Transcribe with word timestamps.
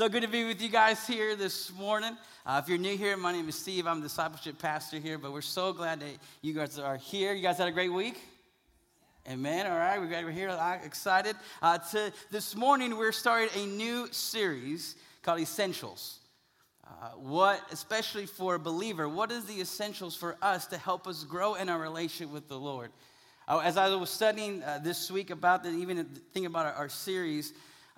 So 0.00 0.08
good 0.08 0.22
to 0.22 0.28
be 0.28 0.46
with 0.46 0.62
you 0.62 0.70
guys 0.70 1.06
here 1.06 1.36
this 1.36 1.70
morning. 1.74 2.16
Uh, 2.46 2.58
if 2.62 2.70
you're 2.70 2.78
new 2.78 2.96
here, 2.96 3.18
my 3.18 3.32
name 3.32 3.50
is 3.50 3.54
Steve. 3.54 3.86
I'm 3.86 4.00
discipleship 4.00 4.58
pastor 4.58 4.96
here, 4.96 5.18
but 5.18 5.30
we're 5.30 5.42
so 5.42 5.74
glad 5.74 6.00
that 6.00 6.08
you 6.40 6.54
guys 6.54 6.78
are 6.78 6.96
here. 6.96 7.34
You 7.34 7.42
guys 7.42 7.58
had 7.58 7.68
a 7.68 7.70
great 7.70 7.92
week? 7.92 8.18
Amen. 9.28 9.66
All 9.66 9.76
right, 9.76 10.00
we're 10.00 10.06
glad 10.06 10.24
we're 10.24 10.30
here. 10.30 10.48
I'm 10.48 10.80
excited. 10.86 11.36
Uh, 11.60 11.76
to, 11.90 12.14
this 12.30 12.56
morning, 12.56 12.96
we're 12.96 13.12
starting 13.12 13.50
a 13.62 13.66
new 13.66 14.08
series 14.10 14.96
called 15.20 15.38
Essentials. 15.38 16.20
Uh, 16.82 17.10
what, 17.16 17.60
especially 17.70 18.24
for 18.24 18.54
a 18.54 18.58
believer, 18.58 19.06
what 19.06 19.30
is 19.30 19.44
the 19.44 19.60
essentials 19.60 20.16
for 20.16 20.38
us 20.40 20.66
to 20.68 20.78
help 20.78 21.06
us 21.06 21.24
grow 21.24 21.56
in 21.56 21.68
our 21.68 21.78
relationship 21.78 22.32
with 22.32 22.48
the 22.48 22.58
Lord? 22.58 22.90
Uh, 23.46 23.58
as 23.58 23.76
I 23.76 23.94
was 23.94 24.08
studying 24.08 24.62
uh, 24.62 24.80
this 24.82 25.10
week 25.10 25.28
about 25.28 25.62
the, 25.62 25.68
even 25.68 26.02
thinking 26.32 26.46
about 26.46 26.64
our, 26.64 26.72
our 26.72 26.88
series, 26.88 27.52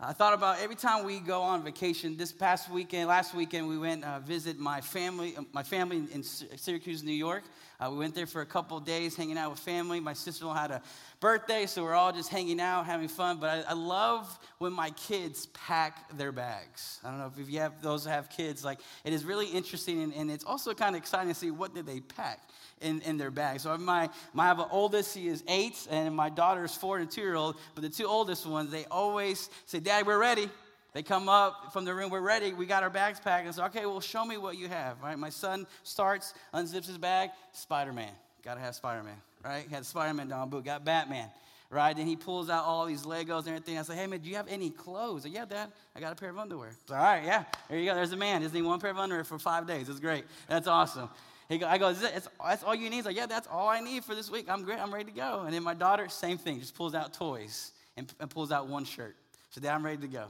I 0.04 0.12
thought 0.12 0.34
about 0.34 0.58
every 0.58 0.74
time 0.74 1.04
we 1.04 1.20
go 1.20 1.42
on 1.42 1.62
vacation. 1.62 2.16
This 2.16 2.32
past 2.32 2.68
weekend, 2.68 3.08
last 3.08 3.34
weekend, 3.34 3.68
we 3.68 3.78
went 3.78 4.02
uh, 4.02 4.18
visit 4.18 4.58
my 4.58 4.80
family, 4.80 5.36
my 5.52 5.62
family 5.62 5.98
in 6.12 6.24
Syracuse, 6.24 7.04
New 7.04 7.12
York. 7.12 7.44
Uh, 7.82 7.90
we 7.90 7.96
went 7.96 8.14
there 8.14 8.26
for 8.26 8.42
a 8.42 8.46
couple 8.46 8.78
days, 8.78 9.16
hanging 9.16 9.36
out 9.36 9.50
with 9.50 9.58
family. 9.58 9.98
My 9.98 10.12
sister-in-law 10.12 10.54
had 10.54 10.70
a 10.70 10.82
birthday, 11.18 11.66
so 11.66 11.82
we're 11.82 11.94
all 11.94 12.12
just 12.12 12.28
hanging 12.28 12.60
out, 12.60 12.86
having 12.86 13.08
fun. 13.08 13.38
But 13.40 13.66
I, 13.66 13.70
I, 13.70 13.72
love 13.72 14.38
when 14.58 14.72
my 14.72 14.90
kids 14.90 15.46
pack 15.46 16.16
their 16.16 16.30
bags. 16.30 17.00
I 17.02 17.10
don't 17.10 17.18
know 17.18 17.32
if 17.36 17.50
you 17.50 17.58
have 17.58 17.82
those 17.82 18.04
have 18.04 18.30
kids. 18.30 18.64
Like 18.64 18.78
it 19.04 19.12
is 19.12 19.24
really 19.24 19.46
interesting, 19.46 20.00
and, 20.00 20.14
and 20.14 20.30
it's 20.30 20.44
also 20.44 20.74
kind 20.74 20.94
of 20.94 21.02
exciting 21.02 21.28
to 21.30 21.34
see 21.34 21.50
what 21.50 21.74
did 21.74 21.86
they 21.86 21.98
pack 21.98 22.40
in, 22.80 23.00
in 23.00 23.16
their 23.16 23.32
bag. 23.32 23.58
So 23.58 23.76
my, 23.78 24.08
my 24.32 24.44
I 24.44 24.46
have 24.46 24.60
an 24.60 24.66
oldest, 24.70 25.16
he 25.16 25.26
is 25.26 25.42
eight, 25.48 25.88
and 25.90 26.14
my 26.14 26.28
daughter 26.28 26.64
is 26.64 26.76
four 26.76 26.98
and 26.98 27.10
two 27.10 27.22
year 27.22 27.34
old. 27.34 27.56
But 27.74 27.82
the 27.82 27.90
two 27.90 28.06
oldest 28.06 28.46
ones, 28.46 28.70
they 28.70 28.84
always 28.92 29.50
say, 29.66 29.80
Dad, 29.80 30.06
we're 30.06 30.18
ready. 30.18 30.48
They 30.92 31.02
come 31.02 31.28
up 31.28 31.72
from 31.72 31.84
the 31.84 31.94
room, 31.94 32.10
we're 32.10 32.20
ready, 32.20 32.52
we 32.52 32.66
got 32.66 32.82
our 32.82 32.90
bags 32.90 33.18
packed. 33.18 33.46
And 33.46 33.54
say, 33.54 33.62
okay, 33.64 33.86
well, 33.86 34.00
show 34.00 34.24
me 34.24 34.36
what 34.36 34.58
you 34.58 34.68
have, 34.68 35.00
right? 35.02 35.18
My 35.18 35.30
son 35.30 35.66
starts, 35.84 36.34
unzips 36.52 36.86
his 36.86 36.98
bag, 36.98 37.30
Spider 37.52 37.92
Man. 37.92 38.12
Gotta 38.44 38.60
have 38.60 38.74
Spider 38.74 39.02
Man, 39.02 39.16
right? 39.42 39.64
He 39.66 39.74
had 39.74 39.86
Spider 39.86 40.12
Man 40.12 40.28
down 40.28 40.50
boot, 40.50 40.64
got 40.64 40.84
Batman, 40.84 41.30
right? 41.70 41.96
Then 41.96 42.06
he 42.06 42.14
pulls 42.14 42.50
out 42.50 42.64
all 42.64 42.84
these 42.84 43.02
Legos 43.04 43.40
and 43.40 43.48
everything. 43.48 43.78
I 43.78 43.82
say, 43.82 43.94
hey, 43.94 44.06
man, 44.06 44.20
do 44.20 44.28
you 44.28 44.36
have 44.36 44.48
any 44.48 44.68
clothes? 44.68 45.22
Said, 45.22 45.32
yeah, 45.32 45.46
Dad, 45.46 45.72
I 45.96 46.00
got 46.00 46.12
a 46.12 46.16
pair 46.16 46.28
of 46.28 46.38
underwear. 46.38 46.76
all 46.90 46.96
right, 46.96 47.24
yeah, 47.24 47.44
there 47.70 47.78
you 47.78 47.86
go. 47.86 47.94
There's 47.94 48.12
a 48.12 48.16
man. 48.16 48.42
Just 48.42 48.52
need 48.52 48.62
one 48.62 48.78
pair 48.78 48.90
of 48.90 48.98
underwear 48.98 49.24
for 49.24 49.38
five 49.38 49.66
days. 49.66 49.88
It's 49.88 50.00
great. 50.00 50.24
That's 50.46 50.66
awesome. 50.66 51.08
He 51.48 51.56
go, 51.56 51.66
I 51.66 51.78
go, 51.78 51.92
that's, 51.92 52.28
that's 52.44 52.62
all 52.62 52.74
you 52.74 52.90
need? 52.90 52.96
He's 52.96 53.06
like, 53.06 53.16
yeah, 53.16 53.26
that's 53.26 53.46
all 53.46 53.68
I 53.68 53.80
need 53.80 54.04
for 54.04 54.14
this 54.14 54.30
week. 54.30 54.46
I'm 54.48 54.62
great. 54.62 54.78
I'm 54.78 54.92
ready 54.92 55.06
to 55.06 55.16
go. 55.16 55.42
And 55.44 55.54
then 55.54 55.62
my 55.62 55.74
daughter, 55.74 56.08
same 56.08 56.36
thing, 56.36 56.60
just 56.60 56.74
pulls 56.74 56.94
out 56.94 57.14
toys 57.14 57.72
and, 57.96 58.12
and 58.20 58.28
pulls 58.28 58.52
out 58.52 58.68
one 58.68 58.84
shirt. 58.84 59.16
So 59.50 59.60
Dad, 59.60 59.74
I'm 59.74 59.84
ready 59.84 60.00
to 60.02 60.08
go. 60.08 60.26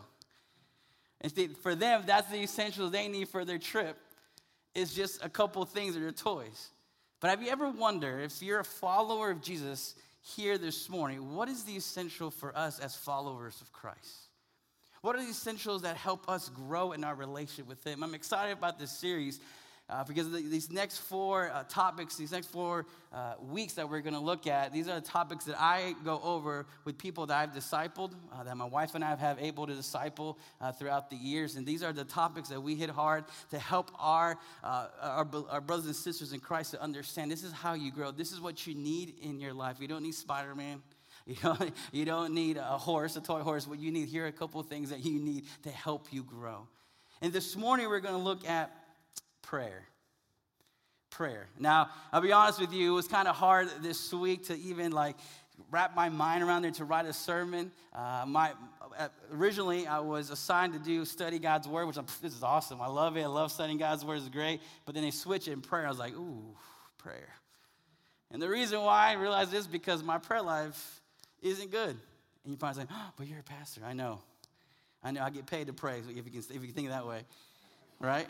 And 1.23 1.57
for 1.59 1.75
them, 1.75 2.03
that's 2.05 2.29
the 2.29 2.43
essentials 2.43 2.91
they 2.91 3.09
need 3.09 3.29
for 3.29 3.45
their 3.45 3.59
trip. 3.59 3.97
It's 4.75 4.95
just 4.95 5.25
a 5.25 5.29
couple 5.29 5.65
things 5.65 5.95
that 5.95 6.03
are 6.03 6.13
toys. 6.13 6.71
But 7.21 7.31
have 7.31 7.43
you 7.43 7.51
ever 7.51 7.71
wondered 7.71 8.25
if 8.25 8.43
you're 8.43 8.61
a 8.61 8.65
follower 8.65 9.31
of 9.31 9.41
Jesus 9.41 9.95
here 10.21 10.59
this 10.59 10.89
morning, 10.89 11.35
what 11.35 11.49
is 11.49 11.65
the 11.65 11.77
essential 11.77 12.31
for 12.31 12.57
us 12.57 12.81
as 12.81 12.97
followers 12.97 13.61
of 13.61 13.73
Christ? 13.73 14.29
What 15.03 15.17
are 15.17 15.23
the 15.23 15.31
essentials 15.31 15.83
that 15.83 15.97
help 15.97 16.29
us 16.29 16.49
grow 16.49 16.93
in 16.93 17.05
our 17.05 17.15
relationship 17.15 17.69
with 17.69 17.85
Him? 17.85 18.03
I'm 18.03 18.15
excited 18.15 18.53
about 18.53 18.79
this 18.79 18.91
series 18.91 19.41
uh, 19.93 20.05
because 20.05 20.31
the, 20.31 20.41
these 20.41 20.71
next 20.71 20.99
four 20.99 21.51
uh, 21.51 21.65
topics, 21.69 22.17
these 22.17 22.33
next 22.33 22.47
four 22.47 22.87
uh, 23.13 23.35
weeks 23.41 23.75
that 23.75 23.89
we're 23.89 24.01
going 24.01 24.15
to 24.15 24.21
look 24.21 24.47
at, 24.47 24.73
these 24.73 24.89
are 24.89 24.95
the 24.95 25.07
topics 25.07 25.45
that 25.45 25.61
I 25.61 25.95
go 26.03 26.21
over 26.25 26.67
with 26.85 26.97
people 26.97 27.27
that 27.27 27.37
I've 27.37 27.53
discipled, 27.55 28.15
uh, 28.33 28.43
that 28.45 28.57
my 28.57 28.65
wife 28.65 28.95
and 28.95 29.05
I 29.05 29.15
have 29.15 29.39
able 29.39 29.67
to 29.67 29.75
disciple 29.75 30.39
uh, 30.61 30.73
throughout 30.73 31.11
the 31.11 31.17
years. 31.17 31.57
And 31.57 31.67
these 31.67 31.83
are 31.83 31.93
the 31.93 32.05
topics 32.05 32.49
that 32.49 32.61
we 32.61 32.75
hit 32.75 32.89
hard 32.89 33.25
to 33.51 33.59
help 33.59 33.91
our, 33.99 34.39
uh, 34.65 34.87
our, 35.01 35.29
our, 35.51 35.61
brothers 35.61 35.87
and 35.87 35.97
sisters 35.97 36.33
in 36.33 36.41
Christ 36.41 36.71
to 36.71 36.83
understand 36.83 37.31
this 37.31 37.45
is 37.45 37.53
how 37.53 37.75
you 37.75 37.93
grow. 37.93 38.11
This 38.11 38.33
is 38.33 38.41
what 38.41 38.67
you 38.67 38.75
need 38.75 39.15
in 39.21 39.41
your 39.41 39.53
life. 39.53 39.77
You 39.79 39.89
don't 39.89 40.03
need 40.03 40.15
Spider 40.15 40.55
Man. 40.55 40.83
You 41.25 41.37
don't, 41.41 41.73
you 41.93 42.05
don't 42.05 42.35
need 42.35 42.57
a 42.57 42.77
horse, 42.77 43.15
a 43.15 43.21
toy 43.21 43.43
horse. 43.43 43.69
What 43.69 43.79
you 43.79 43.93
need, 43.93 44.09
here 44.09 44.25
are 44.25 44.27
a 44.27 44.33
couple 44.33 44.61
of 44.61 44.67
things 44.67 44.91
that 44.91 45.05
you 45.05 45.21
need 45.21 45.45
to 45.63 45.71
help 45.71 46.13
you 46.13 46.25
grow. 46.25 46.67
And 47.21 47.33
this 47.33 47.55
morning, 47.55 47.89
we're 47.89 48.01
going 48.01 48.17
to 48.17 48.21
look 48.21 48.49
at 48.49 48.75
prayer. 49.53 49.87
Prayer. 51.11 51.47
Now, 51.59 51.91
I'll 52.11 52.23
be 52.23 52.33
honest 52.33 52.59
with 52.59 52.73
you, 52.73 52.93
it 52.93 52.95
was 52.95 53.07
kind 53.07 53.29
of 53.29 53.37
hard 53.37 53.69
this 53.83 54.11
week 54.11 54.47
to 54.47 54.59
even 54.59 54.93
like 54.93 55.15
wrap 55.71 55.95
my 55.95 56.09
mind 56.09 56.43
around 56.43 56.63
there 56.63 56.71
to 56.71 56.87
write 56.87 57.05
a 57.05 57.13
sermon. 57.13 57.71
Uh, 57.93 58.25
my, 58.27 58.53
uh, 58.99 59.09
originally, 59.31 59.87
I 59.87 59.99
was 59.99 60.31
assigned 60.31 60.73
to 60.73 60.79
do 60.79 61.05
study 61.05 61.39
God's 61.39 61.69
word, 61.69 61.85
which 61.85 61.99
I'm, 61.99 62.07
this 62.23 62.35
is 62.35 62.43
awesome. 62.43 62.81
I 62.81 62.87
love 62.87 63.19
it. 63.19 63.25
I 63.25 63.27
love 63.27 63.53
studying 63.53 63.77
God's 63.77 64.07
word. 64.07 64.21
It's 64.21 64.29
great. 64.31 64.63
But 64.87 64.95
then 64.95 65.05
they 65.05 65.11
switch 65.11 65.47
it 65.49 65.53
in 65.53 65.61
prayer. 65.61 65.85
I 65.85 65.91
was 65.91 65.99
like, 65.99 66.15
ooh, 66.15 66.57
prayer. 66.97 67.29
And 68.31 68.41
the 68.41 68.49
reason 68.49 68.81
why 68.81 69.11
I 69.11 69.13
realized 69.17 69.51
this 69.51 69.61
is 69.61 69.67
because 69.67 70.03
my 70.03 70.17
prayer 70.17 70.41
life 70.41 71.03
isn't 71.43 71.71
good. 71.71 71.91
And 72.45 72.53
you 72.53 72.57
probably 72.57 72.85
say, 72.85 72.89
oh, 72.91 73.11
but 73.19 73.27
you're 73.27 73.41
a 73.41 73.43
pastor. 73.43 73.83
I 73.87 73.93
know. 73.93 74.23
I 75.05 75.11
know. 75.11 75.23
I 75.23 75.29
get 75.29 75.45
paid 75.45 75.67
to 75.67 75.75
pray. 75.75 75.99
if 75.99 76.07
you 76.09 76.23
can, 76.23 76.41
if 76.41 76.53
you 76.53 76.61
can 76.61 76.73
think 76.73 76.89
that 76.89 77.07
way, 77.07 77.25
right? 78.01 78.27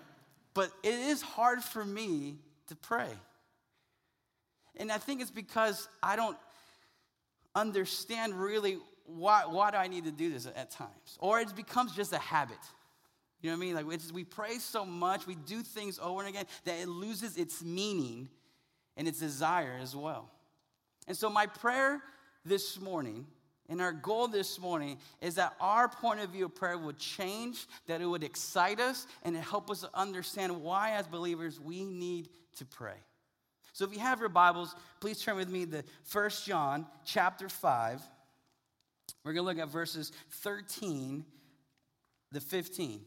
But 0.54 0.70
it 0.82 0.94
is 0.94 1.22
hard 1.22 1.62
for 1.62 1.84
me 1.84 2.36
to 2.68 2.76
pray. 2.76 3.08
And 4.76 4.90
I 4.90 4.98
think 4.98 5.20
it's 5.20 5.30
because 5.30 5.88
I 6.02 6.16
don't 6.16 6.36
understand 7.54 8.34
really 8.34 8.78
why, 9.04 9.44
why 9.46 9.70
do 9.70 9.76
I 9.76 9.88
need 9.88 10.04
to 10.04 10.10
do 10.10 10.30
this 10.30 10.46
at 10.46 10.70
times? 10.70 11.18
Or 11.18 11.40
it 11.40 11.54
becomes 11.54 11.94
just 11.94 12.12
a 12.12 12.18
habit. 12.18 12.56
You 13.40 13.50
know 13.50 13.56
what 13.56 13.62
I 13.62 13.66
mean? 13.66 13.74
Like 13.74 14.12
we 14.12 14.24
pray 14.24 14.58
so 14.58 14.86
much, 14.86 15.26
we 15.26 15.34
do 15.34 15.62
things 15.62 15.98
over 16.00 16.20
and 16.20 16.28
again 16.28 16.46
that 16.64 16.80
it 16.80 16.88
loses 16.88 17.36
its 17.36 17.62
meaning 17.62 18.28
and 18.96 19.08
its 19.08 19.18
desire 19.18 19.76
as 19.80 19.96
well. 19.96 20.30
And 21.08 21.16
so 21.16 21.28
my 21.28 21.46
prayer 21.46 22.00
this 22.44 22.80
morning 22.80 23.26
and 23.68 23.80
our 23.80 23.92
goal 23.92 24.28
this 24.28 24.58
morning 24.58 24.98
is 25.20 25.36
that 25.36 25.54
our 25.60 25.88
point 25.88 26.20
of 26.20 26.30
view 26.30 26.46
of 26.46 26.54
prayer 26.54 26.76
would 26.76 26.98
change, 26.98 27.66
that 27.86 28.00
it 28.00 28.06
would 28.06 28.24
excite 28.24 28.80
us, 28.80 29.06
and 29.22 29.36
it 29.36 29.40
help 29.40 29.70
us 29.70 29.84
understand 29.94 30.62
why, 30.62 30.92
as 30.92 31.06
believers, 31.06 31.60
we 31.60 31.84
need 31.84 32.28
to 32.56 32.64
pray. 32.64 32.96
So 33.72 33.84
if 33.84 33.94
you 33.94 34.00
have 34.00 34.20
your 34.20 34.28
Bibles, 34.28 34.74
please 35.00 35.22
turn 35.22 35.36
with 35.36 35.48
me 35.48 35.64
to 35.66 35.82
1 36.12 36.30
John 36.44 36.86
chapter 37.04 37.48
5. 37.48 38.02
We're 39.24 39.32
going 39.32 39.44
to 39.44 39.48
look 39.48 39.58
at 39.58 39.72
verses 39.72 40.12
13 40.30 41.24
to 42.34 42.40
15. 42.40 43.00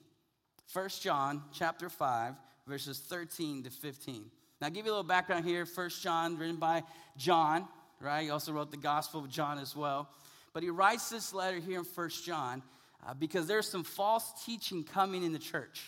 1 0.73 0.89
John 1.01 1.43
chapter 1.53 1.89
5, 1.89 2.33
verses 2.65 2.99
13 2.99 3.63
to 3.63 3.69
15. 3.69 4.25
Now, 4.59 4.67
I'll 4.67 4.73
give 4.73 4.85
you 4.85 4.91
a 4.91 4.95
little 4.95 5.03
background 5.03 5.45
here. 5.45 5.65
1 5.65 5.89
John, 6.01 6.37
written 6.37 6.55
by 6.55 6.83
John, 7.17 7.67
right? 7.99 8.23
He 8.23 8.29
also 8.29 8.51
wrote 8.51 8.71
the 8.71 8.77
Gospel 8.77 9.21
of 9.21 9.29
John 9.29 9.59
as 9.59 9.75
well. 9.75 10.09
But 10.55 10.63
he 10.63 10.69
writes 10.69 11.09
this 11.09 11.33
letter 11.33 11.59
here 11.59 11.79
in 11.79 11.83
First 11.83 12.25
John 12.25 12.63
uh, 13.05 13.13
because 13.13 13.45
there's 13.45 13.67
some 13.67 13.83
false 13.83 14.31
teaching 14.45 14.85
coming 14.85 15.21
in 15.21 15.33
the 15.33 15.37
church. 15.37 15.83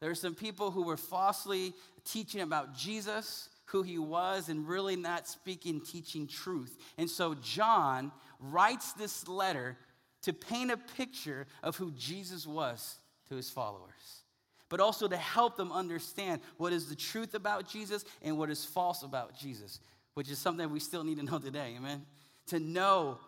There 0.00 0.10
are 0.10 0.16
some 0.16 0.34
people 0.34 0.72
who 0.72 0.82
were 0.82 0.96
falsely 0.96 1.74
teaching 2.04 2.40
about 2.40 2.76
Jesus, 2.76 3.48
who 3.66 3.82
he 3.82 3.96
was, 3.96 4.48
and 4.48 4.66
really 4.66 4.96
not 4.96 5.28
speaking, 5.28 5.80
teaching 5.80 6.26
truth. 6.26 6.76
And 6.98 7.08
so 7.08 7.36
John 7.36 8.10
writes 8.40 8.94
this 8.94 9.28
letter 9.28 9.78
to 10.22 10.32
paint 10.32 10.72
a 10.72 10.76
picture 10.76 11.46
of 11.62 11.76
who 11.76 11.92
Jesus 11.92 12.48
was 12.48 12.96
to 13.28 13.36
his 13.36 13.48
followers, 13.48 14.24
but 14.70 14.80
also 14.80 15.06
to 15.06 15.16
help 15.16 15.56
them 15.56 15.70
understand 15.70 16.40
what 16.56 16.72
is 16.72 16.88
the 16.88 16.96
truth 16.96 17.34
about 17.34 17.68
Jesus 17.68 18.04
and 18.22 18.36
what 18.38 18.50
is 18.50 18.64
false 18.64 19.04
about 19.04 19.38
Jesus, 19.38 19.78
which 20.14 20.28
is 20.32 20.40
something 20.40 20.68
we 20.68 20.80
still 20.80 21.04
need 21.04 21.18
to 21.18 21.24
know 21.24 21.38
today, 21.38 21.74
amen? 21.76 22.04
To 22.48 22.58
know 22.58 23.18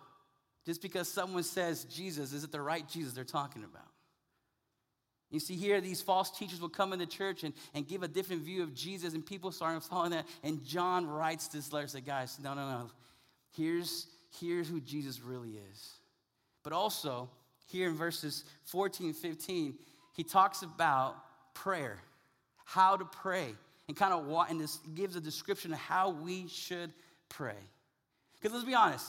just 0.67 0.83
because 0.83 1.09
someone 1.09 1.43
says 1.43 1.85
Jesus, 1.85 2.33
is 2.33 2.45
it 2.45 2.53
the 2.53 2.61
right 2.61 2.87
Jesus 2.89 3.13
they're 3.13 3.25
talking 3.25 3.65
about? 3.65 3.89
You 5.31 5.39
see, 5.39 5.55
here 5.55 5.81
these 5.81 6.03
false 6.03 6.31
teachers 6.37 6.61
will 6.61 6.69
come 6.69 6.93
into 6.93 7.07
church 7.07 7.45
and, 7.45 7.55
and 7.73 7.87
give 7.87 8.03
a 8.03 8.09
different 8.09 8.43
view 8.43 8.63
of 8.63 8.75
Jesus, 8.75 9.15
and 9.15 9.25
people 9.25 9.53
start 9.53 9.83
following 9.85 10.11
that. 10.11 10.27
And 10.43 10.65
John 10.65 11.07
writes 11.07 11.49
this 11.49 11.73
letter, 11.73 11.87
say, 11.87 12.01
guys, 12.01 12.39
no, 12.43 12.55
no, 12.55 12.69
no. 12.69 12.91
Here's, 13.57 14.09
here's 14.41 14.69
who 14.69 14.81
Jesus 14.81 15.21
really 15.21 15.59
is. 15.71 15.93
But 16.65 16.73
also, 16.73 17.31
here 17.69 17.89
in 17.89 17.95
verses 17.95 18.45
14 18.65 19.13
15, 19.13 19.75
he 20.15 20.25
talks 20.25 20.63
about 20.63 21.17
prayer, 21.55 21.99
how 22.65 22.97
to 22.97 23.05
pray, 23.05 23.55
and 23.87 23.97
kind 23.97 24.13
of 24.13 24.27
what, 24.27 24.51
and 24.51 24.61
this 24.61 24.79
gives 24.95 25.15
a 25.15 25.21
description 25.21 25.73
of 25.73 25.79
how 25.79 26.11
we 26.11 26.49
should 26.49 26.93
pray. 27.29 27.57
Because 28.35 28.53
let's 28.53 28.67
be 28.67 28.75
honest, 28.75 29.07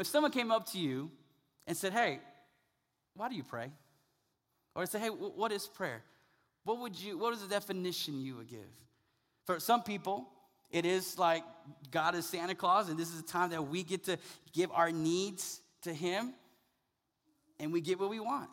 if 0.00 0.06
someone 0.06 0.32
came 0.32 0.50
up 0.50 0.70
to 0.72 0.78
you 0.78 1.10
and 1.66 1.76
said, 1.76 1.92
Hey, 1.92 2.20
why 3.14 3.28
do 3.28 3.34
you 3.34 3.44
pray? 3.44 3.70
Or 4.74 4.86
say, 4.86 4.98
Hey, 4.98 5.08
what 5.08 5.52
is 5.52 5.66
prayer? 5.66 6.02
What 6.64 6.80
would 6.80 6.98
you, 6.98 7.18
what 7.18 7.34
is 7.34 7.42
the 7.42 7.48
definition 7.48 8.20
you 8.20 8.36
would 8.36 8.48
give? 8.48 8.60
For 9.44 9.60
some 9.60 9.82
people, 9.82 10.28
it 10.70 10.86
is 10.86 11.18
like 11.18 11.44
God 11.90 12.14
is 12.14 12.26
Santa 12.26 12.54
Claus, 12.54 12.88
and 12.88 12.98
this 12.98 13.12
is 13.12 13.20
a 13.20 13.24
time 13.24 13.50
that 13.50 13.68
we 13.68 13.82
get 13.82 14.04
to 14.04 14.18
give 14.52 14.70
our 14.72 14.90
needs 14.90 15.60
to 15.82 15.92
Him, 15.92 16.34
and 17.60 17.72
we 17.72 17.80
get 17.80 18.00
what 18.00 18.10
we 18.10 18.18
want. 18.18 18.48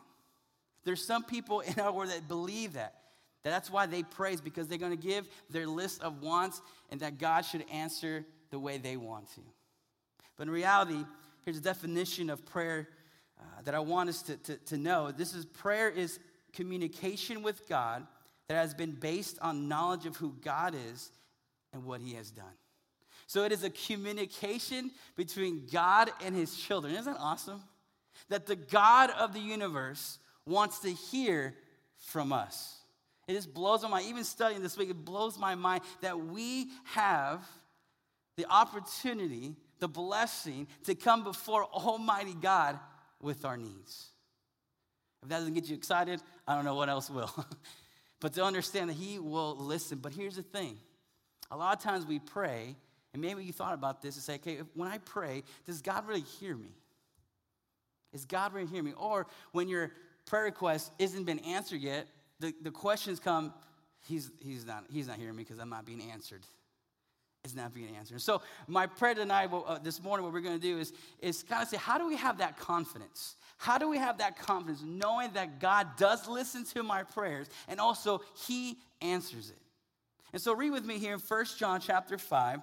There's 0.84 1.04
some 1.04 1.24
people 1.24 1.60
in 1.62 1.80
our 1.80 1.92
world 1.92 2.12
that 2.12 2.28
believe 2.28 2.74
that. 2.74 2.96
that 3.44 3.50
that's 3.50 3.72
why 3.72 3.86
they 3.86 4.04
praise, 4.04 4.42
because 4.42 4.68
they're 4.68 4.78
going 4.78 4.96
to 4.96 5.08
give 5.08 5.28
their 5.50 5.66
list 5.68 6.02
of 6.04 6.22
wants 6.22 6.62
and 6.90 7.00
that 7.00 7.18
God 7.18 7.42
should 7.42 7.66
answer 7.72 8.26
the 8.50 8.60
way 8.60 8.78
they 8.78 8.98
want 8.98 9.34
to. 9.36 9.42
But 10.38 10.48
in 10.48 10.54
reality, 10.54 11.06
here's 11.44 11.58
a 11.58 11.62
definition 11.62 12.30
of 12.30 12.46
prayer 12.46 12.88
uh, 13.40 13.44
that 13.64 13.76
I 13.76 13.80
want 13.80 14.10
us 14.10 14.22
to, 14.24 14.38
to, 14.38 14.56
to 14.58 14.78
know. 14.78 15.12
This 15.12 15.34
is 15.34 15.46
prayer 15.46 15.90
is 15.90 16.20
communication 16.54 17.44
with 17.44 17.68
God 17.68 18.06
that 18.48 18.56
has 18.56 18.74
been 18.74 18.92
based 18.92 19.40
on 19.42 19.68
knowledge 19.68 20.06
of 20.06 20.18
who 20.18 20.36
God 20.44 20.76
is 20.92 21.12
and 21.74 21.86
what 21.86 22.02
he 22.02 22.14
has 22.16 22.32
done. 22.32 22.46
So 23.28 23.44
it 23.44 23.52
is 23.54 23.64
a 23.64 23.70
communication 23.70 24.92
between 25.16 25.68
God 25.72 26.12
and 26.24 26.36
his 26.36 26.56
children. 26.56 26.94
Isn't 26.94 27.14
that 27.14 27.20
awesome? 27.20 27.62
That 28.28 28.46
the 28.46 28.58
God 28.58 29.10
of 29.12 29.34
the 29.34 29.40
universe 29.40 30.20
wants 30.46 30.80
to 30.80 30.90
hear 30.90 31.56
from 31.96 32.34
us. 32.34 32.78
It 33.28 33.34
just 33.34 33.54
blows 33.54 33.84
my 33.84 33.90
mind. 33.90 34.08
Even 34.08 34.26
studying 34.26 34.62
this 34.62 34.78
week, 34.78 34.90
it 34.90 35.06
blows 35.06 35.38
my 35.40 35.56
mind 35.56 35.84
that 36.02 36.20
we 36.20 36.72
have 36.84 37.48
the 38.42 38.52
opportunity, 38.52 39.56
the 39.80 39.88
blessing 39.88 40.68
to 40.86 40.96
come 40.96 41.24
before 41.24 41.66
Almighty 41.66 42.34
God 42.34 42.80
with 43.22 43.46
our 43.46 43.56
needs. 43.56 44.08
If 45.22 45.30
that 45.30 45.38
doesn't 45.38 45.54
get 45.54 45.70
you 45.70 45.76
excited, 45.76 46.22
I 46.48 46.56
don't 46.56 46.66
know 46.66 46.74
what 46.74 46.90
else 46.90 47.10
will. 47.10 47.32
but 48.20 48.34
to 48.34 48.44
understand 48.44 48.90
that 48.90 48.96
He 48.96 49.20
will 49.20 49.56
listen. 49.58 50.00
But 50.00 50.14
here's 50.14 50.38
the 50.38 50.42
thing 50.42 50.78
a 51.52 51.58
lot 51.58 51.78
of 51.78 51.84
times 51.84 52.06
we 52.06 52.18
pray, 52.18 52.76
and 53.14 53.22
maybe 53.22 53.44
you 53.44 53.54
thought 53.54 53.76
about 53.76 54.02
this 54.02 54.16
and 54.16 54.24
say, 54.24 54.36
okay, 54.36 54.60
when 54.74 54.90
I 54.90 54.98
pray, 54.98 55.44
does 55.66 55.82
God 55.82 56.08
really 56.08 56.22
hear 56.22 56.56
me? 56.56 56.70
Is 58.14 58.26
God 58.26 58.54
really 58.54 58.68
hear 58.68 58.82
me? 58.82 58.94
Or 58.98 59.28
when 59.52 59.68
your 59.68 59.92
prayer 60.26 60.46
request 60.46 60.92
isn't 60.98 61.26
been 61.26 61.40
answered 61.40 61.82
yet, 61.82 62.08
the, 62.40 62.54
the 62.62 62.72
questions 62.72 63.20
come, 63.20 63.54
he's, 64.08 64.32
he's, 64.40 64.66
not, 64.66 64.86
he's 64.92 65.08
not 65.08 65.18
hearing 65.18 65.36
me 65.36 65.44
because 65.44 65.60
I'm 65.60 65.70
not 65.70 65.86
being 65.86 66.02
answered. 66.12 66.42
It's 67.44 67.56
not 67.56 67.74
being 67.74 67.96
answered. 67.96 68.22
So 68.22 68.42
my 68.68 68.86
prayer 68.86 69.16
tonight, 69.16 69.50
uh, 69.52 69.80
this 69.80 70.02
morning, 70.04 70.24
what 70.24 70.32
we're 70.32 70.42
going 70.42 70.60
to 70.60 70.62
do 70.62 70.78
is, 70.78 70.94
is 71.20 71.42
kind 71.42 71.64
of 71.64 71.70
say, 71.70 71.78
how 71.78 71.98
do 71.98 72.08
we 72.08 72.16
have 72.16 72.38
that 72.38 72.58
confidence? 72.58 73.36
How 73.58 73.80
do 73.80 73.90
we 73.90 73.98
have 73.98 74.20
that 74.20 74.38
confidence 74.38 74.84
knowing 74.86 75.32
that 75.34 75.60
God 75.60 75.88
does 75.98 76.28
listen 76.28 76.66
to 76.66 76.84
my 76.84 77.02
prayers 77.02 77.48
and 77.68 77.80
also 77.80 78.22
he 78.48 78.78
answers 79.02 79.50
it? 79.50 79.58
And 80.34 80.42
so 80.42 80.54
read 80.54 80.70
with 80.70 80.86
me 80.86 81.00
here 81.00 81.14
in 81.14 81.20
1 81.20 81.46
John 81.58 81.82
chapter 81.82 82.20
5, 82.20 82.62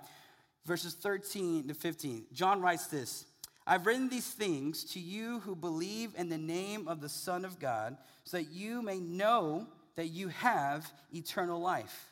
verses 0.65 0.95
13 0.95 1.69
to 1.69 1.75
15. 1.75 2.27
John 2.33 2.61
writes 2.61 2.87
this 2.87 3.27
I've 3.67 3.85
written 3.85 4.09
these 4.09 4.31
things 4.31 4.85
to 4.93 5.01
you 5.01 5.41
who 5.41 5.57
believe 5.57 6.13
in 6.17 6.29
the 6.29 6.39
name 6.39 6.87
of 6.87 7.01
the 7.01 7.09
Son 7.09 7.45
of 7.45 7.59
God, 7.59 7.97
so 8.23 8.37
that 8.37 8.51
you 8.51 8.81
may 8.81 9.01
know 9.01 9.67
that 9.97 10.07
you 10.07 10.29
have 10.29 10.91
eternal 11.13 11.61
life. 11.61 12.08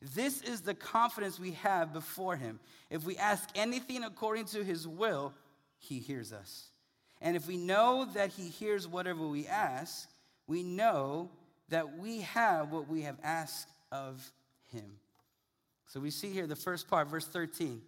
This 0.00 0.42
is 0.42 0.60
the 0.60 0.74
confidence 0.74 1.38
we 1.38 1.52
have 1.52 1.92
before 1.92 2.36
Him. 2.36 2.60
If 2.90 3.04
we 3.04 3.16
ask 3.16 3.48
anything 3.54 4.04
according 4.04 4.46
to 4.46 4.62
His 4.62 4.86
will, 4.86 5.32
He 5.78 5.98
hears 5.98 6.32
us. 6.32 6.68
And 7.20 7.36
if 7.36 7.46
we 7.46 7.56
know 7.56 8.06
that 8.14 8.30
He 8.30 8.48
hears 8.48 8.86
whatever 8.86 9.26
we 9.26 9.46
ask, 9.46 10.08
we 10.46 10.62
know 10.62 11.30
that 11.70 11.98
we 11.98 12.20
have 12.20 12.70
what 12.70 12.88
we 12.88 13.02
have 13.02 13.16
asked 13.22 13.68
of 13.90 14.30
Him. 14.72 14.98
So 15.86 16.00
we 16.00 16.10
see 16.10 16.30
here 16.30 16.46
the 16.46 16.56
first 16.56 16.88
part, 16.88 17.08
verse 17.08 17.26
13. 17.26 17.80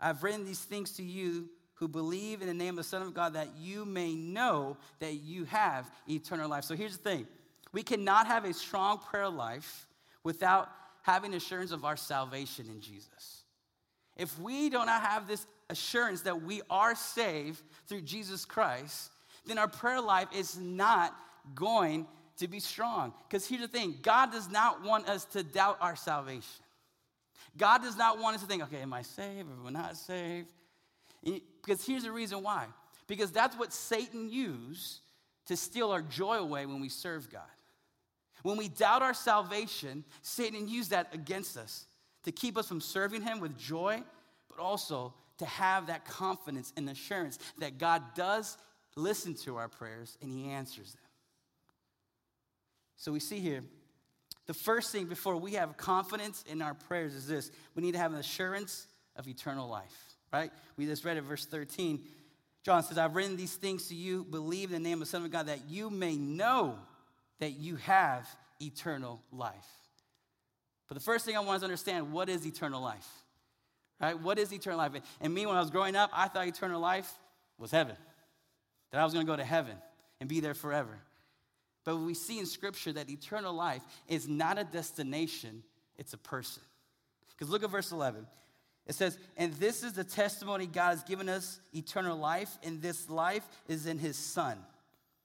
I've 0.00 0.22
written 0.22 0.44
these 0.44 0.60
things 0.60 0.92
to 0.92 1.02
you 1.02 1.48
who 1.74 1.88
believe 1.88 2.40
in 2.40 2.48
the 2.48 2.54
name 2.54 2.70
of 2.70 2.76
the 2.76 2.84
Son 2.84 3.02
of 3.02 3.14
God 3.14 3.34
that 3.34 3.48
you 3.58 3.84
may 3.84 4.14
know 4.14 4.76
that 5.00 5.14
you 5.14 5.44
have 5.44 5.90
eternal 6.08 6.48
life. 6.48 6.64
So 6.64 6.74
here's 6.74 6.96
the 6.96 7.02
thing 7.02 7.26
we 7.72 7.82
cannot 7.82 8.26
have 8.26 8.44
a 8.44 8.54
strong 8.54 8.98
prayer 8.98 9.28
life 9.28 9.86
without 10.22 10.68
having 11.04 11.34
assurance 11.34 11.70
of 11.70 11.84
our 11.84 11.96
salvation 11.96 12.66
in 12.66 12.80
Jesus. 12.80 13.44
If 14.16 14.38
we 14.40 14.70
do 14.70 14.78
not 14.78 15.02
have 15.02 15.28
this 15.28 15.46
assurance 15.68 16.22
that 16.22 16.42
we 16.42 16.62
are 16.70 16.94
saved 16.94 17.62
through 17.86 18.00
Jesus 18.00 18.46
Christ, 18.46 19.10
then 19.44 19.58
our 19.58 19.68
prayer 19.68 20.00
life 20.00 20.28
is 20.34 20.56
not 20.56 21.14
going 21.54 22.06
to 22.38 22.48
be 22.48 22.58
strong. 22.58 23.12
Because 23.28 23.46
here's 23.46 23.60
the 23.60 23.68
thing 23.68 23.96
God 24.00 24.32
does 24.32 24.50
not 24.50 24.82
want 24.82 25.06
us 25.06 25.26
to 25.26 25.42
doubt 25.42 25.76
our 25.82 25.94
salvation. 25.94 26.64
God 27.56 27.82
does 27.82 27.98
not 27.98 28.18
want 28.18 28.36
us 28.36 28.42
to 28.42 28.48
think, 28.48 28.62
okay, 28.62 28.80
am 28.80 28.94
I 28.94 29.02
saved? 29.02 29.48
Am 29.50 29.66
I 29.66 29.70
not 29.70 29.98
saved? 29.98 30.52
Because 31.22 31.84
here's 31.84 32.04
the 32.04 32.12
reason 32.12 32.42
why. 32.42 32.66
Because 33.06 33.30
that's 33.30 33.58
what 33.58 33.74
Satan 33.74 34.30
used 34.30 35.00
to 35.46 35.56
steal 35.56 35.90
our 35.90 36.00
joy 36.00 36.38
away 36.38 36.64
when 36.64 36.80
we 36.80 36.88
serve 36.88 37.30
God. 37.30 37.42
When 38.44 38.58
we 38.58 38.68
doubt 38.68 39.00
our 39.00 39.14
salvation, 39.14 40.04
Satan 40.20 40.68
used 40.68 40.90
that 40.90 41.08
against 41.14 41.56
us 41.56 41.86
to 42.24 42.30
keep 42.30 42.58
us 42.58 42.68
from 42.68 42.78
serving 42.78 43.22
him 43.22 43.40
with 43.40 43.56
joy, 43.58 44.02
but 44.50 44.62
also 44.62 45.14
to 45.38 45.46
have 45.46 45.86
that 45.86 46.04
confidence 46.04 46.70
and 46.76 46.88
assurance 46.90 47.38
that 47.58 47.78
God 47.78 48.02
does 48.14 48.58
listen 48.96 49.32
to 49.44 49.56
our 49.56 49.68
prayers 49.68 50.18
and 50.20 50.30
he 50.30 50.50
answers 50.50 50.92
them. 50.92 51.00
So 52.96 53.12
we 53.12 53.20
see 53.20 53.40
here 53.40 53.64
the 54.46 54.52
first 54.52 54.92
thing 54.92 55.06
before 55.06 55.36
we 55.36 55.54
have 55.54 55.78
confidence 55.78 56.44
in 56.46 56.60
our 56.60 56.74
prayers 56.74 57.14
is 57.14 57.26
this 57.26 57.50
we 57.74 57.82
need 57.82 57.92
to 57.92 57.98
have 57.98 58.12
an 58.12 58.18
assurance 58.18 58.86
of 59.16 59.26
eternal 59.26 59.70
life, 59.70 60.16
right? 60.34 60.50
We 60.76 60.84
just 60.84 61.02
read 61.06 61.16
it, 61.16 61.22
verse 61.22 61.46
13. 61.46 62.04
John 62.62 62.82
says, 62.82 62.98
I've 62.98 63.16
written 63.16 63.38
these 63.38 63.54
things 63.54 63.88
to 63.88 63.94
you, 63.94 64.22
believe 64.22 64.70
in 64.70 64.82
the 64.82 64.86
name 64.86 65.00
of 65.00 65.08
the 65.08 65.10
Son 65.10 65.24
of 65.24 65.30
God, 65.30 65.46
that 65.46 65.70
you 65.70 65.88
may 65.88 66.16
know 66.16 66.78
that 67.40 67.52
you 67.52 67.76
have 67.76 68.28
eternal 68.60 69.22
life. 69.32 69.66
But 70.88 70.94
the 70.94 71.02
first 71.02 71.24
thing 71.24 71.36
I 71.36 71.40
want 71.40 71.60
to 71.60 71.64
understand 71.64 72.12
what 72.12 72.28
is 72.28 72.46
eternal 72.46 72.82
life? 72.82 73.08
Right? 74.00 74.18
What 74.18 74.38
is 74.38 74.52
eternal 74.52 74.78
life? 74.78 74.92
And 75.20 75.32
me, 75.32 75.46
when 75.46 75.56
I 75.56 75.60
was 75.60 75.70
growing 75.70 75.96
up, 75.96 76.10
I 76.12 76.28
thought 76.28 76.46
eternal 76.46 76.80
life 76.80 77.10
was 77.58 77.70
heaven, 77.70 77.96
that 78.90 79.00
I 79.00 79.04
was 79.04 79.12
going 79.12 79.24
to 79.24 79.32
go 79.32 79.36
to 79.36 79.44
heaven 79.44 79.76
and 80.20 80.28
be 80.28 80.40
there 80.40 80.54
forever. 80.54 80.98
But 81.84 81.96
we 81.96 82.14
see 82.14 82.38
in 82.38 82.46
Scripture 82.46 82.92
that 82.94 83.10
eternal 83.10 83.54
life 83.54 83.82
is 84.08 84.26
not 84.26 84.58
a 84.58 84.64
destination, 84.64 85.62
it's 85.96 86.12
a 86.12 86.18
person. 86.18 86.62
Because 87.30 87.50
look 87.50 87.62
at 87.62 87.70
verse 87.70 87.92
11. 87.92 88.26
It 88.86 88.94
says, 88.94 89.18
And 89.36 89.52
this 89.54 89.82
is 89.82 89.94
the 89.94 90.04
testimony 90.04 90.66
God 90.66 90.90
has 90.90 91.02
given 91.04 91.28
us 91.28 91.60
eternal 91.74 92.18
life, 92.18 92.58
and 92.62 92.82
this 92.82 93.08
life 93.08 93.46
is 93.68 93.86
in 93.86 93.98
his 93.98 94.16
Son. 94.16 94.58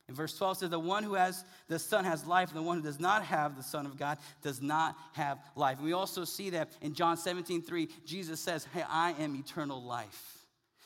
In 0.09 0.15
verse 0.15 0.35
12 0.35 0.57
says, 0.57 0.69
The 0.71 0.79
one 0.79 1.03
who 1.03 1.13
has 1.13 1.45
the 1.67 1.77
Son 1.77 2.03
has 2.03 2.25
life, 2.25 2.49
and 2.49 2.57
the 2.57 2.63
one 2.63 2.77
who 2.77 2.83
does 2.83 2.99
not 2.99 3.23
have 3.23 3.55
the 3.55 3.63
Son 3.63 3.85
of 3.85 3.97
God 3.97 4.17
does 4.41 4.59
not 4.59 4.97
have 5.13 5.37
life. 5.55 5.77
And 5.77 5.85
we 5.85 5.93
also 5.93 6.25
see 6.25 6.49
that 6.49 6.69
in 6.81 6.95
John 6.95 7.15
17, 7.15 7.61
3, 7.61 7.87
Jesus 8.05 8.39
says, 8.39 8.67
Hey, 8.73 8.83
I 8.89 9.13
am 9.19 9.35
eternal 9.35 9.81
life. 9.81 10.39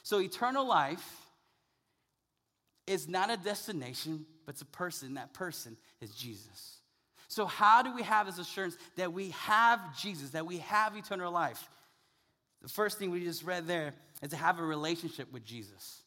So 0.03 0.19
eternal 0.19 0.67
life 0.67 1.21
is 2.85 3.07
not 3.07 3.31
a 3.31 3.37
destination, 3.37 4.25
but 4.45 4.55
it's 4.55 4.61
a 4.61 4.65
person. 4.65 5.13
That 5.13 5.33
person 5.33 5.77
is 6.01 6.13
Jesus. 6.13 6.79
So, 7.29 7.45
how 7.45 7.81
do 7.81 7.95
we 7.95 8.03
have 8.03 8.27
this 8.27 8.37
assurance 8.37 8.77
that 8.97 9.13
we 9.13 9.29
have 9.29 9.97
Jesus, 9.97 10.31
that 10.31 10.45
we 10.45 10.57
have 10.57 10.97
eternal 10.97 11.31
life? 11.31 11.69
The 12.61 12.67
first 12.67 12.99
thing 12.99 13.09
we 13.09 13.23
just 13.23 13.43
read 13.45 13.67
there 13.67 13.93
is 14.21 14.31
to 14.31 14.37
have 14.37 14.59
a 14.59 14.63
relationship 14.63 15.31
with 15.31 15.45
Jesus 15.45 16.02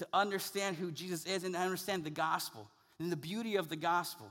to 0.00 0.08
understand 0.14 0.76
who 0.76 0.90
Jesus 0.90 1.26
is 1.26 1.44
and 1.44 1.54
to 1.54 1.60
understand 1.60 2.04
the 2.04 2.10
gospel 2.10 2.66
and 2.98 3.12
the 3.12 3.16
beauty 3.16 3.56
of 3.56 3.68
the 3.68 3.76
gospel. 3.76 4.26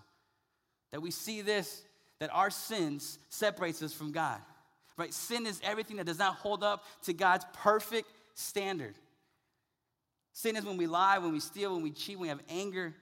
That 0.92 1.02
we 1.02 1.12
see 1.12 1.42
this, 1.42 1.84
that 2.20 2.32
our 2.34 2.50
sins 2.50 3.20
separates 3.30 3.84
us 3.84 3.94
from 3.94 4.12
God. 4.12 4.40
Right? 4.98 5.14
Sin 5.14 5.46
is 5.46 5.62
everything 5.64 5.98
that 5.98 6.08
does 6.08 6.18
not 6.18 6.36
hold 6.36 6.64
up 6.64 6.84
to 7.04 7.14
God's 7.14 7.46
perfect 7.54 8.10
standard. 8.34 8.96
Sin 10.34 10.56
is 10.56 10.66
when 10.66 10.76
we 10.76 10.88
lie, 10.88 11.20
when 11.20 11.32
we 11.32 11.40
steal, 11.40 11.76
when 11.76 11.84
we 11.84 11.92
cheat, 11.92 12.18
when 12.18 12.24
we 12.24 12.30
have 12.30 12.42
anger. 12.50 12.96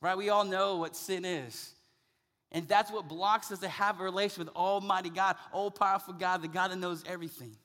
Right? 0.00 0.16
We 0.16 0.28
all 0.28 0.44
know 0.44 0.76
what 0.76 0.94
sin 0.94 1.24
is. 1.24 1.74
And 2.52 2.68
that's 2.68 2.92
what 2.92 3.08
blocks 3.08 3.50
us 3.50 3.58
to 3.58 3.68
have 3.68 4.00
a 4.00 4.04
relationship 4.04 4.46
with 4.46 4.56
Almighty 4.56 5.10
God, 5.10 5.34
all 5.52 5.72
powerful 5.72 6.14
God, 6.14 6.42
the 6.42 6.48
God 6.48 6.70
that 6.70 6.78
knows 6.78 7.02
everything. 7.08 7.56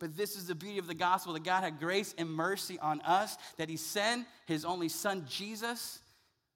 But 0.00 0.16
this 0.16 0.34
is 0.34 0.46
the 0.46 0.54
beauty 0.54 0.78
of 0.78 0.88
the 0.88 0.94
gospel 0.94 1.34
that 1.34 1.44
God 1.44 1.62
had 1.62 1.78
grace 1.78 2.14
and 2.18 2.28
mercy 2.28 2.78
on 2.80 3.00
us, 3.02 3.36
that 3.58 3.68
He 3.68 3.76
sent 3.76 4.26
His 4.46 4.64
only 4.64 4.88
Son, 4.88 5.26
Jesus, 5.28 6.00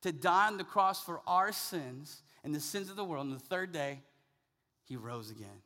to 0.03 0.11
die 0.11 0.49
on 0.49 0.57
the 0.57 0.65
cross 0.65 1.05
for 1.05 1.21
our 1.27 1.53
sins 1.53 2.23
and 2.43 2.55
the 2.55 2.61
sins 2.61 2.91
of 2.91 2.97
the 2.97 3.05
world. 3.05 3.27
And 3.27 3.35
the 3.37 3.45
third 3.45 3.71
day, 3.71 4.01
He 4.87 4.97
rose 4.97 5.31
again. 5.31 5.63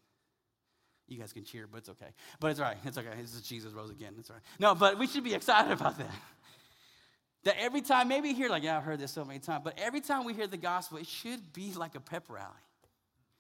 You 1.07 1.19
guys 1.19 1.33
can 1.33 1.45
cheer, 1.45 1.67
but 1.71 1.79
it's 1.79 1.89
okay. 1.89 2.09
But 2.39 2.51
it's 2.51 2.61
all 2.61 2.67
right. 2.67 2.77
It's 2.85 2.99
okay. 2.99 3.09
It's 3.21 3.41
Jesus 3.41 3.73
rose 3.73 3.91
again. 3.91 4.15
It's 4.19 4.29
all 4.29 4.37
right. 4.37 4.45
No, 4.59 4.75
but 4.75 4.99
we 4.99 5.07
should 5.07 5.25
be 5.25 5.33
excited 5.35 5.73
about 5.73 5.97
that. 5.99 6.11
That 7.45 7.55
every 7.61 7.83
time, 7.83 8.09
maybe 8.09 8.35
hear, 8.35 8.51
like, 8.51 8.65
yeah, 8.65 8.77
I've 8.77 8.83
heard 8.83 8.99
this 8.99 9.13
so 9.13 9.25
many 9.25 9.39
times, 9.39 9.63
but 9.63 9.79
every 9.79 10.01
time 10.01 10.25
we 10.25 10.35
hear 10.35 10.49
the 10.49 10.57
gospel, 10.57 10.99
it 10.99 11.07
should 11.07 11.53
be 11.53 11.73
like 11.73 11.95
a 11.95 12.01
pep 12.01 12.25
rally. 12.29 12.51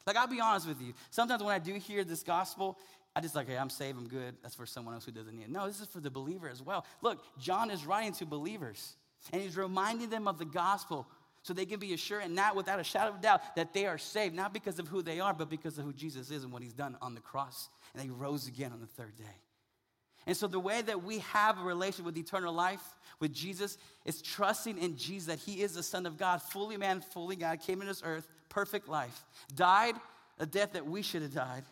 Like, 0.06 0.16
I'll 0.16 0.28
be 0.28 0.40
honest 0.40 0.66
with 0.66 0.80
you. 0.80 0.94
Sometimes 1.10 1.42
when 1.42 1.52
I 1.52 1.58
do 1.58 1.74
hear 1.74 2.04
this 2.04 2.22
gospel, 2.22 2.78
I 3.16 3.20
just 3.20 3.34
like, 3.34 3.48
hey, 3.48 3.56
I'm 3.56 3.70
saved, 3.70 3.98
I'm 3.98 4.08
good. 4.08 4.36
That's 4.42 4.54
for 4.54 4.66
someone 4.66 4.94
else 4.94 5.04
who 5.04 5.12
doesn't 5.12 5.34
need 5.34 5.44
it. 5.44 5.50
No, 5.50 5.66
this 5.66 5.80
is 5.80 5.88
for 5.88 6.00
the 6.00 6.10
believer 6.10 6.48
as 6.48 6.62
well. 6.62 6.84
Look, 7.02 7.24
John 7.38 7.70
is 7.70 7.84
writing 7.84 8.12
to 8.14 8.26
believers. 8.26 8.96
And 9.32 9.42
he's 9.42 9.56
reminding 9.56 10.10
them 10.10 10.28
of 10.28 10.38
the 10.38 10.44
gospel 10.44 11.06
so 11.42 11.52
they 11.52 11.66
can 11.66 11.80
be 11.80 11.92
assured 11.94 12.24
and 12.24 12.34
not 12.34 12.54
without 12.54 12.78
a 12.78 12.84
shadow 12.84 13.10
of 13.10 13.20
doubt 13.20 13.40
that 13.56 13.72
they 13.72 13.86
are 13.86 13.98
saved, 13.98 14.34
not 14.34 14.52
because 14.52 14.78
of 14.78 14.86
who 14.86 15.02
they 15.02 15.18
are, 15.18 15.34
but 15.34 15.48
because 15.48 15.78
of 15.78 15.84
who 15.84 15.92
Jesus 15.92 16.30
is 16.30 16.44
and 16.44 16.52
what 16.52 16.62
he's 16.62 16.72
done 16.74 16.96
on 17.00 17.14
the 17.14 17.20
cross. 17.20 17.68
And 17.94 18.02
he 18.02 18.10
rose 18.10 18.46
again 18.46 18.72
on 18.72 18.80
the 18.80 18.86
third 18.86 19.16
day. 19.16 19.24
And 20.26 20.36
so, 20.36 20.46
the 20.46 20.60
way 20.60 20.82
that 20.82 21.02
we 21.02 21.20
have 21.20 21.58
a 21.58 21.62
relation 21.62 22.04
with 22.04 22.18
eternal 22.18 22.52
life 22.52 22.82
with 23.18 23.32
Jesus 23.32 23.78
is 24.04 24.20
trusting 24.20 24.76
in 24.76 24.94
Jesus 24.94 25.28
that 25.28 25.38
He 25.38 25.62
is 25.62 25.72
the 25.72 25.82
Son 25.82 26.04
of 26.04 26.18
God, 26.18 26.42
fully 26.42 26.76
man, 26.76 27.00
fully 27.00 27.34
God, 27.34 27.60
came 27.60 27.80
in 27.80 27.86
this 27.86 28.02
earth, 28.04 28.28
perfect 28.50 28.88
life, 28.88 29.24
died 29.54 29.94
a 30.38 30.44
death 30.44 30.72
that 30.72 30.86
we 30.86 31.00
should 31.00 31.22
have 31.22 31.32
died, 31.32 31.64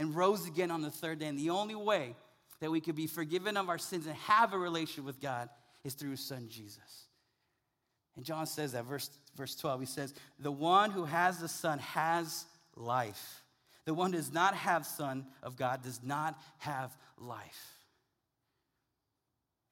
and 0.00 0.16
rose 0.16 0.48
again 0.48 0.70
on 0.70 0.80
the 0.80 0.90
third 0.90 1.18
day. 1.18 1.26
And 1.26 1.38
the 1.38 1.50
only 1.50 1.74
way 1.74 2.16
that 2.60 2.70
we 2.70 2.80
could 2.80 2.96
be 2.96 3.06
forgiven 3.06 3.58
of 3.58 3.68
our 3.68 3.78
sins 3.78 4.06
and 4.06 4.16
have 4.16 4.54
a 4.54 4.58
relationship 4.58 5.04
with 5.04 5.20
God 5.20 5.50
is 5.84 5.92
through 5.92 6.12
His 6.12 6.20
Son 6.26 6.48
Jesus. 6.48 7.06
And 8.16 8.24
John 8.24 8.46
says 8.46 8.72
that, 8.72 8.86
verse, 8.86 9.10
verse 9.36 9.54
12, 9.54 9.80
he 9.80 9.86
says, 9.86 10.14
The 10.38 10.50
one 10.50 10.90
who 10.90 11.04
has 11.04 11.38
the 11.38 11.48
Son 11.48 11.78
has 11.80 12.46
life. 12.74 13.42
The 13.84 13.92
one 13.92 14.12
who 14.12 14.16
does 14.16 14.32
not 14.32 14.54
have 14.54 14.86
Son 14.86 15.26
of 15.42 15.56
God 15.56 15.82
does 15.82 16.00
not 16.02 16.40
have 16.58 16.96
life. 17.18 17.76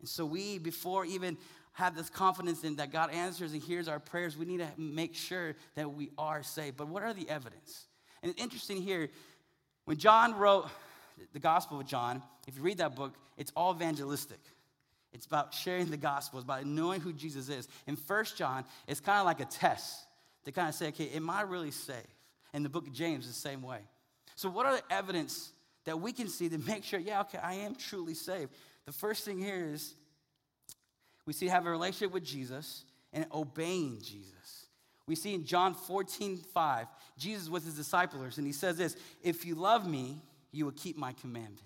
And 0.00 0.08
so 0.08 0.26
we, 0.26 0.58
before 0.58 1.06
even 1.06 1.38
have 1.73 1.97
this 1.97 2.11
confidence 2.11 2.64
in 2.64 2.76
that 2.76 2.92
God 2.92 3.11
answers 3.12 3.54
and 3.54 3.62
hears 3.62 3.88
our 3.88 3.99
prayers, 3.99 4.37
we 4.37 4.44
need 4.44 4.58
to 4.58 4.68
make 4.76 5.14
sure 5.14 5.54
that 5.75 5.94
we 5.94 6.11
are 6.18 6.42
saved. 6.42 6.76
But 6.76 6.88
what 6.88 7.02
are 7.02 7.14
the 7.14 7.28
evidence? 7.30 7.87
And 8.23 8.30
it's 8.30 8.42
interesting 8.42 8.82
here, 8.82 9.08
when 9.88 9.97
John 9.97 10.37
wrote 10.37 10.68
the 11.33 11.38
Gospel 11.38 11.80
of 11.80 11.87
John, 11.87 12.23
if 12.47 12.57
you 12.57 12.62
read 12.62 12.76
that 12.76 12.95
book, 12.95 13.14
it's 13.38 13.50
all 13.57 13.75
evangelistic. 13.75 14.38
It's 15.14 15.25
about 15.25 15.54
sharing 15.54 15.87
the 15.87 15.97
gospel, 15.97 16.38
it's 16.38 16.45
about 16.45 16.66
knowing 16.66 17.00
who 17.00 17.11
Jesus 17.11 17.49
is. 17.49 17.66
In 17.87 17.97
First 17.97 18.37
John, 18.37 18.66
it's 18.87 19.00
kind 19.00 19.18
of 19.18 19.25
like 19.25 19.40
a 19.40 19.47
test 19.47 20.04
to 20.45 20.52
kind 20.52 20.68
of 20.68 20.75
say, 20.75 20.88
okay, 20.88 21.09
am 21.14 21.30
I 21.30 21.40
really 21.40 21.71
saved? 21.71 22.07
And 22.52 22.62
the 22.62 22.68
book 22.68 22.87
of 22.87 22.92
James 22.92 23.25
is 23.25 23.33
the 23.33 23.40
same 23.40 23.62
way. 23.62 23.78
So, 24.37 24.50
what 24.50 24.66
are 24.66 24.76
the 24.76 24.83
evidence 24.90 25.52
that 25.87 25.99
we 25.99 26.12
can 26.12 26.28
see 26.28 26.50
to 26.50 26.59
make 26.59 26.85
sure, 26.85 27.00
yeah, 27.00 27.23
okay, 27.23 27.38
I 27.38 27.54
am 27.54 27.75
truly 27.75 28.12
saved? 28.12 28.52
The 28.85 28.92
first 28.92 29.25
thing 29.25 29.38
here 29.38 29.71
is 29.73 29.95
we 31.25 31.33
see 31.33 31.47
have 31.47 31.64
a 31.64 31.71
relationship 31.71 32.12
with 32.12 32.25
Jesus 32.25 32.85
and 33.14 33.25
obeying 33.33 34.02
Jesus. 34.02 34.66
We 35.09 35.17
see 35.17 35.35
in 35.35 35.45
John 35.45 35.75
14, 35.75 36.37
5, 36.37 36.87
Jesus 37.17 37.49
with 37.49 37.65
his 37.65 37.75
disciples, 37.75 38.38
and 38.38 38.47
he 38.47 38.53
says 38.53 38.77
this 38.77 38.97
If 39.23 39.45
you 39.45 39.55
love 39.55 39.88
me, 39.88 40.19
you 40.53 40.67
will 40.67 40.73
keep 40.73 40.97
my 40.97 41.12
commandments. 41.15 41.65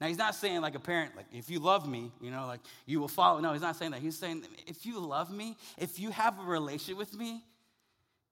Now, 0.00 0.08
he's 0.08 0.18
not 0.18 0.34
saying 0.34 0.60
like 0.60 0.74
a 0.74 0.80
parent, 0.80 1.16
like, 1.16 1.26
if 1.32 1.48
you 1.48 1.60
love 1.60 1.88
me, 1.88 2.10
you 2.20 2.30
know, 2.30 2.46
like, 2.46 2.60
you 2.84 2.98
will 2.98 3.08
follow. 3.08 3.40
No, 3.40 3.52
he's 3.52 3.62
not 3.62 3.76
saying 3.76 3.92
that. 3.92 4.00
He's 4.00 4.18
saying, 4.18 4.44
if 4.66 4.84
you 4.84 4.98
love 4.98 5.30
me, 5.30 5.56
if 5.78 6.00
you 6.00 6.10
have 6.10 6.38
a 6.40 6.42
relationship 6.42 6.98
with 6.98 7.16
me, 7.16 7.42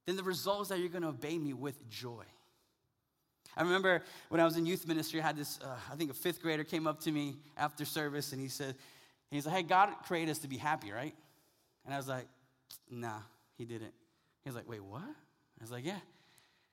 then 0.07 0.17
the 0.17 0.23
result 0.23 0.63
is 0.63 0.69
that 0.69 0.81
you're 0.81 0.89
going 0.89 1.03
to 1.03 1.09
obey 1.09 1.39
me 1.39 1.53
with 1.53 1.89
joy. 1.89 2.25
I 3.57 3.63
remember 3.63 4.03
when 4.29 4.41
I 4.41 4.45
was 4.45 4.57
in 4.57 4.67
youth 4.67 4.89
ministry, 4.89 5.21
I 5.21 5.27
had 5.27 5.37
this, 5.37 5.61
uh, 5.63 5.77
I 5.91 5.95
think 5.97 6.11
a 6.11 6.15
fifth 6.15 6.43
grader 6.43 6.65
came 6.65 6.87
up 6.87 7.01
to 7.01 7.13
me 7.13 7.37
after 7.57 7.85
service 7.85 8.33
and 8.33 8.41
he 8.41 8.49
said, 8.49 8.75
he's 9.31 9.47
like, 9.47 9.57
hey, 9.57 9.63
God 9.63 9.91
created 10.05 10.31
us 10.31 10.39
to 10.39 10.49
be 10.49 10.57
happy, 10.57 10.91
right? 10.91 11.15
And 11.85 11.95
I 11.95 11.99
was 11.99 12.09
like, 12.09 12.27
nah, 12.91 13.21
he 13.62 13.66
didn't. 13.66 13.95
He 14.42 14.49
was 14.49 14.57
like, 14.57 14.69
wait, 14.69 14.83
what? 14.83 15.02
I 15.02 15.61
was 15.61 15.71
like, 15.71 15.85
yeah. 15.85 16.00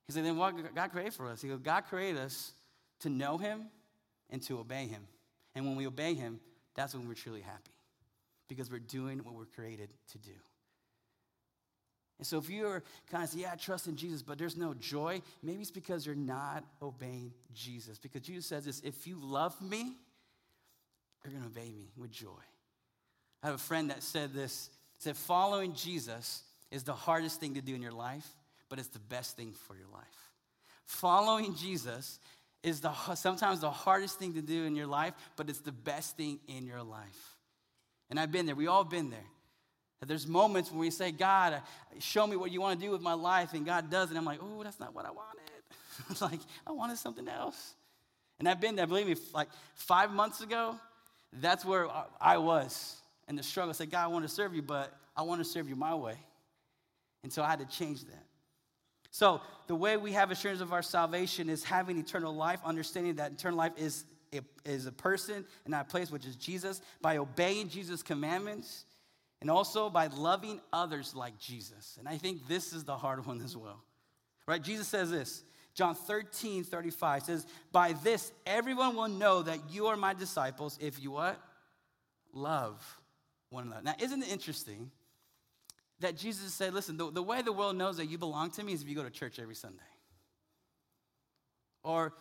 He 0.08 0.14
said, 0.14 0.26
then 0.26 0.38
what 0.38 0.74
God 0.74 0.92
created 0.92 1.14
for 1.14 1.28
us? 1.28 1.42
He 1.42 1.50
goes, 1.50 1.60
God 1.60 1.82
created 1.82 2.20
us 2.20 2.52
to 3.02 3.10
know 3.10 3.38
him 3.38 3.66
and 4.32 4.42
to 4.44 4.58
obey 4.60 4.88
him. 4.88 5.04
And 5.54 5.66
when 5.66 5.76
we 5.76 5.86
obey 5.86 6.16
him, 6.16 6.40
that's 6.76 6.96
when 6.96 7.08
we're 7.08 7.14
truly 7.14 7.42
happy 7.42 7.72
because 8.48 8.72
we're 8.72 8.80
doing 8.80 9.20
what 9.20 9.36
we're 9.36 9.46
created 9.46 9.90
to 10.12 10.18
do. 10.18 10.32
And 12.18 12.26
so 12.26 12.40
if 12.40 12.50
you're 12.50 12.84
kind 13.12 13.24
of 13.24 13.30
say, 13.30 13.42
yeah, 13.42 13.52
I 13.54 13.56
trust 13.56 13.88
in 13.88 13.96
Jesus, 13.96 14.24
but 14.24 14.40
there's 14.40 14.58
no 14.58 14.74
joy, 14.74 15.22
maybe 15.44 15.62
it's 15.62 15.72
because 15.72 16.06
you're 16.06 16.16
not 16.16 16.64
obeying 16.82 17.32
Jesus. 17.54 18.00
Because 18.00 18.22
Jesus 18.22 18.48
says 18.48 18.66
this 18.66 18.80
if 18.80 19.06
you 19.06 19.18
love 19.22 19.62
me, 19.62 19.96
you're 21.24 21.32
going 21.32 21.44
to 21.44 21.50
obey 21.50 21.72
me 21.72 21.92
with 21.96 22.12
joy. 22.12 22.42
I 23.44 23.48
have 23.48 23.56
a 23.56 23.60
friend 23.60 23.92
that 23.92 24.02
said 24.02 24.34
this, 24.34 24.70
said 24.98 25.16
following 25.16 25.74
Jesus 25.74 26.44
is 26.72 26.84
the 26.84 26.94
hardest 26.94 27.40
thing 27.40 27.56
to 27.56 27.62
do 27.62 27.76
in 27.76 27.82
your 27.82 27.92
life, 27.92 28.28
but 28.70 28.80
it's 28.80 28.90
the 28.90 29.00
best 29.00 29.36
thing 29.36 29.54
for 29.68 29.76
your 29.76 29.88
life. 29.94 30.04
Following 30.86 31.56
Jesus 31.56 32.20
is 32.64 32.82
the, 32.82 32.92
sometimes 33.16 33.62
the 33.62 33.72
hardest 33.72 34.20
thing 34.20 34.34
to 34.34 34.42
do 34.42 34.66
in 34.66 34.76
your 34.76 34.88
life, 34.88 35.14
but 35.36 35.50
it's 35.50 35.60
the 35.60 35.72
best 35.72 36.18
thing 36.18 36.40
in 36.48 36.66
your 36.66 36.84
life. 36.84 37.38
And 38.10 38.20
I've 38.20 38.32
been 38.32 38.46
there. 38.46 38.56
We 38.56 38.68
all 38.68 38.84
been 38.84 39.10
there. 39.10 39.26
There's 40.06 40.28
moments 40.28 40.72
when 40.72 40.80
we 40.80 40.92
say, 40.92 41.12
God, 41.12 41.62
show 42.00 42.26
me 42.26 42.38
what 42.38 42.52
you 42.52 42.62
want 42.62 42.80
to 42.80 42.86
do 42.86 42.92
with 42.92 43.02
my 43.02 43.14
life, 43.14 43.54
and 43.54 43.66
God 43.66 43.90
does, 43.90 44.08
it. 44.08 44.12
and 44.12 44.18
I'm 44.18 44.26
like, 44.26 44.40
oh, 44.42 44.64
that's 44.64 44.80
not 44.80 44.96
what 44.96 45.06
I 45.06 45.12
wanted. 45.12 45.42
I'm 46.10 46.32
like, 46.32 46.40
I 46.66 46.72
wanted 46.72 46.98
something 46.98 47.28
else. 47.28 47.74
And 48.40 48.48
I've 48.48 48.62
been 48.62 48.76
there, 48.76 48.88
believe 48.88 49.08
me, 49.08 49.16
like 49.34 49.50
five 49.76 50.12
months 50.12 50.40
ago, 50.40 50.76
that's 51.34 51.66
where 51.66 51.88
I 52.22 52.38
was 52.38 52.96
in 53.28 53.36
the 53.36 53.44
struggle. 53.44 53.72
I 53.72 53.74
said, 53.74 53.92
God, 53.92 54.06
I 54.06 54.08
want 54.08 54.24
to 54.24 54.30
serve 54.30 54.56
you, 54.56 54.62
but 54.62 54.94
I 55.16 55.24
want 55.24 55.42
to 55.42 55.46
serve 55.46 55.68
you 55.68 55.76
my 55.76 55.94
way. 55.94 56.16
And 57.24 57.32
so 57.32 57.44
I 57.44 57.50
had 57.50 57.60
to 57.60 57.66
change 57.66 58.04
that. 58.06 58.26
So 59.12 59.42
the 59.68 59.76
way 59.76 59.98
we 59.98 60.14
have 60.14 60.32
assurance 60.32 60.62
of 60.62 60.72
our 60.72 60.82
salvation 60.82 61.50
is 61.50 61.64
having 61.64 61.98
eternal 61.98 62.34
life, 62.34 62.60
understanding 62.64 63.16
that 63.16 63.32
eternal 63.32 63.58
life 63.58 63.74
is, 63.78 64.06
is 64.66 64.86
a 64.86 64.92
person 64.92 65.46
and 65.66 65.72
not 65.72 65.88
a 65.88 65.90
place, 65.90 66.12
which 66.12 66.26
is 66.26 66.36
Jesus, 66.36 66.82
by 67.02 67.18
obeying 67.18 67.70
Jesus' 67.70 68.04
commandments 68.04 68.86
and 69.42 69.50
also 69.50 69.90
by 69.90 70.08
loving 70.08 70.60
others 70.72 71.16
like 71.16 71.40
Jesus. 71.40 71.98
And 71.98 72.08
I 72.08 72.18
think 72.18 72.48
this 72.48 72.74
is 72.74 72.84
the 72.84 72.98
hard 72.98 73.26
one 73.26 73.42
as 73.42 73.56
well. 73.56 73.82
Right? 74.46 74.62
Jesus 74.62 74.88
says 74.88 75.10
this. 75.10 75.44
John 75.76 75.96
13, 75.96 76.64
35 76.64 77.24
says, 77.24 77.48
By 77.72 77.94
this 77.94 78.32
everyone 78.46 78.96
will 78.96 79.08
know 79.08 79.44
that 79.44 79.60
you 79.70 79.88
are 79.88 79.96
my 79.96 80.14
disciples 80.14 80.78
if 80.82 81.02
you 81.02 81.12
what? 81.12 81.40
Love 82.34 83.00
one 83.50 83.68
another. 83.68 83.82
Now, 83.84 83.96
isn't 84.00 84.22
it 84.22 84.30
interesting 84.30 84.92
that 86.00 86.16
Jesus 86.16 86.54
said, 86.54 86.74
Listen, 86.74 86.98
the, 86.98 87.12
the 87.12 87.24
way 87.24 87.42
the 87.42 87.54
world 87.54 87.76
knows 87.76 87.98
that 87.98 88.08
you 88.08 88.18
belong 88.18 88.52
to 88.52 88.64
me 88.64 88.74
is 88.74 88.82
if 88.82 88.90
you 88.90 88.96
go 88.96 89.04
to 89.04 89.10
church 89.10 89.40
every 89.40 89.56
Sunday. 89.56 89.78
Or 91.84 92.14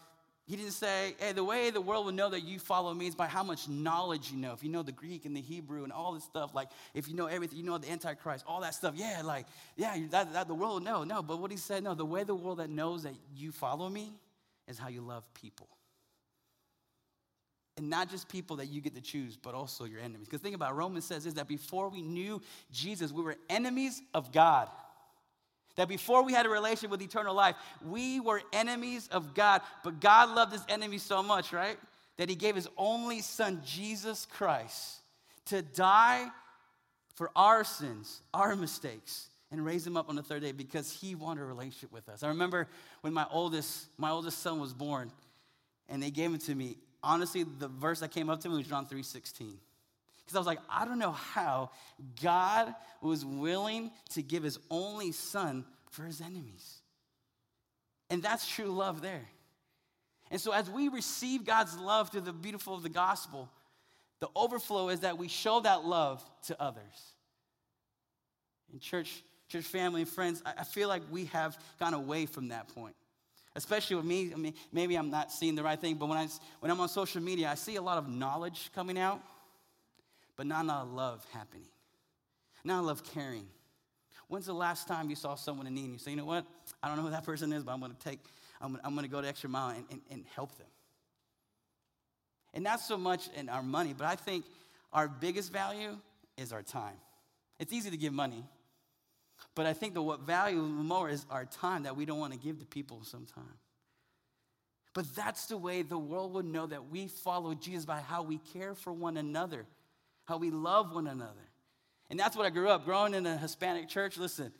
he 0.48 0.56
didn't 0.56 0.72
say, 0.72 1.14
hey, 1.18 1.32
the 1.32 1.44
way 1.44 1.68
the 1.68 1.80
world 1.80 2.06
will 2.06 2.12
know 2.12 2.30
that 2.30 2.40
you 2.40 2.58
follow 2.58 2.94
me 2.94 3.06
is 3.06 3.14
by 3.14 3.26
how 3.26 3.42
much 3.42 3.68
knowledge 3.68 4.30
you 4.30 4.38
know. 4.38 4.54
If 4.54 4.64
you 4.64 4.70
know 4.70 4.82
the 4.82 4.92
Greek 4.92 5.26
and 5.26 5.36
the 5.36 5.42
Hebrew 5.42 5.84
and 5.84 5.92
all 5.92 6.14
this 6.14 6.24
stuff, 6.24 6.54
like 6.54 6.68
if 6.94 7.06
you 7.06 7.14
know 7.14 7.26
everything, 7.26 7.58
you 7.58 7.64
know 7.64 7.76
the 7.76 7.90
Antichrist, 7.90 8.46
all 8.48 8.62
that 8.62 8.74
stuff, 8.74 8.94
yeah, 8.96 9.20
like, 9.22 9.44
yeah, 9.76 9.94
that, 10.08 10.32
that 10.32 10.48
the 10.48 10.54
world 10.54 10.82
know. 10.82 11.04
No, 11.04 11.22
but 11.22 11.38
what 11.38 11.50
he 11.50 11.58
said, 11.58 11.84
no, 11.84 11.94
the 11.94 12.06
way 12.06 12.24
the 12.24 12.34
world 12.34 12.60
that 12.60 12.70
knows 12.70 13.02
that 13.02 13.12
you 13.36 13.52
follow 13.52 13.90
me 13.90 14.14
is 14.66 14.78
how 14.78 14.88
you 14.88 15.02
love 15.02 15.22
people. 15.34 15.68
And 17.78 17.88
not 17.88 18.10
just 18.10 18.28
people 18.28 18.56
that 18.56 18.66
you 18.66 18.80
get 18.80 18.96
to 18.96 19.00
choose, 19.00 19.36
but 19.36 19.54
also 19.54 19.84
your 19.84 20.00
enemies. 20.00 20.26
Because 20.26 20.40
think 20.40 20.56
about 20.56 20.72
it, 20.72 20.74
Romans 20.74 21.04
says 21.04 21.26
is 21.26 21.34
that 21.34 21.46
before 21.46 21.88
we 21.88 22.02
knew 22.02 22.42
Jesus, 22.72 23.12
we 23.12 23.22
were 23.22 23.36
enemies 23.48 24.02
of 24.12 24.32
God. 24.32 24.68
That 25.76 25.86
before 25.86 26.24
we 26.24 26.32
had 26.32 26.44
a 26.44 26.48
relationship 26.48 26.90
with 26.90 27.02
eternal 27.02 27.36
life, 27.36 27.54
we 27.86 28.18
were 28.18 28.42
enemies 28.52 29.08
of 29.12 29.32
God. 29.32 29.62
But 29.84 30.00
God 30.00 30.34
loved 30.34 30.52
his 30.52 30.64
enemies 30.68 31.04
so 31.04 31.22
much, 31.22 31.52
right? 31.52 31.78
That 32.16 32.28
he 32.28 32.34
gave 32.34 32.56
his 32.56 32.66
only 32.76 33.20
son, 33.20 33.62
Jesus 33.64 34.26
Christ, 34.26 34.96
to 35.46 35.62
die 35.62 36.26
for 37.14 37.30
our 37.36 37.62
sins, 37.62 38.22
our 38.34 38.56
mistakes, 38.56 39.28
and 39.52 39.64
raise 39.64 39.86
him 39.86 39.96
up 39.96 40.08
on 40.08 40.16
the 40.16 40.22
third 40.22 40.42
day 40.42 40.50
because 40.50 40.90
he 40.92 41.14
wanted 41.14 41.42
a 41.42 41.44
relationship 41.44 41.92
with 41.92 42.08
us. 42.08 42.24
I 42.24 42.28
remember 42.28 42.66
when 43.02 43.12
my 43.12 43.26
oldest, 43.30 43.86
my 43.98 44.10
oldest 44.10 44.40
son 44.40 44.58
was 44.58 44.74
born, 44.74 45.12
and 45.88 46.02
they 46.02 46.10
gave 46.10 46.32
him 46.32 46.38
to 46.38 46.54
me. 46.56 46.76
Honestly, 47.02 47.44
the 47.44 47.68
verse 47.68 48.00
that 48.00 48.10
came 48.10 48.28
up 48.28 48.40
to 48.40 48.48
me 48.48 48.56
was 48.56 48.66
John 48.66 48.86
3:16. 48.86 49.58
Because 50.18 50.36
I 50.36 50.38
was 50.40 50.46
like, 50.46 50.60
I 50.68 50.84
don't 50.84 50.98
know 50.98 51.12
how 51.12 51.70
God 52.20 52.74
was 53.00 53.24
willing 53.24 53.90
to 54.10 54.22
give 54.22 54.42
his 54.42 54.58
only 54.70 55.12
son 55.12 55.64
for 55.90 56.02
his 56.02 56.20
enemies. 56.20 56.82
And 58.10 58.22
that's 58.22 58.46
true 58.46 58.66
love 58.66 59.00
there. 59.00 59.26
And 60.30 60.40
so, 60.40 60.52
as 60.52 60.68
we 60.68 60.88
receive 60.88 61.44
God's 61.44 61.78
love 61.78 62.10
through 62.10 62.22
the 62.22 62.32
beautiful 62.32 62.74
of 62.74 62.82
the 62.82 62.90
gospel, 62.90 63.48
the 64.20 64.28
overflow 64.36 64.90
is 64.90 65.00
that 65.00 65.16
we 65.16 65.28
show 65.28 65.60
that 65.60 65.84
love 65.84 66.22
to 66.46 66.60
others. 66.60 67.14
In 68.72 68.80
church, 68.80 69.22
church 69.48 69.64
family 69.64 70.02
and 70.02 70.10
friends, 70.10 70.42
I 70.44 70.64
feel 70.64 70.88
like 70.88 71.02
we 71.10 71.26
have 71.26 71.58
gone 71.78 71.94
away 71.94 72.26
from 72.26 72.48
that 72.48 72.68
point. 72.68 72.94
Especially 73.58 73.96
with 73.96 74.04
me, 74.06 74.32
I 74.32 74.36
mean, 74.36 74.54
maybe 74.72 74.94
I'm 74.94 75.10
not 75.10 75.30
seeing 75.32 75.54
the 75.54 75.62
right 75.62 75.78
thing, 75.78 75.96
but 75.96 76.08
when, 76.08 76.16
I, 76.16 76.28
when 76.60 76.70
I'm 76.70 76.80
on 76.80 76.88
social 76.88 77.20
media, 77.20 77.50
I 77.50 77.54
see 77.54 77.76
a 77.76 77.82
lot 77.82 77.98
of 77.98 78.08
knowledge 78.08 78.70
coming 78.74 78.98
out 78.98 79.20
but 80.38 80.46
not 80.46 80.64
a 80.64 80.68
lot 80.68 80.82
of 80.82 80.92
love 80.92 81.26
happening. 81.32 81.66
Not 82.64 82.84
enough 82.84 83.02
caring. 83.12 83.46
When's 84.28 84.46
the 84.46 84.54
last 84.54 84.86
time 84.86 85.10
you 85.10 85.16
saw 85.16 85.34
someone 85.34 85.66
in 85.66 85.74
need 85.74 85.84
and 85.84 85.92
you 85.94 85.98
say, 85.98 86.12
you 86.12 86.16
know 86.16 86.24
what? 86.24 86.46
I 86.82 86.86
don't 86.86 86.96
know 86.96 87.02
who 87.02 87.10
that 87.10 87.24
person 87.24 87.52
is, 87.52 87.64
but 87.64 87.72
I'm 87.72 87.80
going 87.80 87.92
to 87.92 87.98
take, 87.98 88.20
I'm 88.60 88.78
I'm 88.84 88.94
going 88.94 89.04
to 89.04 89.10
go 89.10 89.20
the 89.20 89.28
extra 89.28 89.50
mile 89.50 89.70
and, 89.70 89.84
and, 89.90 90.00
and 90.10 90.24
help 90.34 90.56
them. 90.56 90.68
And 92.54 92.62
not 92.62 92.80
so 92.80 92.96
much 92.96 93.28
in 93.36 93.48
our 93.48 93.62
money, 93.62 93.94
but 93.96 94.06
I 94.06 94.14
think 94.14 94.44
our 94.92 95.08
biggest 95.08 95.52
value 95.52 95.98
is 96.36 96.52
our 96.52 96.62
time. 96.62 96.96
It's 97.58 97.72
easy 97.72 97.90
to 97.90 97.96
give 97.96 98.12
money, 98.12 98.44
but 99.54 99.66
I 99.66 99.72
think 99.72 99.94
that 99.94 100.02
what 100.02 100.20
value 100.20 100.60
more 100.60 101.08
is 101.08 101.26
our 101.30 101.44
time 101.44 101.82
that 101.84 101.96
we 101.96 102.04
don't 102.04 102.18
want 102.18 102.32
to 102.32 102.38
give 102.38 102.58
to 102.60 102.66
people 102.66 103.00
sometimes. 103.02 103.46
But 104.94 105.14
that's 105.14 105.46
the 105.46 105.56
way 105.56 105.82
the 105.82 105.98
world 105.98 106.32
would 106.34 106.46
know 106.46 106.66
that 106.66 106.88
we 106.90 107.08
follow 107.08 107.54
Jesus 107.54 107.84
by 107.84 108.00
how 108.00 108.22
we 108.22 108.38
care 108.52 108.74
for 108.74 108.92
one 108.92 109.16
another, 109.16 109.66
how 110.24 110.38
we 110.38 110.50
love 110.50 110.94
one 110.94 111.06
another. 111.06 111.48
And 112.10 112.18
that's 112.18 112.36
what 112.36 112.46
I 112.46 112.50
grew 112.50 112.68
up, 112.68 112.84
growing 112.84 113.14
in 113.14 113.26
a 113.26 113.36
Hispanic 113.36 113.88
church. 113.88 114.16
Listen, 114.16 114.52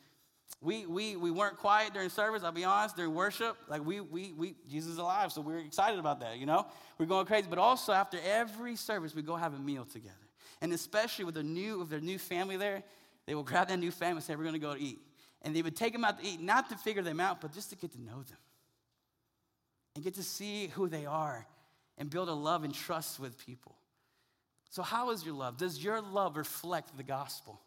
we, 0.61 0.85
we, 0.85 1.15
we 1.15 1.31
weren't 1.31 1.57
quiet 1.57 1.93
during 1.93 2.09
service, 2.09 2.43
I'll 2.43 2.51
be 2.51 2.63
honest, 2.63 2.95
during 2.95 3.13
worship. 3.13 3.57
Like, 3.67 3.85
we, 3.85 4.01
we, 4.01 4.33
we, 4.33 4.55
Jesus 4.69 4.93
is 4.93 4.97
alive, 4.97 5.31
so 5.31 5.41
we're 5.41 5.59
excited 5.59 5.99
about 5.99 6.19
that, 6.19 6.37
you 6.37 6.45
know? 6.45 6.67
We're 6.97 7.05
going 7.05 7.25
crazy. 7.25 7.47
But 7.49 7.59
also, 7.59 7.93
after 7.93 8.17
every 8.25 8.75
service, 8.75 9.15
we 9.15 9.21
go 9.21 9.35
have 9.35 9.53
a 9.53 9.59
meal 9.59 9.85
together. 9.85 10.15
And 10.61 10.73
especially 10.73 11.25
with, 11.25 11.37
a 11.37 11.43
new, 11.43 11.79
with 11.79 11.89
their 11.89 12.01
new 12.01 12.19
family 12.19 12.57
there, 12.57 12.83
they 13.29 13.35
will 13.35 13.43
grab 13.43 13.67
that 13.67 13.77
new 13.77 13.91
family 13.91 14.15
and 14.15 14.23
say, 14.23 14.35
We're 14.35 14.41
going 14.41 14.53
to 14.53 14.59
go 14.59 14.73
to 14.73 14.81
eat. 14.81 14.97
And 15.43 15.55
they 15.55 15.61
would 15.61 15.75
take 15.75 15.93
them 15.93 16.03
out 16.03 16.19
to 16.19 16.25
eat, 16.25 16.41
not 16.41 16.67
to 16.71 16.75
figure 16.75 17.03
them 17.03 17.19
out, 17.19 17.41
but 17.41 17.53
just 17.53 17.69
to 17.69 17.75
get 17.75 17.91
to 17.91 18.01
know 18.01 18.23
them 18.23 18.39
and 19.93 20.03
get 20.03 20.15
to 20.15 20.23
see 20.23 20.67
who 20.69 20.89
they 20.89 21.05
are 21.05 21.45
and 21.99 22.09
build 22.09 22.27
a 22.27 22.33
love 22.33 22.63
and 22.63 22.73
trust 22.73 23.19
with 23.19 23.37
people. 23.45 23.75
So, 24.71 24.81
how 24.81 25.11
is 25.11 25.23
your 25.23 25.35
love? 25.35 25.57
Does 25.57 25.83
your 25.83 26.01
love 26.01 26.37
reflect 26.37 26.97
the 26.97 27.03
gospel? 27.03 27.61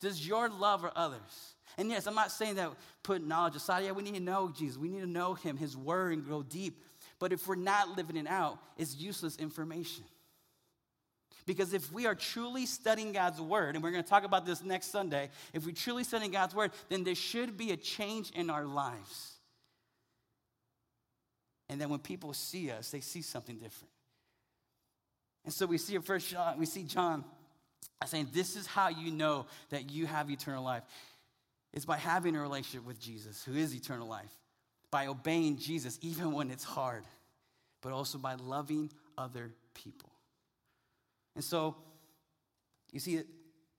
Does 0.00 0.28
your 0.28 0.50
love 0.50 0.82
for 0.82 0.92
others? 0.94 1.54
And 1.78 1.88
yes, 1.88 2.06
I'm 2.06 2.14
not 2.14 2.30
saying 2.30 2.56
that 2.56 2.72
put 3.02 3.26
knowledge 3.26 3.56
aside. 3.56 3.84
Yeah, 3.84 3.92
we 3.92 4.02
need 4.02 4.16
to 4.16 4.20
know 4.20 4.52
Jesus. 4.54 4.76
We 4.76 4.90
need 4.90 5.00
to 5.00 5.06
know 5.06 5.32
him, 5.32 5.56
his 5.56 5.78
word, 5.78 6.12
and 6.12 6.26
grow 6.26 6.42
deep. 6.42 6.84
But 7.18 7.32
if 7.32 7.48
we're 7.48 7.54
not 7.54 7.96
living 7.96 8.18
it 8.18 8.26
out, 8.26 8.58
it's 8.76 8.94
useless 8.94 9.36
information. 9.36 10.04
Because 11.46 11.72
if 11.72 11.92
we 11.92 12.06
are 12.06 12.14
truly 12.14 12.66
studying 12.66 13.12
God's 13.12 13.40
word, 13.40 13.76
and 13.76 13.84
we're 13.84 13.92
going 13.92 14.02
to 14.02 14.08
talk 14.08 14.24
about 14.24 14.44
this 14.44 14.64
next 14.64 14.90
Sunday, 14.90 15.30
if 15.52 15.64
we're 15.64 15.74
truly 15.74 16.02
studying 16.02 16.32
God's 16.32 16.54
word, 16.54 16.72
then 16.88 17.04
there 17.04 17.14
should 17.14 17.56
be 17.56 17.70
a 17.70 17.76
change 17.76 18.30
in 18.32 18.50
our 18.50 18.64
lives. 18.64 19.32
And 21.68 21.80
then 21.80 21.88
when 21.88 22.00
people 22.00 22.32
see 22.32 22.70
us, 22.70 22.90
they 22.90 23.00
see 23.00 23.22
something 23.22 23.56
different. 23.56 23.92
And 25.44 25.54
so 25.54 25.66
we 25.66 25.78
see 25.78 25.94
in 25.94 26.02
First 26.02 26.28
John, 26.28 26.58
we 26.58 26.66
see 26.66 26.82
John 26.82 27.24
saying, 28.04 28.28
This 28.32 28.56
is 28.56 28.66
how 28.66 28.88
you 28.88 29.12
know 29.12 29.46
that 29.70 29.90
you 29.90 30.06
have 30.06 30.28
eternal 30.30 30.64
life. 30.64 30.82
It's 31.72 31.84
by 31.84 31.96
having 31.96 32.34
a 32.34 32.40
relationship 32.40 32.86
with 32.86 33.00
Jesus, 33.00 33.44
who 33.44 33.54
is 33.54 33.74
eternal 33.74 34.08
life, 34.08 34.32
by 34.90 35.06
obeying 35.06 35.58
Jesus 35.58 35.98
even 36.02 36.32
when 36.32 36.50
it's 36.50 36.64
hard, 36.64 37.04
but 37.82 37.92
also 37.92 38.18
by 38.18 38.34
loving 38.34 38.90
other 39.16 39.52
people. 39.74 40.10
And 41.36 41.44
so, 41.44 41.76
you 42.92 42.98
see, 42.98 43.22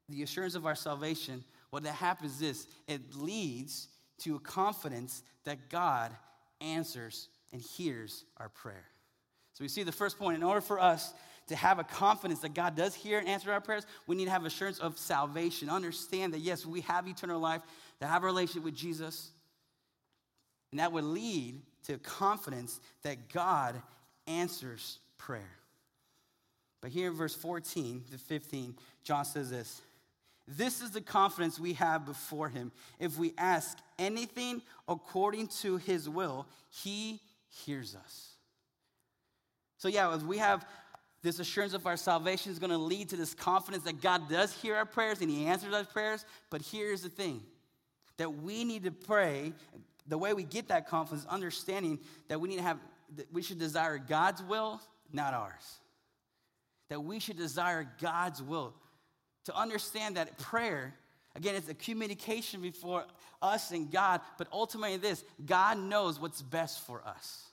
the 0.08 0.24
assurance 0.24 0.56
of 0.56 0.66
our 0.66 0.76
salvation, 0.76 1.44
what 1.72 1.84
that 1.84 1.94
happens 1.96 2.34
is 2.34 2.40
this 2.40 2.68
it 2.88 3.16
leads 3.16 3.90
to 4.20 4.36
a 4.36 4.40
confidence 4.40 5.24
that 5.44 5.70
God 5.70 6.16
answers 6.62 7.28
and 7.52 7.62
hears 7.62 8.24
our 8.38 8.50
prayer. 8.50 8.86
So 9.54 9.64
we 9.64 9.68
see 9.68 9.84
the 9.84 9.92
first 9.92 10.18
point 10.18 10.38
in 10.38 10.44
order 10.44 10.62
for 10.62 10.80
us 10.80 11.14
to 11.48 11.56
have 11.56 11.80
a 11.80 11.84
confidence 11.84 12.40
that 12.42 12.54
God 12.54 12.76
does 12.76 12.94
hear 12.94 13.20
and 13.20 13.28
answer 13.28 13.52
our 13.52 13.62
prayers, 13.62 13.86
we 14.06 14.16
need 14.16 14.26
to 14.26 14.32
have 14.32 14.46
assurance 14.46 14.80
of 14.80 14.98
salvation. 14.98 15.70
Understand 15.70 16.34
that, 16.34 16.40
yes, 16.40 16.66
we 16.66 16.82
have 16.82 17.08
eternal 17.08 17.40
life, 17.40 17.62
to 18.02 18.08
have 18.08 18.24
a 18.24 18.26
relationship 18.26 18.64
with 18.64 18.76
Jesus. 18.76 19.32
And 20.72 20.80
that 20.80 20.92
would 20.92 21.06
lead 21.06 21.62
to 21.86 21.98
confidence 22.00 22.80
that 23.04 23.30
God 23.30 23.82
answers 24.28 25.00
prayer. 25.18 25.58
But 26.82 26.92
here 26.92 27.08
in 27.08 27.14
verse 27.16 27.36
14 27.36 28.04
to 28.12 28.18
15, 28.18 28.76
John 29.04 29.26
says 29.26 29.50
this 29.50 29.82
This 30.48 30.82
is 30.82 30.92
the 30.92 31.02
confidence 31.02 31.60
we 31.60 31.74
have 31.74 32.06
before 32.06 32.50
him. 32.50 32.72
If 33.00 33.18
we 33.18 33.34
ask 33.38 33.78
anything 33.98 34.62
according 34.88 35.48
to 35.62 35.78
his 35.78 36.08
will, 36.08 36.48
he 36.70 37.20
hears 37.66 37.96
us. 37.96 38.32
So, 39.78 39.88
yeah, 39.88 40.16
we 40.18 40.40
have 40.40 40.66
this 41.22 41.40
assurance 41.40 41.74
of 41.74 41.86
our 41.86 41.98
salvation 41.98 42.52
is 42.52 42.60
going 42.60 42.72
to 42.72 42.78
lead 42.78 43.10
to 43.10 43.18
this 43.18 43.34
confidence 43.34 43.84
that 43.84 44.02
God 44.02 44.30
does 44.30 44.54
hear 44.54 44.76
our 44.76 44.86
prayers 44.86 45.22
and 45.22 45.30
He 45.30 45.46
answers 45.46 45.74
our 45.74 45.84
prayers. 45.84 46.26
But 46.50 46.62
here's 46.62 47.02
the 47.02 47.10
thing 47.10 47.42
that 48.18 48.30
we 48.30 48.64
need 48.64 48.84
to 48.84 48.92
pray. 48.92 49.54
The 50.08 50.18
way 50.18 50.34
we 50.34 50.44
get 50.44 50.70
that 50.70 50.88
confidence, 50.88 51.26
understanding 51.28 52.00
that 52.30 52.40
we 52.40 52.48
need 52.48 52.58
to 52.58 52.64
have, 52.64 52.80
that 53.18 53.32
we 53.34 53.42
should 53.42 53.60
desire 53.60 53.98
God's 53.98 54.42
will, 54.42 54.82
not 55.12 55.34
ours. 55.34 55.80
That 56.90 57.04
we 57.04 57.20
should 57.20 57.38
desire 57.38 57.90
God's 58.02 58.42
will. 58.42 58.74
To 59.46 59.56
understand 59.56 60.18
that 60.18 60.38
prayer, 60.38 60.94
again, 61.36 61.56
it's 61.56 61.70
a 61.70 61.74
communication 61.74 62.62
before 62.62 63.06
us 63.42 63.72
and 63.72 63.92
God, 63.92 64.22
but 64.38 64.48
ultimately 64.52 64.98
this 64.98 65.24
God 65.46 65.78
knows 65.78 66.20
what's 66.20 66.42
best 66.42 66.86
for 66.86 67.02
us. 67.06 67.44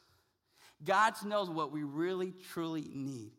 God 0.85 1.15
knows 1.25 1.49
what 1.49 1.73
we 1.73 1.83
really, 1.83 2.35
truly 2.53 2.89
need. 2.93 3.33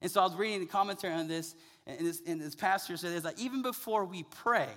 And 0.00 0.10
so 0.10 0.20
I 0.20 0.24
was 0.24 0.34
reading 0.34 0.60
the 0.60 0.66
commentary 0.66 1.14
on 1.14 1.28
this, 1.28 1.54
and 1.86 2.06
this, 2.06 2.22
and 2.26 2.40
this 2.40 2.54
pastor 2.54 2.96
said 2.96 3.12
this, 3.12 3.24
like, 3.24 3.38
even 3.38 3.62
before 3.62 4.04
we 4.04 4.24
pray, 4.24 4.68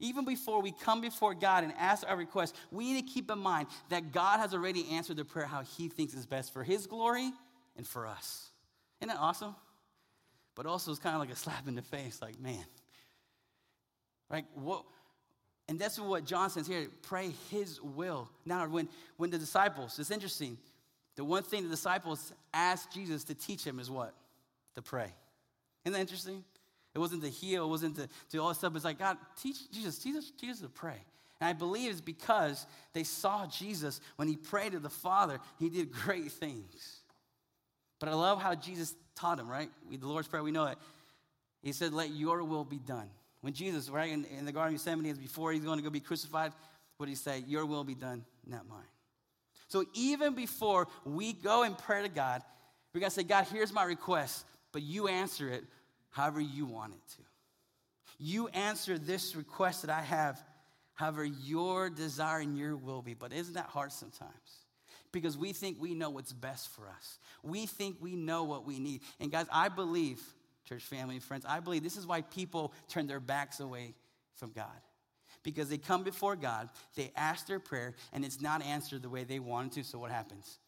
even 0.00 0.24
before 0.24 0.60
we 0.60 0.72
come 0.72 1.00
before 1.00 1.34
God 1.34 1.64
and 1.64 1.72
ask 1.78 2.06
our 2.06 2.16
request, 2.16 2.54
we 2.70 2.92
need 2.92 3.06
to 3.06 3.12
keep 3.12 3.30
in 3.30 3.38
mind 3.38 3.68
that 3.88 4.12
God 4.12 4.40
has 4.40 4.52
already 4.52 4.86
answered 4.90 5.16
the 5.16 5.24
prayer 5.24 5.46
how 5.46 5.62
he 5.62 5.88
thinks 5.88 6.14
is 6.14 6.26
best 6.26 6.52
for 6.52 6.62
his 6.62 6.86
glory 6.86 7.30
and 7.76 7.86
for 7.86 8.06
us. 8.06 8.50
Isn't 9.04 9.16
that 9.16 9.22
awesome? 9.22 9.54
But 10.54 10.64
also 10.64 10.90
it's 10.90 10.98
kind 10.98 11.14
of 11.14 11.20
like 11.20 11.30
a 11.30 11.36
slap 11.36 11.68
in 11.68 11.74
the 11.74 11.82
face, 11.82 12.22
like, 12.22 12.40
man. 12.40 12.64
Like, 14.30 14.46
what? 14.54 14.84
And 15.68 15.78
that's 15.78 15.98
what 15.98 16.24
John 16.24 16.48
says 16.48 16.66
here 16.66 16.86
pray 17.02 17.32
his 17.50 17.82
will. 17.82 18.30
Now, 18.46 18.66
when, 18.66 18.88
when 19.18 19.28
the 19.28 19.36
disciples, 19.36 19.98
it's 19.98 20.10
interesting, 20.10 20.56
the 21.16 21.24
one 21.24 21.42
thing 21.42 21.64
the 21.64 21.68
disciples 21.68 22.32
asked 22.54 22.92
Jesus 22.92 23.24
to 23.24 23.34
teach 23.34 23.62
him 23.62 23.78
is 23.78 23.90
what? 23.90 24.14
To 24.76 24.82
pray. 24.82 25.12
Isn't 25.84 25.92
that 25.92 26.00
interesting? 26.00 26.42
It 26.94 26.98
wasn't 26.98 27.22
to 27.24 27.28
heal, 27.28 27.64
it 27.64 27.68
wasn't 27.68 27.96
to 27.96 28.08
do 28.30 28.40
all 28.40 28.48
this 28.48 28.58
stuff. 28.58 28.74
It's 28.74 28.86
like, 28.86 28.98
God, 28.98 29.18
teach 29.40 29.70
Jesus, 29.70 29.98
teach 29.98 30.16
us, 30.16 30.32
teach 30.40 30.50
us 30.50 30.60
to 30.60 30.68
pray. 30.68 30.96
And 31.40 31.48
I 31.48 31.52
believe 31.52 31.90
it's 31.90 32.00
because 32.00 32.66
they 32.94 33.04
saw 33.04 33.46
Jesus 33.46 34.00
when 34.16 34.28
he 34.28 34.36
prayed 34.36 34.72
to 34.72 34.78
the 34.78 34.88
Father, 34.88 35.40
he 35.58 35.68
did 35.68 35.92
great 35.92 36.32
things. 36.32 37.03
But 38.04 38.12
I 38.12 38.16
love 38.16 38.42
how 38.42 38.54
Jesus 38.54 38.94
taught 39.16 39.38
him, 39.38 39.48
right? 39.48 39.70
the 39.90 40.06
Lord's 40.06 40.28
Prayer, 40.28 40.42
we 40.42 40.50
know 40.50 40.66
it. 40.66 40.76
He 41.62 41.72
said, 41.72 41.94
Let 41.94 42.10
your 42.10 42.44
will 42.44 42.62
be 42.62 42.78
done. 42.78 43.08
When 43.40 43.54
Jesus, 43.54 43.88
right, 43.88 44.12
in, 44.12 44.26
in 44.26 44.44
the 44.44 44.52
Garden 44.52 44.74
of 44.74 44.84
Gethsemane, 44.84 45.14
before 45.14 45.52
he's 45.52 45.64
going 45.64 45.78
to 45.78 45.82
go 45.82 45.88
be 45.88 46.00
crucified, 46.00 46.52
what 46.98 47.06
did 47.06 47.12
he 47.12 47.16
say? 47.16 47.44
Your 47.46 47.64
will 47.64 47.82
be 47.82 47.94
done, 47.94 48.26
not 48.46 48.68
mine. 48.68 48.84
So 49.68 49.86
even 49.94 50.34
before 50.34 50.86
we 51.06 51.32
go 51.32 51.62
and 51.62 51.78
pray 51.78 52.02
to 52.02 52.10
God, 52.10 52.42
we 52.92 53.00
got 53.00 53.06
to 53.06 53.14
say, 53.14 53.22
God, 53.22 53.46
here's 53.50 53.72
my 53.72 53.84
request, 53.84 54.44
but 54.70 54.82
you 54.82 55.08
answer 55.08 55.48
it 55.48 55.64
however 56.10 56.42
you 56.42 56.66
want 56.66 56.92
it 56.92 57.00
to. 57.16 57.22
You 58.18 58.48
answer 58.48 58.98
this 58.98 59.34
request 59.34 59.80
that 59.80 59.90
I 59.90 60.02
have 60.02 60.44
however 60.92 61.24
your 61.24 61.88
desire 61.88 62.40
and 62.40 62.58
your 62.58 62.76
will 62.76 63.00
be. 63.00 63.14
But 63.14 63.32
isn't 63.32 63.54
that 63.54 63.68
hard 63.68 63.92
sometimes? 63.92 64.63
Because 65.14 65.38
we 65.38 65.52
think 65.52 65.80
we 65.80 65.94
know 65.94 66.10
what's 66.10 66.32
best 66.32 66.68
for 66.74 66.88
us. 66.88 67.18
We 67.42 67.66
think 67.66 67.96
we 68.00 68.16
know 68.16 68.44
what 68.44 68.66
we 68.66 68.78
need. 68.78 69.00
And 69.20 69.30
guys, 69.30 69.46
I 69.50 69.68
believe, 69.68 70.20
church 70.68 70.82
family 70.82 71.14
and 71.14 71.24
friends, 71.24 71.46
I 71.48 71.60
believe 71.60 71.82
this 71.82 71.96
is 71.96 72.06
why 72.06 72.22
people 72.22 72.72
turn 72.88 73.06
their 73.06 73.20
backs 73.20 73.60
away 73.60 73.94
from 74.34 74.50
God 74.50 74.66
because 75.44 75.68
they 75.68 75.78
come 75.78 76.02
before 76.02 76.34
God, 76.34 76.68
they 76.96 77.12
ask 77.14 77.46
their 77.46 77.60
prayer, 77.60 77.94
and 78.12 78.24
it's 78.24 78.40
not 78.40 78.62
answered 78.62 79.02
the 79.02 79.08
way 79.08 79.22
they 79.22 79.38
wanted 79.38 79.72
to. 79.72 79.84
So 79.84 79.98
what 79.98 80.10
happens? 80.10 80.58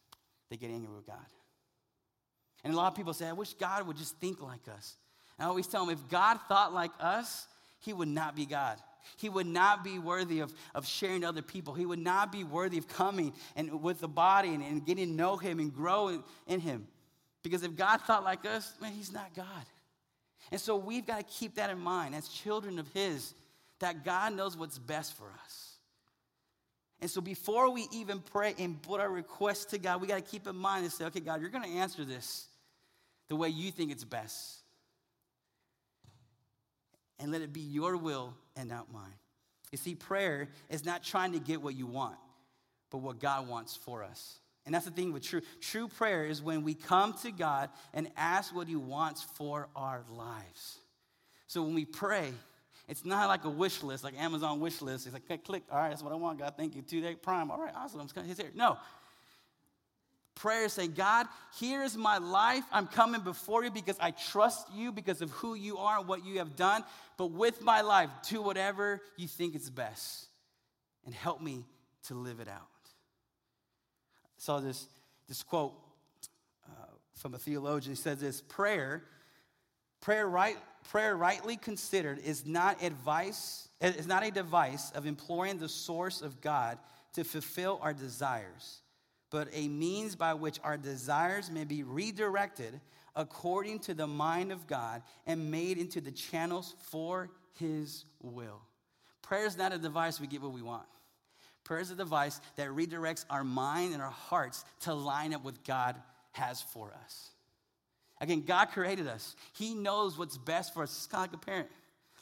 They 0.51 0.57
get 0.57 0.71
angry 0.71 0.95
with 0.95 1.07
God. 1.07 1.17
And 2.63 2.73
a 2.73 2.77
lot 2.77 2.89
of 2.89 2.95
people 2.95 3.15
say, 3.15 3.27
I 3.27 3.33
wish 3.33 3.55
God 3.55 3.87
would 3.87 3.97
just 3.97 4.17
think 4.19 4.41
like 4.41 4.69
us. 4.69 4.97
And 5.39 5.47
I 5.47 5.49
always 5.49 5.67
tell 5.67 5.85
them, 5.85 5.93
if 5.93 6.09
God 6.09 6.39
thought 6.49 6.73
like 6.73 6.93
us, 7.01 7.49
he 7.81 7.93
would 7.93 8.09
not 8.09 8.37
be 8.37 8.47
God. 8.47 8.79
He 9.17 9.29
would 9.29 9.47
not 9.47 9.85
be 9.85 9.99
worthy 9.99 10.41
of, 10.41 10.53
of 10.75 10.87
sharing 10.87 11.25
other 11.25 11.43
people. 11.43 11.75
He 11.75 11.87
would 11.87 11.99
not 11.99 12.33
be 12.33 12.45
worthy 12.45 12.79
of 12.79 12.89
coming 12.89 13.33
and 13.55 13.83
with 13.83 14.01
the 14.01 14.09
body 14.09 14.55
and, 14.55 14.63
and 14.63 14.85
getting 14.85 15.09
to 15.09 15.13
know 15.13 15.37
him 15.37 15.59
and 15.59 15.75
grow 15.75 16.09
in, 16.09 16.25
in 16.47 16.61
him. 16.61 16.87
Because 17.43 17.63
if 17.63 17.77
God 17.77 18.01
thought 18.01 18.25
like 18.25 18.45
us, 18.45 18.73
man, 18.81 18.93
he's 18.93 19.13
not 19.13 19.35
God. 19.35 19.47
And 20.51 20.61
so 20.61 20.77
we've 20.77 21.07
got 21.07 21.19
to 21.19 21.25
keep 21.25 21.57
that 21.57 21.71
in 21.71 21.79
mind 21.79 22.15
as 22.15 22.29
children 22.29 22.79
of 22.79 22.89
his 22.89 23.35
that 23.81 24.05
God 24.05 24.35
knows 24.35 24.57
what's 24.57 24.79
best 24.79 25.17
for 25.17 25.27
us. 25.45 25.75
And 27.01 27.11
so 27.11 27.21
before 27.21 27.71
we 27.71 27.87
even 27.93 28.21
pray 28.21 28.55
and 28.59 28.81
put 28.81 29.01
our 29.01 29.11
request 29.11 29.71
to 29.71 29.79
God, 29.79 30.01
we 30.01 30.07
got 30.07 30.17
to 30.17 30.23
keep 30.23 30.47
in 30.47 30.57
mind 30.57 30.85
and 30.85 30.93
say, 30.93 31.05
okay, 31.07 31.21
God, 31.21 31.41
you're 31.41 31.51
going 31.51 31.65
to 31.65 31.79
answer 31.79 32.05
this 32.05 32.47
the 33.29 33.37
way 33.37 33.49
you 33.49 33.71
think 33.71 33.93
it's 33.93 34.05
best. 34.05 34.61
And 37.19 37.33
let 37.33 37.41
it 37.41 37.53
be 37.53 37.61
your 37.61 37.97
will 37.97 38.35
and 38.57 38.69
not 38.69 38.93
mine. 38.93 39.15
You 39.73 39.79
see, 39.79 39.95
prayer 39.95 40.49
is 40.71 40.85
not 40.85 41.03
trying 41.03 41.33
to 41.33 41.39
get 41.39 41.63
what 41.63 41.75
you 41.75 41.87
want, 41.87 42.17
but 42.91 42.99
what 42.99 43.19
God 43.19 43.49
wants 43.49 43.77
for 43.77 44.03
us. 44.05 44.39
And 44.65 44.75
that's 44.75 44.85
the 44.85 44.91
thing 44.91 45.13
with 45.13 45.23
true. 45.23 45.41
True 45.61 45.89
prayer 45.89 46.25
is 46.25 46.43
when 46.43 46.63
we 46.63 46.75
come 46.75 47.15
to 47.23 47.31
God 47.31 47.71
and 47.95 48.11
ask 48.17 48.55
what 48.55 48.69
He 48.69 48.77
wants 48.77 49.23
for 49.23 49.69
our 49.77 50.03
lives. 50.11 50.79
So 51.47 51.63
when 51.63 51.75
we 51.75 51.85
pray, 51.85 52.33
it's 52.89 53.05
not 53.05 53.29
like 53.29 53.45
a 53.45 53.51
wish 53.51 53.83
list, 53.83 54.05
like 54.05 54.19
Amazon 54.19 54.61
wish 54.61 54.83
list. 54.83 55.07
It's 55.07 55.15
like, 55.15 55.27
click, 55.27 55.45
click. 55.45 55.63
All 55.71 55.79
right, 55.79 55.91
that's 55.91 56.03
what 56.03 56.13
I 56.13 56.17
want, 56.17 56.39
God. 56.39 56.55
Thank 56.57 56.77
you. 56.77 56.83
Two 56.83 57.01
day 57.01 57.15
prime. 57.15 57.51
All 57.51 57.61
right, 57.61 57.75
awesome. 57.77 58.01
Just 58.07 58.41
here. 58.41 58.51
No. 58.55 58.77
Prayer 60.37 60.69
say, 60.69 60.87
God, 60.87 61.27
here 61.59 61.83
is 61.83 61.97
my 61.97 62.19
life. 62.19 62.63
I'm 62.71 62.87
coming 62.87 63.23
before 63.23 63.65
you 63.65 63.71
because 63.71 63.97
I 63.99 64.13
trust 64.13 64.69
you 64.73 64.93
because 64.93 65.23
of 65.23 65.31
who 65.31 65.55
you 65.55 65.79
are 65.79 65.99
and 65.99 66.07
what 66.07 66.25
you 66.25 66.39
have 66.39 66.57
done. 66.57 66.85
But 67.17 67.33
with 67.33 67.63
my 67.63 67.81
life, 67.81 68.11
do 68.29 68.43
whatever 68.43 69.01
you 69.17 69.29
think 69.29 69.57
is 69.57 69.71
best 69.71 70.27
and 71.07 71.15
help 71.15 71.41
me 71.41 71.65
to 72.09 72.15
live 72.15 72.41
it 72.41 72.49
out. 72.49 72.61
I 74.25 74.39
saw 74.39 74.61
this, 74.61 74.87
this 75.27 75.43
quote 75.43 75.73
uh, 76.69 76.85
from 77.15 77.35
a 77.35 77.39
theologian. 77.39 77.97
He 77.97 78.01
says 78.01 78.21
this 78.21 78.43
prayer, 78.43 79.03
prayer, 80.03 80.29
right, 80.29 80.59
prayer 80.91 81.17
rightly 81.17 81.57
considered 81.57 82.19
is 82.19 82.45
not 82.45 82.83
advice, 82.83 83.69
is 83.81 84.07
not 84.07 84.23
a 84.23 84.31
device 84.31 84.91
of 84.91 85.07
imploring 85.07 85.59
the 85.59 85.69
source 85.69 86.21
of 86.21 86.43
God 86.43 86.79
to 87.15 87.25
fulfill 87.25 87.79
our 87.83 87.95
desires, 87.95 88.83
but 89.37 89.49
a 89.53 89.69
means 89.69 90.17
by 90.17 90.33
which 90.33 90.59
our 90.65 90.79
desires 90.79 91.51
may 91.51 91.65
be 91.65 91.83
redirected 91.83 92.81
according 93.15 93.79
to 93.79 93.93
the 93.93 94.07
mind 94.07 94.51
of 94.51 94.67
God 94.67 95.03
and 95.27 95.51
made 95.51 95.77
into 95.77 96.01
the 96.01 96.11
channels 96.11 96.75
for 96.79 97.29
his 97.53 98.07
will. 98.23 98.63
Prayer 99.21 99.45
is 99.45 99.59
not 99.59 99.75
a 99.75 99.79
device 99.79 100.19
we 100.19 100.27
get 100.27 100.41
what 100.41 100.53
we 100.53 100.63
want. 100.63 100.87
Prayer 101.65 101.81
is 101.81 101.91
a 101.91 101.95
device 101.95 102.41
that 102.57 102.69
redirects 102.69 103.27
our 103.29 103.45
mind 103.45 103.93
and 103.93 104.01
our 104.01 104.11
hearts 104.11 104.65
to 104.81 104.95
line 104.95 105.35
up 105.35 105.45
with 105.45 105.63
God 105.65 105.97
has 106.33 106.63
for 106.63 106.95
us. 107.05 107.29
Again, 108.23 108.41
God 108.41 108.71
created 108.71 109.07
us. 109.07 109.37
He 109.53 109.75
knows 109.75 110.17
what's 110.17 110.39
best 110.39 110.73
for 110.73 110.83
us. 110.83 110.97
It's 110.97 111.09
kind 111.09 111.27
of 111.27 111.33
like 111.35 111.43
a 111.43 111.45
parent. 111.45 111.69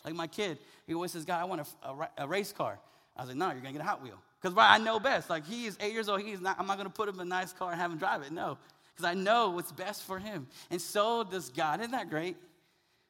Like 0.04 0.16
my 0.16 0.26
kid, 0.26 0.58
he 0.84 0.94
always 0.94 1.12
says, 1.12 1.24
God, 1.24 1.40
I 1.40 1.44
want 1.44 1.60
a, 1.60 1.88
a, 1.88 2.08
a 2.18 2.26
race 2.26 2.52
car. 2.52 2.80
I 3.16 3.22
was 3.22 3.28
like, 3.28 3.38
no, 3.38 3.52
you're 3.52 3.60
going 3.60 3.66
to 3.66 3.78
get 3.78 3.82
a 3.82 3.88
Hot 3.88 4.02
Wheel. 4.02 4.20
Because 4.44 4.58
I 4.58 4.76
know 4.76 5.00
best. 5.00 5.30
Like 5.30 5.46
he 5.46 5.64
is 5.64 5.78
eight 5.80 5.94
years 5.94 6.06
old. 6.06 6.20
He's 6.20 6.38
not, 6.38 6.60
I'm 6.60 6.66
not 6.66 6.76
going 6.76 6.86
to 6.86 6.92
put 6.92 7.08
him 7.08 7.14
in 7.14 7.22
a 7.22 7.24
nice 7.24 7.54
car 7.54 7.72
and 7.72 7.80
have 7.80 7.90
him 7.90 7.96
drive 7.96 8.20
it. 8.20 8.30
No, 8.30 8.58
because 8.94 9.10
I 9.10 9.14
know 9.14 9.48
what's 9.48 9.72
best 9.72 10.02
for 10.02 10.18
him. 10.18 10.46
And 10.70 10.78
so 10.78 11.24
does 11.24 11.48
God. 11.48 11.80
Isn't 11.80 11.92
that 11.92 12.10
great? 12.10 12.36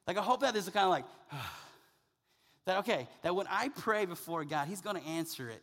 Like 0.07 0.17
I 0.17 0.21
hope 0.21 0.39
that 0.41 0.53
this 0.53 0.65
is 0.65 0.69
kind 0.71 0.85
of 0.85 0.91
like, 0.91 1.03
that 2.65 2.77
okay, 2.79 3.09
that 3.23 3.35
when 3.35 3.47
I 3.49 3.67
pray 3.67 4.05
before 4.05 4.45
God, 4.45 4.69
he's 4.69 4.79
going 4.79 4.95
to 4.95 5.05
answer 5.05 5.49
it 5.49 5.61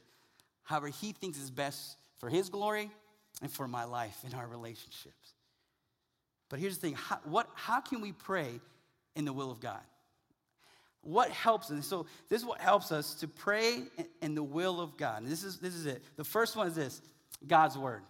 however 0.64 0.88
he 0.88 1.12
thinks 1.12 1.38
is 1.38 1.50
best 1.50 1.96
for 2.18 2.28
his 2.28 2.50
glory 2.50 2.90
and 3.40 3.50
for 3.50 3.66
my 3.66 3.84
life 3.84 4.18
and 4.26 4.34
our 4.34 4.46
relationships. 4.46 5.34
But 6.50 6.60
here's 6.60 6.76
the 6.76 6.88
thing 6.88 6.94
how, 6.96 7.18
what, 7.24 7.48
how 7.54 7.80
can 7.80 8.02
we 8.02 8.12
pray 8.12 8.60
in 9.16 9.24
the 9.24 9.32
will 9.32 9.50
of 9.50 9.58
God? 9.58 9.80
What 11.02 11.30
helps 11.30 11.70
us? 11.70 11.86
So, 11.86 12.06
this 12.28 12.40
is 12.40 12.46
what 12.46 12.60
helps 12.60 12.92
us 12.92 13.14
to 13.14 13.28
pray 13.28 13.82
in 14.20 14.34
the 14.34 14.42
will 14.42 14.80
of 14.80 14.96
God. 14.96 15.26
This 15.26 15.42
is, 15.42 15.58
this 15.58 15.74
is 15.74 15.86
it. 15.86 16.02
The 16.16 16.24
first 16.24 16.56
one 16.56 16.68
is 16.68 16.74
this 16.74 17.02
God's 17.46 17.76
word. 17.76 18.02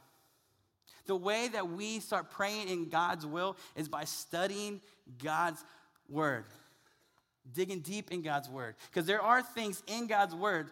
The 1.06 1.16
way 1.16 1.48
that 1.48 1.68
we 1.68 2.00
start 2.00 2.30
praying 2.30 2.68
in 2.68 2.88
God's 2.88 3.26
will 3.26 3.56
is 3.74 3.88
by 3.88 4.04
studying 4.04 4.80
God's 5.22 5.64
word, 6.08 6.44
digging 7.54 7.80
deep 7.80 8.12
in 8.12 8.22
God's 8.22 8.48
word. 8.48 8.76
Because 8.90 9.06
there 9.06 9.22
are 9.22 9.42
things 9.42 9.82
in 9.86 10.06
God's 10.06 10.34
word 10.34 10.68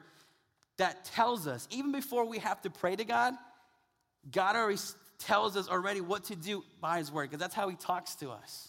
that 0.76 1.04
tells 1.04 1.46
us, 1.46 1.66
even 1.70 1.90
before 1.90 2.24
we 2.24 2.38
have 2.38 2.60
to 2.62 2.70
pray 2.70 2.96
to 2.96 3.04
God, 3.04 3.34
God 4.30 4.56
already 4.56 4.78
tells 5.18 5.56
us 5.56 5.68
already 5.68 6.00
what 6.00 6.24
to 6.24 6.36
do 6.36 6.64
by 6.80 6.98
His 6.98 7.10
Word, 7.10 7.30
because 7.30 7.40
that's 7.40 7.54
how 7.54 7.68
He 7.68 7.76
talks 7.76 8.14
to 8.16 8.30
us. 8.30 8.68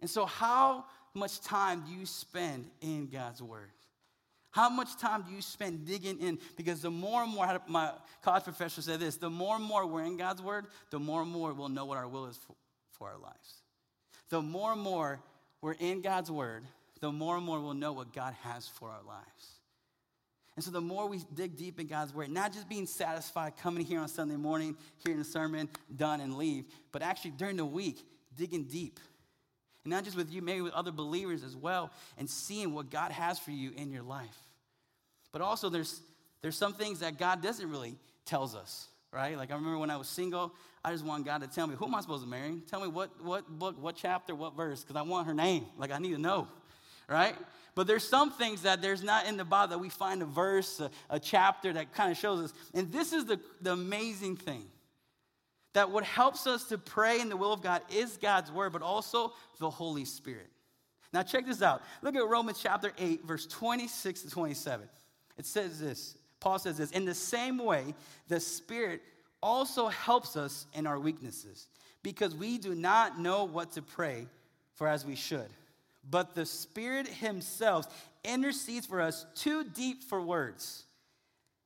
And 0.00 0.10
so, 0.10 0.26
how 0.26 0.84
much 1.14 1.40
time 1.40 1.84
do 1.86 1.92
you 1.92 2.06
spend 2.06 2.66
in 2.80 3.08
God's 3.08 3.42
Word? 3.42 3.70
How 4.50 4.68
much 4.68 4.96
time 4.98 5.22
do 5.22 5.34
you 5.34 5.42
spend 5.42 5.86
digging 5.86 6.20
in? 6.20 6.38
Because 6.56 6.82
the 6.82 6.90
more 6.90 7.22
and 7.24 7.32
more, 7.32 7.60
my 7.66 7.90
college 8.22 8.44
professor 8.44 8.82
said 8.82 9.00
this 9.00 9.16
the 9.16 9.30
more 9.30 9.56
and 9.56 9.64
more 9.64 9.86
we're 9.86 10.04
in 10.04 10.16
God's 10.16 10.42
Word, 10.42 10.66
the 10.90 10.98
more 10.98 11.22
and 11.22 11.30
more 11.30 11.52
we'll 11.52 11.68
know 11.68 11.84
what 11.84 11.98
our 11.98 12.06
will 12.06 12.26
is 12.26 12.36
for, 12.36 12.54
for 12.92 13.08
our 13.08 13.18
lives. 13.18 13.62
The 14.30 14.40
more 14.40 14.72
and 14.72 14.80
more 14.80 15.20
we're 15.60 15.72
in 15.72 16.02
God's 16.02 16.30
Word, 16.30 16.64
the 17.00 17.10
more 17.10 17.36
and 17.36 17.44
more 17.44 17.60
we'll 17.60 17.74
know 17.74 17.92
what 17.92 18.12
God 18.12 18.34
has 18.42 18.68
for 18.68 18.88
our 18.88 19.02
lives. 19.02 19.54
And 20.56 20.64
so 20.64 20.70
the 20.70 20.80
more 20.80 21.08
we 21.08 21.20
dig 21.34 21.56
deep 21.56 21.80
in 21.80 21.86
God's 21.86 22.14
word, 22.14 22.30
not 22.30 22.52
just 22.52 22.68
being 22.68 22.86
satisfied 22.86 23.56
coming 23.56 23.84
here 23.84 23.98
on 23.98 24.08
Sunday 24.08 24.36
morning, 24.36 24.76
hearing 25.04 25.20
a 25.20 25.24
sermon, 25.24 25.68
done 25.96 26.20
and 26.20 26.36
leave, 26.36 26.64
but 26.92 27.02
actually 27.02 27.32
during 27.32 27.56
the 27.56 27.64
week, 27.64 28.06
digging 28.36 28.64
deep. 28.64 29.00
And 29.84 29.92
not 29.92 30.04
just 30.04 30.16
with 30.16 30.32
you, 30.32 30.42
maybe 30.42 30.62
with 30.62 30.72
other 30.72 30.90
believers 30.90 31.44
as 31.44 31.54
well, 31.54 31.90
and 32.16 32.28
seeing 32.28 32.72
what 32.74 32.90
God 32.90 33.12
has 33.12 33.38
for 33.38 33.50
you 33.50 33.70
in 33.76 33.90
your 33.90 34.02
life. 34.02 34.36
But 35.32 35.42
also 35.42 35.68
there's 35.68 36.00
there's 36.42 36.56
some 36.56 36.74
things 36.74 37.00
that 37.00 37.18
God 37.18 37.42
doesn't 37.42 37.70
really 37.70 37.96
tells 38.26 38.54
us, 38.54 38.88
right? 39.12 39.36
Like 39.36 39.50
I 39.50 39.54
remember 39.54 39.78
when 39.78 39.90
I 39.90 39.96
was 39.96 40.08
single, 40.08 40.52
I 40.84 40.92
just 40.92 41.04
want 41.04 41.24
God 41.24 41.40
to 41.40 41.46
tell 41.46 41.66
me, 41.66 41.74
who 41.74 41.86
am 41.86 41.94
I 41.94 42.00
supposed 42.02 42.22
to 42.22 42.28
marry? 42.28 42.60
Tell 42.70 42.80
me 42.80 42.88
what 42.88 43.10
what 43.22 43.48
book, 43.48 43.80
what 43.80 43.96
chapter, 43.96 44.34
what 44.34 44.56
verse, 44.56 44.82
because 44.82 44.96
I 44.96 45.02
want 45.02 45.26
her 45.26 45.34
name. 45.34 45.66
Like 45.78 45.90
I 45.90 45.98
need 45.98 46.12
to 46.12 46.20
know, 46.20 46.48
right? 47.08 47.34
But 47.74 47.86
there's 47.86 48.06
some 48.06 48.30
things 48.30 48.62
that 48.62 48.80
there's 48.80 49.02
not 49.02 49.26
in 49.26 49.36
the 49.36 49.44
Bible 49.44 49.70
that 49.70 49.78
we 49.78 49.88
find 49.88 50.22
a 50.22 50.26
verse, 50.26 50.80
a, 50.80 50.90
a 51.10 51.18
chapter 51.18 51.72
that 51.72 51.92
kind 51.92 52.10
of 52.10 52.16
shows 52.16 52.40
us. 52.40 52.52
And 52.72 52.92
this 52.92 53.12
is 53.12 53.24
the, 53.24 53.40
the 53.60 53.72
amazing 53.72 54.36
thing 54.36 54.64
that 55.74 55.90
what 55.90 56.04
helps 56.04 56.46
us 56.46 56.64
to 56.64 56.78
pray 56.78 57.20
in 57.20 57.28
the 57.28 57.36
will 57.36 57.52
of 57.52 57.62
God 57.62 57.82
is 57.94 58.16
God's 58.16 58.50
word, 58.50 58.72
but 58.72 58.82
also 58.82 59.32
the 59.58 59.70
Holy 59.70 60.04
Spirit. 60.04 60.48
Now, 61.12 61.22
check 61.22 61.46
this 61.46 61.62
out. 61.62 61.82
Look 62.02 62.16
at 62.16 62.26
Romans 62.26 62.58
chapter 62.60 62.92
8, 62.98 63.24
verse 63.24 63.46
26 63.46 64.22
to 64.22 64.30
27. 64.30 64.88
It 65.36 65.46
says 65.46 65.78
this 65.78 66.16
Paul 66.40 66.58
says 66.58 66.78
this 66.78 66.90
In 66.90 67.04
the 67.04 67.14
same 67.14 67.58
way, 67.58 67.94
the 68.28 68.40
Spirit 68.40 69.02
also 69.42 69.88
helps 69.88 70.36
us 70.36 70.66
in 70.72 70.86
our 70.86 70.98
weaknesses, 70.98 71.68
because 72.02 72.34
we 72.34 72.58
do 72.58 72.74
not 72.74 73.20
know 73.20 73.44
what 73.44 73.72
to 73.72 73.82
pray 73.82 74.26
for 74.74 74.88
as 74.88 75.04
we 75.04 75.14
should 75.14 75.48
but 76.10 76.34
the 76.34 76.46
Spirit 76.46 77.08
Himself 77.08 77.86
intercedes 78.24 78.86
for 78.86 79.00
us 79.00 79.26
too 79.34 79.64
deep 79.64 80.02
for 80.04 80.20
words. 80.20 80.84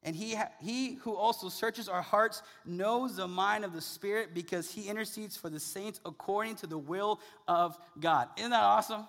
And 0.04 0.14
he, 0.14 0.36
he 0.60 0.94
who 0.94 1.16
also 1.16 1.48
searches 1.48 1.88
our 1.88 2.02
hearts 2.02 2.42
knows 2.64 3.16
the 3.16 3.26
mind 3.26 3.64
of 3.64 3.72
the 3.72 3.80
Spirit 3.80 4.32
because 4.32 4.70
he 4.70 4.88
intercedes 4.88 5.36
for 5.36 5.50
the 5.50 5.58
saints 5.58 6.00
according 6.04 6.56
to 6.56 6.66
the 6.66 6.78
will 6.78 7.20
of 7.48 7.76
God. 7.98 8.28
Isn't 8.36 8.52
that 8.52 8.62
awesome? 8.62 9.06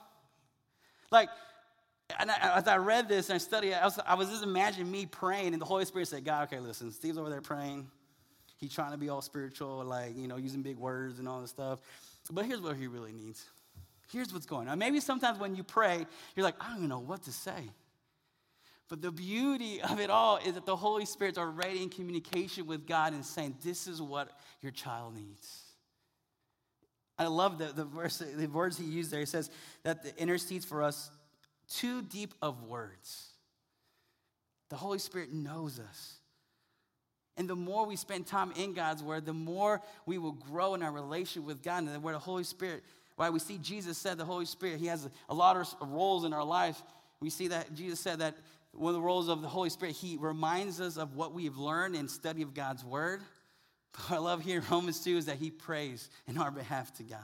Like, 1.11 1.29
and 2.19 2.31
I, 2.31 2.57
as 2.57 2.67
I 2.67 2.77
read 2.77 3.07
this 3.07 3.29
and 3.29 3.35
I 3.35 3.37
studied, 3.37 3.75
I 3.75 3.85
was, 3.85 3.99
I 4.05 4.15
was 4.15 4.29
just 4.29 4.43
imagining 4.43 4.91
me 4.91 5.05
praying, 5.05 5.53
and 5.53 5.61
the 5.61 5.65
Holy 5.65 5.85
Spirit 5.85 6.07
said, 6.07 6.25
God, 6.25 6.51
okay, 6.51 6.59
listen, 6.59 6.91
Steve's 6.91 7.19
over 7.19 7.29
there 7.29 7.41
praying. 7.41 7.87
He's 8.57 8.73
trying 8.73 8.91
to 8.91 8.97
be 8.97 9.09
all 9.09 9.21
spiritual, 9.21 9.85
like, 9.85 10.17
you 10.17 10.27
know, 10.27 10.37
using 10.37 10.63
big 10.63 10.77
words 10.77 11.19
and 11.19 11.27
all 11.27 11.39
this 11.39 11.51
stuff. 11.51 11.79
But 12.31 12.45
here's 12.45 12.61
what 12.61 12.77
he 12.77 12.87
really 12.87 13.11
needs 13.13 13.45
Here's 14.11 14.33
what's 14.33 14.47
going 14.47 14.67
on. 14.67 14.79
Maybe 14.79 14.99
sometimes 14.99 15.39
when 15.39 15.55
you 15.55 15.63
pray, 15.63 16.05
you're 16.35 16.43
like, 16.43 16.55
I 16.59 16.69
don't 16.69 16.77
even 16.77 16.89
know 16.89 16.99
what 16.99 17.23
to 17.23 17.31
say. 17.31 17.69
But 18.89 19.01
the 19.01 19.11
beauty 19.11 19.81
of 19.81 19.99
it 19.99 20.09
all 20.09 20.37
is 20.37 20.55
that 20.55 20.65
the 20.65 20.75
Holy 20.75 21.05
Spirit's 21.05 21.37
already 21.37 21.81
in 21.81 21.89
communication 21.89 22.65
with 22.65 22.87
God 22.87 23.13
and 23.13 23.23
saying, 23.23 23.55
This 23.63 23.87
is 23.87 24.01
what 24.01 24.29
your 24.61 24.71
child 24.71 25.15
needs. 25.15 25.63
I 27.17 27.27
love 27.27 27.57
the, 27.57 27.65
the, 27.65 27.85
verse, 27.85 28.17
the 28.17 28.47
words 28.47 28.77
he 28.77 28.85
used 28.85 29.11
there. 29.11 29.19
He 29.19 29.25
says 29.25 29.49
that 29.83 30.03
the 30.03 30.17
intercedes 30.17 30.65
for 30.65 30.83
us 30.83 31.11
too 31.69 32.01
deep 32.01 32.33
of 32.41 32.63
words. 32.63 33.27
The 34.69 34.75
Holy 34.75 34.99
Spirit 34.99 35.31
knows 35.31 35.79
us. 35.79 36.15
And 37.37 37.47
the 37.47 37.55
more 37.55 37.85
we 37.85 37.95
spend 37.95 38.25
time 38.25 38.51
in 38.57 38.73
God's 38.73 39.03
word, 39.03 39.25
the 39.25 39.33
more 39.33 39.81
we 40.05 40.17
will 40.17 40.33
grow 40.33 40.75
in 40.75 40.83
our 40.83 40.91
relationship 40.91 41.45
with 41.45 41.61
God 41.61 41.83
and 41.83 42.03
where 42.03 42.13
the 42.13 42.19
Holy 42.19 42.43
Spirit 42.43 42.83
Right? 43.19 43.33
We 43.33 43.39
see 43.39 43.57
Jesus 43.57 43.97
said 43.97 44.17
the 44.17 44.23
Holy 44.23 44.45
Spirit, 44.45 44.79
He 44.79 44.87
has 44.87 45.07
a 45.27 45.33
lot 45.33 45.57
of 45.57 45.91
roles 45.91 46.23
in 46.23 46.31
our 46.31 46.43
life. 46.43 46.81
We 47.19 47.29
see 47.29 47.49
that 47.49 47.73
Jesus 47.73 47.99
said 47.99 48.19
that 48.19 48.35
one 48.73 48.93
of 48.93 49.01
the 49.01 49.05
roles 49.05 49.29
of 49.29 49.41
the 49.41 49.47
Holy 49.47 49.69
Spirit, 49.69 49.95
He 49.95 50.17
reminds 50.17 50.79
us 50.79 50.97
of 50.97 51.15
what 51.15 51.33
we've 51.33 51.57
learned 51.57 51.95
in 51.95 52.07
study 52.07 52.41
of 52.41 52.53
God's 52.53 52.83
Word. 52.83 53.21
But 53.91 54.15
I 54.15 54.17
love 54.19 54.43
here 54.43 54.59
in 54.59 54.63
Romans 54.69 55.03
2 55.03 55.17
is 55.17 55.25
that 55.25 55.37
He 55.37 55.49
prays 55.49 56.11
in 56.27 56.37
our 56.37 56.51
behalf 56.51 56.93
to 56.97 57.03
God, 57.03 57.19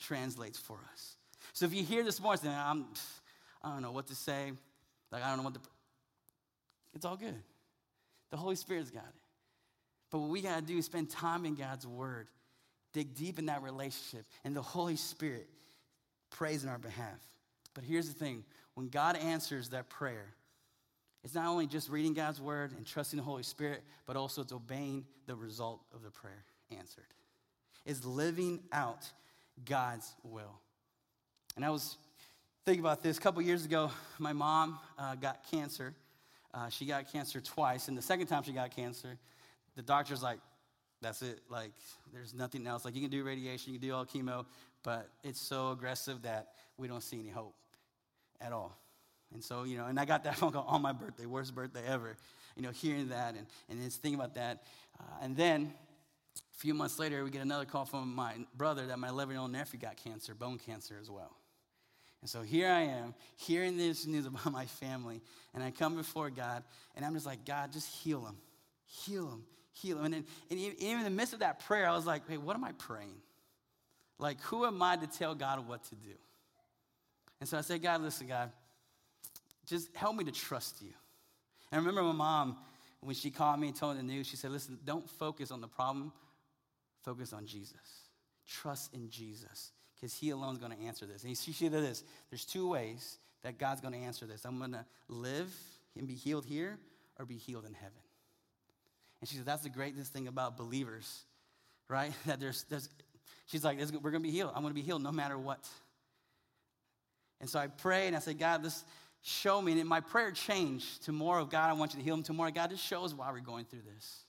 translates 0.00 0.58
for 0.58 0.78
us. 0.90 1.16
So 1.52 1.66
if 1.66 1.74
you 1.74 1.84
hear 1.84 2.02
this 2.02 2.18
morning, 2.18 2.46
I'm, 2.46 2.86
I 3.62 3.70
don't 3.70 3.82
know 3.82 3.92
what 3.92 4.06
to 4.06 4.14
say, 4.14 4.52
like 5.12 5.22
I 5.22 5.28
don't 5.28 5.36
know 5.36 5.44
what 5.44 5.54
to, 5.54 5.60
it's 6.94 7.04
all 7.04 7.16
good. 7.16 7.34
The 8.30 8.38
Holy 8.38 8.56
Spirit's 8.56 8.90
got 8.90 9.04
it. 9.04 9.20
But 10.10 10.20
what 10.20 10.30
we 10.30 10.40
got 10.40 10.56
to 10.56 10.62
do 10.62 10.78
is 10.78 10.86
spend 10.86 11.10
time 11.10 11.44
in 11.44 11.54
God's 11.54 11.86
Word 11.86 12.28
dig 12.92 13.14
deep 13.14 13.38
in 13.38 13.46
that 13.46 13.62
relationship, 13.62 14.24
and 14.44 14.56
the 14.56 14.62
Holy 14.62 14.96
Spirit 14.96 15.48
prays 16.30 16.64
in 16.64 16.70
our 16.70 16.78
behalf. 16.78 17.20
But 17.74 17.84
here's 17.84 18.08
the 18.08 18.14
thing 18.14 18.44
when 18.74 18.88
God 18.88 19.16
answers 19.16 19.70
that 19.70 19.88
prayer, 19.88 20.34
it's 21.28 21.34
not 21.34 21.44
only 21.44 21.66
just 21.66 21.90
reading 21.90 22.14
God's 22.14 22.40
word 22.40 22.72
and 22.74 22.86
trusting 22.86 23.18
the 23.18 23.22
Holy 23.22 23.42
Spirit, 23.42 23.82
but 24.06 24.16
also 24.16 24.40
it's 24.40 24.50
obeying 24.50 25.04
the 25.26 25.34
result 25.34 25.82
of 25.94 26.02
the 26.02 26.10
prayer 26.10 26.42
answered. 26.70 27.04
It's 27.84 28.02
living 28.06 28.60
out 28.72 29.04
God's 29.66 30.14
will. 30.24 30.58
And 31.54 31.66
I 31.66 31.68
was 31.68 31.98
thinking 32.64 32.82
about 32.82 33.02
this. 33.02 33.18
A 33.18 33.20
couple 33.20 33.42
years 33.42 33.66
ago, 33.66 33.90
my 34.18 34.32
mom 34.32 34.78
uh, 34.98 35.16
got 35.16 35.40
cancer. 35.50 35.92
Uh, 36.54 36.70
she 36.70 36.86
got 36.86 37.12
cancer 37.12 37.42
twice, 37.42 37.88
and 37.88 37.98
the 37.98 38.00
second 38.00 38.28
time 38.28 38.42
she 38.42 38.52
got 38.52 38.74
cancer, 38.74 39.18
the 39.76 39.82
doctor's 39.82 40.22
like, 40.22 40.38
that's 41.02 41.20
it. 41.20 41.40
Like, 41.50 41.72
there's 42.10 42.32
nothing 42.32 42.66
else. 42.66 42.86
Like, 42.86 42.94
you 42.94 43.02
can 43.02 43.10
do 43.10 43.22
radiation, 43.22 43.74
you 43.74 43.78
can 43.78 43.86
do 43.86 43.94
all 43.94 44.06
chemo, 44.06 44.46
but 44.82 45.10
it's 45.22 45.42
so 45.42 45.72
aggressive 45.72 46.22
that 46.22 46.52
we 46.78 46.88
don't 46.88 47.02
see 47.02 47.20
any 47.20 47.28
hope 47.28 47.54
at 48.40 48.50
all. 48.50 48.78
And 49.32 49.42
so, 49.42 49.64
you 49.64 49.76
know, 49.76 49.86
and 49.86 49.98
I 49.98 50.04
got 50.04 50.24
that 50.24 50.36
phone 50.38 50.52
call 50.52 50.64
on 50.66 50.82
my 50.82 50.92
birthday, 50.92 51.26
worst 51.26 51.54
birthday 51.54 51.82
ever, 51.86 52.16
you 52.56 52.62
know, 52.62 52.70
hearing 52.70 53.08
that 53.08 53.34
and, 53.34 53.46
and 53.68 53.82
just 53.82 54.00
thinking 54.02 54.18
about 54.18 54.34
that. 54.34 54.64
Uh, 54.98 55.02
and 55.22 55.36
then 55.36 55.72
a 56.36 56.58
few 56.58 56.74
months 56.74 56.98
later, 56.98 57.22
we 57.24 57.30
get 57.30 57.42
another 57.42 57.64
call 57.64 57.84
from 57.84 58.14
my 58.14 58.34
brother 58.56 58.86
that 58.86 58.98
my 58.98 59.08
11 59.08 59.34
year 59.34 59.40
old 59.40 59.52
nephew 59.52 59.78
got 59.78 59.96
cancer, 59.96 60.34
bone 60.34 60.58
cancer 60.58 60.96
as 61.00 61.10
well. 61.10 61.36
And 62.20 62.28
so 62.28 62.42
here 62.42 62.68
I 62.68 62.80
am, 62.80 63.14
hearing 63.36 63.76
this 63.76 64.06
news 64.06 64.26
about 64.26 64.50
my 64.52 64.66
family, 64.66 65.20
and 65.54 65.62
I 65.62 65.70
come 65.70 65.96
before 65.96 66.30
God, 66.30 66.64
and 66.96 67.04
I'm 67.04 67.14
just 67.14 67.26
like, 67.26 67.44
God, 67.44 67.72
just 67.72 67.88
heal 67.88 68.24
him, 68.24 68.36
heal 68.86 69.28
him, 69.28 69.44
heal 69.72 69.98
him. 69.98 70.06
And, 70.06 70.14
then, 70.14 70.24
and 70.50 70.58
even 70.58 70.98
in 70.98 71.04
the 71.04 71.10
midst 71.10 71.32
of 71.32 71.40
that 71.40 71.60
prayer, 71.60 71.88
I 71.88 71.94
was 71.94 72.06
like, 72.06 72.28
hey, 72.28 72.38
what 72.38 72.56
am 72.56 72.64
I 72.64 72.72
praying? 72.72 73.20
Like, 74.18 74.40
who 74.42 74.66
am 74.66 74.82
I 74.82 74.96
to 74.96 75.06
tell 75.06 75.34
God 75.34 75.66
what 75.68 75.84
to 75.84 75.94
do? 75.94 76.14
And 77.40 77.48
so 77.48 77.56
I 77.56 77.60
said, 77.60 77.82
God, 77.82 78.02
listen, 78.02 78.26
God, 78.26 78.50
just 79.68 79.94
help 79.94 80.16
me 80.16 80.24
to 80.24 80.32
trust 80.32 80.80
you. 80.82 80.92
And 81.70 81.76
I 81.80 81.84
remember 81.84 82.02
my 82.02 82.12
mom, 82.12 82.56
when 83.00 83.14
she 83.14 83.30
called 83.30 83.60
me 83.60 83.68
and 83.68 83.76
told 83.76 83.96
me 83.96 84.02
the 84.02 84.06
news, 84.06 84.26
she 84.26 84.36
said, 84.36 84.50
listen, 84.50 84.78
don't 84.84 85.08
focus 85.08 85.50
on 85.50 85.60
the 85.60 85.68
problem, 85.68 86.12
focus 87.04 87.32
on 87.32 87.46
Jesus. 87.46 87.74
Trust 88.46 88.94
in 88.94 89.10
Jesus, 89.10 89.72
because 89.94 90.14
he 90.14 90.30
alone 90.30 90.54
is 90.54 90.58
going 90.58 90.76
to 90.76 90.82
answer 90.84 91.06
this. 91.06 91.24
And 91.24 91.36
she 91.36 91.52
said 91.52 91.72
this 91.72 92.02
there's 92.30 92.44
two 92.44 92.68
ways 92.68 93.18
that 93.42 93.58
God's 93.58 93.80
going 93.80 93.94
to 93.94 94.00
answer 94.00 94.26
this. 94.26 94.44
I'm 94.44 94.58
going 94.58 94.72
to 94.72 94.84
live 95.08 95.54
and 95.96 96.08
be 96.08 96.14
healed 96.14 96.44
here 96.44 96.78
or 97.18 97.26
be 97.26 97.36
healed 97.36 97.66
in 97.66 97.74
heaven. 97.74 97.92
And 99.20 99.28
she 99.28 99.36
said, 99.36 99.44
that's 99.44 99.62
the 99.62 99.68
greatest 99.68 100.12
thing 100.12 100.28
about 100.28 100.56
believers, 100.56 101.22
right? 101.88 102.12
That 102.26 102.40
there's, 102.40 102.64
there's 102.64 102.88
she's 103.46 103.64
like, 103.64 103.78
we're 103.78 104.10
going 104.10 104.22
to 104.22 104.28
be 104.28 104.30
healed. 104.30 104.52
I'm 104.54 104.62
going 104.62 104.72
to 104.72 104.80
be 104.80 104.82
healed 104.82 105.02
no 105.02 105.12
matter 105.12 105.38
what. 105.38 105.68
And 107.40 107.48
so 107.48 107.58
I 107.58 107.68
pray 107.68 108.06
and 108.06 108.16
I 108.16 108.18
say, 108.18 108.34
God, 108.34 108.62
this 108.62 108.84
show 109.22 109.60
me. 109.60 109.78
And 109.78 109.88
my 109.88 110.00
prayer 110.00 110.30
changed 110.30 111.04
to 111.04 111.12
more 111.12 111.38
of 111.38 111.50
God, 111.50 111.70
I 111.70 111.72
want 111.72 111.94
you 111.94 111.98
to 111.98 112.04
heal 112.04 112.14
him. 112.14 112.22
To 112.24 112.32
more, 112.32 112.50
God, 112.50 112.70
just 112.70 112.84
show 112.84 113.04
us 113.04 113.14
why 113.14 113.30
we're 113.32 113.40
going 113.40 113.64
through 113.64 113.82
this. 113.94 114.24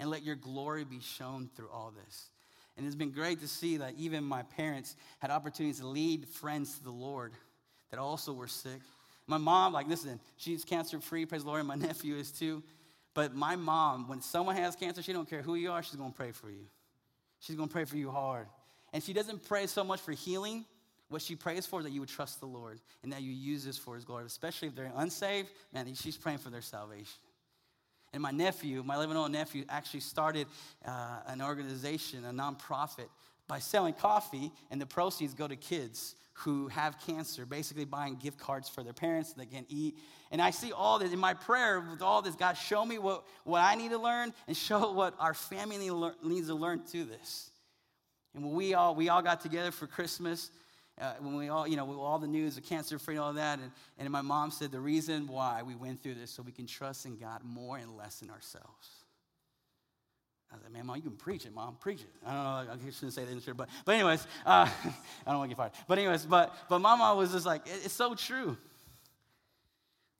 And 0.00 0.10
let 0.10 0.22
your 0.22 0.34
glory 0.34 0.84
be 0.84 1.00
shown 1.00 1.48
through 1.54 1.70
all 1.70 1.92
this. 2.04 2.30
And 2.76 2.86
it's 2.86 2.96
been 2.96 3.12
great 3.12 3.40
to 3.40 3.48
see 3.48 3.76
that 3.76 3.94
even 3.96 4.24
my 4.24 4.42
parents 4.42 4.96
had 5.20 5.30
opportunities 5.30 5.80
to 5.80 5.86
lead 5.86 6.28
friends 6.28 6.76
to 6.78 6.84
the 6.84 6.90
Lord 6.90 7.32
that 7.90 8.00
also 8.00 8.32
were 8.32 8.48
sick. 8.48 8.80
My 9.26 9.38
mom, 9.38 9.72
like, 9.72 9.88
listen, 9.88 10.18
she's 10.36 10.64
cancer 10.64 11.00
free, 11.00 11.24
praise 11.24 11.42
the 11.42 11.48
Lord, 11.48 11.60
and 11.60 11.68
my 11.68 11.74
nephew 11.76 12.16
is 12.16 12.32
too. 12.32 12.62
But 13.14 13.34
my 13.34 13.54
mom, 13.54 14.08
when 14.08 14.20
someone 14.20 14.56
has 14.56 14.74
cancer, 14.74 15.02
she 15.02 15.12
don't 15.12 15.30
care 15.30 15.42
who 15.42 15.54
you 15.54 15.70
are, 15.70 15.82
she's 15.82 15.94
gonna 15.94 16.10
pray 16.10 16.32
for 16.32 16.50
you. 16.50 16.66
She's 17.38 17.54
gonna 17.54 17.68
pray 17.68 17.84
for 17.84 17.96
you 17.96 18.10
hard. 18.10 18.48
And 18.92 19.02
she 19.02 19.12
doesn't 19.12 19.44
pray 19.44 19.66
so 19.66 19.84
much 19.84 20.00
for 20.00 20.12
healing, 20.12 20.64
what 21.14 21.22
she 21.22 21.36
prays 21.36 21.64
for 21.64 21.78
is 21.78 21.84
that 21.84 21.92
you 21.92 22.00
would 22.00 22.08
trust 22.08 22.40
the 22.40 22.46
Lord 22.46 22.80
and 23.04 23.12
that 23.12 23.22
you 23.22 23.30
use 23.30 23.64
this 23.64 23.78
for 23.78 23.94
his 23.94 24.04
glory, 24.04 24.24
especially 24.26 24.66
if 24.66 24.74
they're 24.74 24.90
unsaved, 24.96 25.48
man, 25.72 25.94
she's 25.94 26.16
praying 26.16 26.38
for 26.38 26.50
their 26.50 26.60
salvation. 26.60 27.20
And 28.12 28.20
my 28.20 28.32
nephew, 28.32 28.82
my 28.82 28.96
11 28.96 29.14
year 29.14 29.22
old 29.22 29.30
nephew, 29.30 29.64
actually 29.68 30.00
started 30.00 30.48
uh, 30.84 31.20
an 31.28 31.40
organization, 31.40 32.24
a 32.24 32.32
nonprofit, 32.32 33.06
by 33.46 33.60
selling 33.60 33.94
coffee, 33.94 34.50
and 34.72 34.80
the 34.80 34.86
proceeds 34.86 35.34
go 35.34 35.46
to 35.46 35.54
kids 35.54 36.16
who 36.32 36.66
have 36.66 36.98
cancer, 37.06 37.46
basically 37.46 37.84
buying 37.84 38.16
gift 38.16 38.40
cards 38.40 38.68
for 38.68 38.82
their 38.82 38.92
parents 38.92 39.28
so 39.28 39.34
they 39.38 39.46
can 39.46 39.64
eat. 39.68 39.96
And 40.32 40.42
I 40.42 40.50
see 40.50 40.72
all 40.72 40.98
this 40.98 41.12
in 41.12 41.18
my 41.20 41.34
prayer 41.34 41.80
with 41.80 42.02
all 42.02 42.22
this 42.22 42.34
God, 42.34 42.54
show 42.54 42.84
me 42.84 42.98
what, 42.98 43.24
what 43.44 43.60
I 43.60 43.76
need 43.76 43.92
to 43.92 43.98
learn 43.98 44.32
and 44.48 44.56
show 44.56 44.90
what 44.94 45.14
our 45.20 45.34
family 45.34 45.90
needs 46.24 46.48
to 46.48 46.54
learn 46.56 46.82
to 46.90 47.04
this. 47.04 47.52
And 48.34 48.50
we 48.50 48.74
all, 48.74 48.96
we 48.96 49.08
all 49.08 49.22
got 49.22 49.40
together 49.40 49.70
for 49.70 49.86
Christmas, 49.86 50.50
uh, 51.00 51.14
when 51.20 51.36
we 51.36 51.48
all, 51.48 51.66
you 51.66 51.76
know, 51.76 52.00
all 52.00 52.18
the 52.18 52.26
news 52.26 52.56
of 52.56 52.64
cancer 52.64 52.98
free 52.98 53.16
and 53.16 53.24
all 53.24 53.32
that. 53.32 53.58
And, 53.58 53.70
and 53.98 54.10
my 54.10 54.22
mom 54.22 54.50
said 54.50 54.70
the 54.70 54.80
reason 54.80 55.26
why 55.26 55.62
we 55.62 55.74
went 55.74 56.02
through 56.02 56.14
this 56.14 56.30
so 56.30 56.42
we 56.42 56.52
can 56.52 56.66
trust 56.66 57.06
in 57.06 57.16
God 57.16 57.40
more 57.44 57.76
and 57.76 57.96
less 57.96 58.22
in 58.22 58.30
ourselves. 58.30 59.04
I 60.52 60.56
was 60.56 60.62
like, 60.62 60.72
man, 60.72 60.86
mom, 60.86 60.96
you 60.96 61.02
can 61.02 61.16
preach 61.16 61.46
it, 61.46 61.52
mom, 61.52 61.76
preach 61.80 62.00
it. 62.00 62.10
I 62.24 62.32
don't 62.32 62.44
know, 62.44 62.72
I 62.74 62.90
shouldn't 62.92 63.12
say 63.12 63.24
that 63.24 63.30
in 63.32 63.40
the 63.40 63.54
but, 63.54 63.68
but 63.84 63.96
anyways, 63.96 64.24
uh, 64.46 64.68
I 64.84 64.92
don't 65.26 65.38
want 65.38 65.50
to 65.50 65.56
get 65.56 65.56
fired. 65.56 65.72
But 65.88 65.98
anyways, 65.98 66.26
but, 66.26 66.54
but 66.68 66.78
mom 66.78 67.16
was 67.16 67.32
just 67.32 67.44
like, 67.44 67.62
it's 67.66 67.92
so 67.92 68.14
true. 68.14 68.56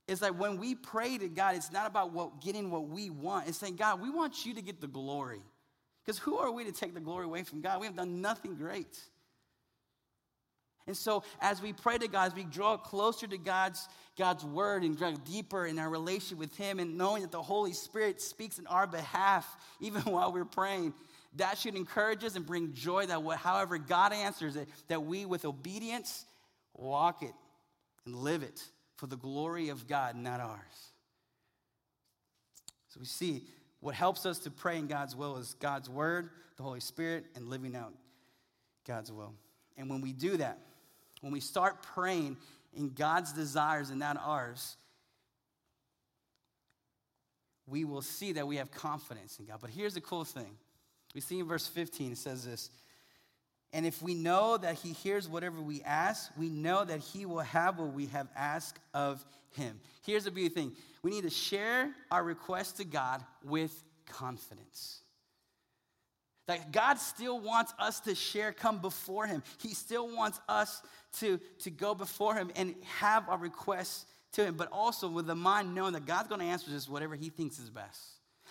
It's 0.08 0.20
like 0.20 0.38
when 0.38 0.58
we 0.58 0.74
pray 0.74 1.16
to 1.18 1.28
God, 1.28 1.54
it's 1.54 1.70
not 1.70 1.86
about 1.86 2.12
what, 2.12 2.40
getting 2.42 2.70
what 2.70 2.88
we 2.88 3.10
want. 3.10 3.48
It's 3.48 3.58
saying, 3.58 3.76
God, 3.76 4.02
we 4.02 4.10
want 4.10 4.44
you 4.44 4.54
to 4.54 4.60
get 4.60 4.80
the 4.80 4.88
glory. 4.88 5.40
Because 6.04 6.18
who 6.18 6.36
are 6.36 6.50
we 6.50 6.64
to 6.64 6.72
take 6.72 6.94
the 6.94 7.00
glory 7.00 7.24
away 7.24 7.44
from 7.44 7.60
God? 7.60 7.80
We 7.80 7.86
have 7.86 7.96
done 7.96 8.20
nothing 8.20 8.56
great. 8.56 8.98
And 10.86 10.96
so, 10.96 11.22
as 11.40 11.62
we 11.62 11.72
pray 11.72 11.96
to 11.96 12.08
God, 12.08 12.26
as 12.26 12.34
we 12.34 12.44
draw 12.44 12.76
closer 12.76 13.26
to 13.26 13.38
God's, 13.38 13.88
God's 14.18 14.44
word 14.44 14.82
and 14.82 14.96
draw 14.96 15.12
deeper 15.12 15.64
in 15.66 15.78
our 15.78 15.88
relationship 15.88 16.38
with 16.38 16.54
Him, 16.56 16.78
and 16.78 16.98
knowing 16.98 17.22
that 17.22 17.32
the 17.32 17.42
Holy 17.42 17.72
Spirit 17.72 18.20
speaks 18.20 18.58
in 18.58 18.66
our 18.66 18.86
behalf, 18.86 19.46
even 19.80 20.02
while 20.02 20.32
we're 20.32 20.44
praying, 20.44 20.92
that 21.36 21.56
should 21.56 21.74
encourage 21.74 22.22
us 22.22 22.36
and 22.36 22.44
bring 22.44 22.74
joy 22.74 23.06
that 23.06 23.22
however 23.38 23.78
God 23.78 24.12
answers 24.12 24.56
it, 24.56 24.68
that 24.88 25.04
we, 25.04 25.24
with 25.24 25.44
obedience, 25.44 26.26
walk 26.74 27.22
it 27.22 27.34
and 28.04 28.14
live 28.14 28.42
it 28.42 28.62
for 28.96 29.06
the 29.06 29.16
glory 29.16 29.70
of 29.70 29.88
God, 29.88 30.16
not 30.16 30.40
ours. 30.40 30.92
So, 32.88 33.00
we 33.00 33.06
see 33.06 33.44
what 33.80 33.94
helps 33.94 34.26
us 34.26 34.38
to 34.40 34.50
pray 34.50 34.78
in 34.78 34.86
God's 34.86 35.16
will 35.16 35.38
is 35.38 35.56
God's 35.60 35.88
word, 35.88 36.28
the 36.58 36.62
Holy 36.62 36.80
Spirit, 36.80 37.24
and 37.34 37.48
living 37.48 37.74
out 37.74 37.94
God's 38.86 39.10
will. 39.10 39.32
And 39.76 39.90
when 39.90 40.00
we 40.00 40.12
do 40.12 40.36
that, 40.36 40.58
when 41.24 41.32
we 41.32 41.40
start 41.40 41.82
praying 41.82 42.36
in 42.76 42.90
God's 42.90 43.32
desires 43.32 43.88
and 43.88 43.98
not 43.98 44.18
ours, 44.22 44.76
we 47.66 47.86
will 47.86 48.02
see 48.02 48.32
that 48.32 48.46
we 48.46 48.56
have 48.56 48.70
confidence 48.70 49.38
in 49.38 49.46
God. 49.46 49.56
But 49.62 49.70
here's 49.70 49.94
the 49.94 50.02
cool 50.02 50.24
thing. 50.24 50.58
We 51.14 51.22
see 51.22 51.38
in 51.38 51.48
verse 51.48 51.66
15, 51.66 52.12
it 52.12 52.18
says 52.18 52.44
this 52.44 52.68
And 53.72 53.86
if 53.86 54.02
we 54.02 54.12
know 54.12 54.58
that 54.58 54.74
He 54.74 54.92
hears 54.92 55.26
whatever 55.26 55.62
we 55.62 55.80
ask, 55.80 56.30
we 56.36 56.50
know 56.50 56.84
that 56.84 57.00
He 57.00 57.24
will 57.24 57.38
have 57.38 57.78
what 57.78 57.94
we 57.94 58.04
have 58.08 58.28
asked 58.36 58.78
of 58.92 59.24
Him. 59.52 59.80
Here's 60.04 60.24
the 60.24 60.30
beautiful 60.30 60.62
thing 60.62 60.76
we 61.02 61.10
need 61.10 61.24
to 61.24 61.30
share 61.30 61.90
our 62.10 62.22
request 62.22 62.76
to 62.76 62.84
God 62.84 63.24
with 63.42 63.82
confidence. 64.04 65.00
That 66.46 66.72
God 66.72 66.98
still 66.98 67.40
wants 67.40 67.72
us 67.78 68.00
to 68.00 68.14
share, 68.14 68.52
come 68.52 68.78
before 68.78 69.26
Him. 69.26 69.42
He 69.58 69.74
still 69.74 70.14
wants 70.14 70.40
us 70.48 70.82
to, 71.20 71.40
to 71.60 71.70
go 71.70 71.94
before 71.94 72.34
Him 72.34 72.50
and 72.54 72.74
have 72.98 73.28
our 73.28 73.38
requests 73.38 74.06
to 74.32 74.44
Him, 74.44 74.56
but 74.56 74.68
also 74.70 75.08
with 75.08 75.26
the 75.26 75.34
mind 75.34 75.74
knowing 75.74 75.94
that 75.94 76.06
God's 76.06 76.28
to 76.40 76.46
answer 76.46 76.70
this 76.70 76.88
whatever 76.88 77.14
He 77.14 77.30
thinks 77.30 77.58
is 77.58 77.70
best. 77.70 78.00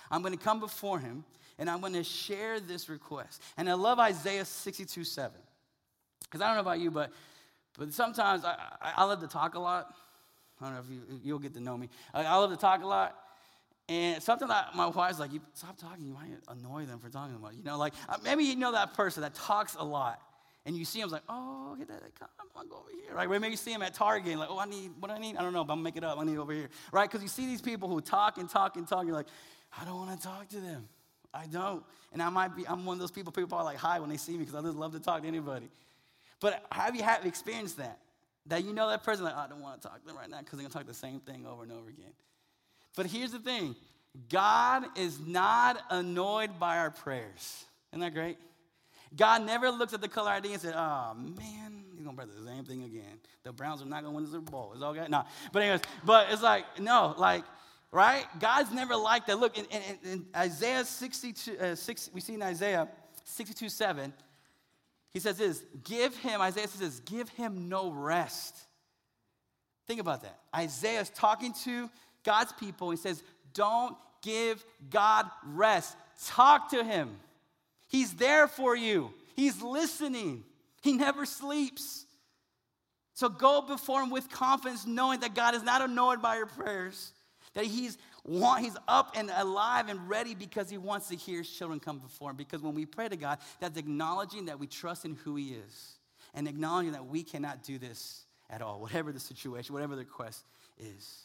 I'm 0.10 0.24
to 0.34 0.44
come 0.44 0.60
before 0.60 1.00
Him 1.00 1.24
and 1.60 1.70
I'm 1.70 1.82
to 1.94 2.04
share 2.04 2.60
this 2.60 2.90
request. 2.90 3.42
And 3.58 3.70
I 3.70 3.74
love 3.74 4.00
Isaiah 4.00 4.46
62 4.46 5.04
7. 5.04 5.32
Because 6.24 6.42
I 6.42 6.48
don't 6.48 6.56
know 6.56 6.62
about 6.62 6.80
you, 6.80 6.90
but, 6.90 7.12
but 7.78 7.94
sometimes 7.94 8.44
I, 8.44 8.56
I, 8.82 8.94
I 8.98 9.04
love 9.04 9.22
to 9.22 9.28
talk 9.28 9.56
a 9.56 9.60
lot. 9.60 9.94
I 10.60 10.66
don't 10.66 10.74
know 10.76 10.82
if 10.82 10.90
you, 10.90 11.20
you'll 11.24 11.40
get 11.40 11.54
to 11.56 11.60
know 11.60 11.78
me. 11.78 11.90
I, 12.14 12.24
I 12.24 12.36
love 12.38 12.50
to 12.50 12.58
talk 12.58 12.82
a 12.82 12.88
lot. 12.88 13.16
And 13.90 14.24
something 14.24 14.48
that 14.48 14.76
my 14.76 14.88
wife's 14.88 15.20
like, 15.20 15.34
you 15.34 15.42
stop 15.54 15.78
talking, 15.78 16.06
you 16.06 16.14
might 16.14 16.30
annoy 16.48 16.86
them 16.86 17.00
for 17.00 17.10
talking 17.10 17.36
about. 17.36 17.54
You 17.54 17.64
know, 17.64 17.78
like 17.78 17.94
uh, 18.08 18.18
maybe 18.24 18.44
you 18.44 18.56
know 18.56 18.72
that 18.72 18.94
person 18.94 19.22
that 19.24 19.34
talks 19.34 19.76
a 19.78 19.84
lot. 19.84 20.22
And 20.66 20.78
you 20.78 20.86
see 20.86 21.02
him 21.02 21.10
like, 21.10 21.24
oh, 21.28 21.76
get 21.78 21.90
that, 21.90 22.02
come 22.18 22.30
on, 22.56 22.70
go 22.70 22.78
over 22.78 22.90
here, 22.90 23.14
right? 23.14 23.30
Maybe 23.30 23.50
you 23.50 23.58
see 23.58 23.74
him 23.74 23.82
at 23.82 23.94
Target, 23.94 24.38
like, 24.38 24.48
oh, 24.50 24.58
I 24.58 24.66
need, 24.66 24.92
what 24.98 25.10
do 25.10 25.16
I 25.16 25.20
need? 25.20 25.36
I 25.36 25.42
don't 25.42 25.52
know, 25.52 25.66
but 25.66 25.74
I'm 25.74 25.80
gonna 25.80 25.84
make 25.84 25.98
it 25.98 26.06
up. 26.06 26.18
I 26.18 26.24
need 26.24 26.38
over 26.38 26.54
here, 26.54 26.70
right? 26.94 27.10
Because 27.10 27.22
you 27.22 27.28
see 27.28 27.46
these 27.46 27.62
people 27.62 27.90
who 27.90 28.00
talk 28.00 28.38
and 28.38 28.50
talk 28.50 28.78
and 28.78 28.88
talk. 28.88 29.06
You're 29.06 29.16
like, 29.16 29.28
I 29.78 29.84
don't 29.84 29.98
want 29.98 30.18
to 30.18 30.26
talk 30.26 30.48
to 30.50 30.62
them. 30.62 30.88
I 31.34 31.48
don't. 31.48 31.84
And 32.14 32.22
I 32.22 32.30
might 32.30 32.56
be, 32.56 32.66
I'm 32.66 32.86
one 32.86 32.96
of 32.96 33.00
those 33.02 33.12
people, 33.12 33.34
people 33.34 33.58
are 33.58 33.64
like 33.66 33.78
hi 33.78 34.00
when 34.00 34.10
they 34.10 34.16
see 34.16 34.34
me 34.34 34.40
because 34.40 34.56
I 34.56 34.62
just 34.62 34.78
love 34.78 34.94
to 34.94 35.00
talk 35.02 35.24
to 35.24 35.28
anybody. 35.28 35.68
But 36.40 36.66
have 36.72 36.96
you 36.96 37.04
had 37.04 37.26
experienced 37.26 37.78
that? 37.78 38.00
That 38.46 38.64
you 38.64 38.74
know 38.74 38.90
that 38.90 39.04
person, 39.04 39.26
like, 39.26 39.36
I 39.36 39.48
don't 39.48 39.62
want 39.62 39.82
to 39.82 39.88
talk 39.88 40.00
to 40.00 40.08
them 40.08 40.16
right 40.16 40.30
now 40.30 40.40
because 40.40 40.60
they're 40.60 40.68
gonna 40.68 40.74
talk 40.74 40.86
the 40.86 40.94
same 40.94 41.20
thing 41.20 41.46
over 41.46 41.64
and 41.64 41.72
over 41.72 41.90
again. 41.90 42.12
But 42.96 43.08
here's 43.08 43.32
the 43.32 43.40
thing 43.40 43.76
God 44.30 44.86
is 44.98 45.20
not 45.20 45.82
annoyed 45.90 46.60
by 46.60 46.78
our 46.78 46.92
prayers. 46.92 47.66
Isn't 47.92 48.02
that 48.02 48.14
great? 48.14 48.38
God 49.16 49.46
never 49.46 49.70
looks 49.70 49.94
at 49.94 50.02
the 50.02 50.08
caller 50.08 50.32
ID 50.32 50.54
and 50.54 50.62
said, 50.62 50.74
oh 50.76 51.14
man, 51.14 51.84
he's 51.96 52.04
gonna 52.04 52.18
pray 52.18 52.26
the 52.26 52.46
same 52.46 52.66
thing 52.66 52.84
again. 52.84 53.20
The 53.44 53.52
Browns 53.52 53.82
are 53.82 53.86
not 53.86 54.04
gonna 54.04 54.16
win 54.16 54.26
the 54.26 54.32
Super 54.32 54.52
Bowl. 54.52 54.72
It's 54.74 54.82
okay. 54.82 55.06
No. 55.08 55.24
But 55.52 55.62
anyways, 55.62 55.82
but 56.04 56.32
it's 56.32 56.42
like, 56.42 56.66
no, 56.80 57.14
like, 57.18 57.44
right? 57.92 58.26
God's 58.40 58.72
never 58.72 58.96
like 58.96 59.28
that. 59.28 59.40
Look, 59.40 59.58
in, 59.58 59.66
in, 59.66 60.12
in 60.12 60.26
Isaiah 60.36 60.84
62, 60.84 61.60
uh, 61.60 61.76
6, 61.76 62.10
we 62.14 62.22
see 62.22 62.34
in 62.34 62.42
Isaiah 62.42 62.88
62, 63.26 63.70
7, 63.70 64.14
he 65.14 65.20
says 65.20 65.38
this, 65.38 65.64
give 65.84 66.18
him, 66.18 66.42
Isaiah 66.42 66.68
says, 66.68 67.00
give 67.02 67.30
him 67.30 67.70
no 67.70 67.92
rest 67.92 68.66
Think 69.88 70.00
about 70.00 70.22
that. 70.22 70.40
Isaiah 70.56 71.02
is 71.02 71.10
talking 71.10 71.54
to 71.66 71.90
God's 72.24 72.54
people. 72.54 72.92
He 72.92 72.98
says, 72.98 73.24
Don't 73.54 73.96
give 74.22 74.64
God 74.90 75.30
rest. 75.46 75.96
Talk 76.28 76.70
to 76.72 76.84
him. 76.84 77.18
He's 77.88 78.14
there 78.16 78.48
for 78.48 78.76
you, 78.76 79.14
he's 79.36 79.62
listening. 79.62 80.44
He 80.82 80.92
never 80.92 81.26
sleeps. 81.26 82.06
So 83.14 83.30
go 83.30 83.62
before 83.62 84.02
him 84.02 84.10
with 84.10 84.30
confidence, 84.30 84.86
knowing 84.86 85.22
that 85.22 85.34
God 85.34 85.56
is 85.56 85.64
not 85.64 85.82
annoyed 85.82 86.22
by 86.22 86.36
your 86.36 86.46
prayers, 86.46 87.14
that 87.54 87.64
he's 87.64 87.98
want, 88.26 88.64
he's 88.64 88.76
up 88.88 89.14
and 89.16 89.32
alive 89.36 89.90
and 89.90 90.10
ready 90.10 90.34
because 90.36 90.70
he 90.70 90.78
wants 90.78 91.10
to 91.10 91.16
hear 91.16 91.40
his 91.40 91.50
children 91.50 91.80
come 91.80 92.00
before 92.00 92.32
him. 92.32 92.36
Because 92.36 92.62
when 92.62 92.74
we 92.74 92.86
pray 92.86 93.08
to 93.08 93.16
God, 93.16 93.38
that's 93.60 93.78
acknowledging 93.78 94.46
that 94.46 94.60
we 94.60 94.68
trust 94.68 95.06
in 95.06 95.16
who 95.24 95.36
he 95.36 95.54
is 95.54 95.98
and 96.34 96.48
acknowledging 96.48 96.94
that 96.94 97.06
we 97.06 97.24
cannot 97.24 97.64
do 97.64 97.78
this 97.78 98.26
at 98.50 98.62
all, 98.62 98.80
whatever 98.82 99.12
the 99.12 99.20
situation, 99.20 99.74
whatever 99.74 99.96
the 99.96 100.02
request 100.02 100.44
is. 100.78 101.24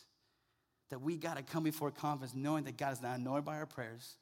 That 0.91 1.01
we 1.01 1.17
got 1.17 1.37
to 1.37 1.43
come 1.43 1.65
before 1.65 1.91
confidence, 1.91 2.35
knowing 2.35 2.65
that 2.65 2.77
God 2.77 2.93
is 2.93 3.03
not 3.03 3.19
annoyed 3.19 3.45
by 3.45 3.57
our 3.57 3.67
prayers 3.67 4.17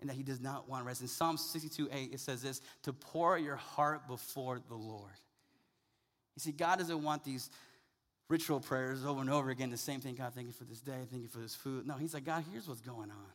and 0.00 0.08
that 0.08 0.14
He 0.14 0.22
does 0.22 0.40
not 0.40 0.68
want 0.68 0.84
rest. 0.84 1.00
In 1.00 1.08
Psalm 1.08 1.36
62 1.36 1.88
8, 1.92 2.10
it 2.12 2.20
says 2.20 2.42
this 2.42 2.60
to 2.82 2.92
pour 2.92 3.38
your 3.38 3.56
heart 3.56 4.06
before 4.06 4.60
the 4.68 4.74
Lord. 4.74 5.12
You 6.36 6.40
see, 6.40 6.52
God 6.52 6.78
doesn't 6.78 7.02
want 7.02 7.24
these 7.24 7.50
ritual 8.28 8.60
prayers 8.60 9.04
over 9.04 9.20
and 9.20 9.30
over 9.30 9.50
again, 9.50 9.70
the 9.70 9.76
same 9.76 10.00
thing 10.00 10.14
God, 10.14 10.32
thank 10.34 10.46
you 10.46 10.52
for 10.52 10.64
this 10.64 10.80
day, 10.80 11.06
thank 11.10 11.22
you 11.22 11.28
for 11.28 11.38
this 11.38 11.54
food. 11.54 11.86
No, 11.86 11.94
He's 11.94 12.14
like, 12.14 12.24
God, 12.24 12.44
here's 12.50 12.68
what's 12.68 12.80
going 12.80 13.10
on. 13.10 13.32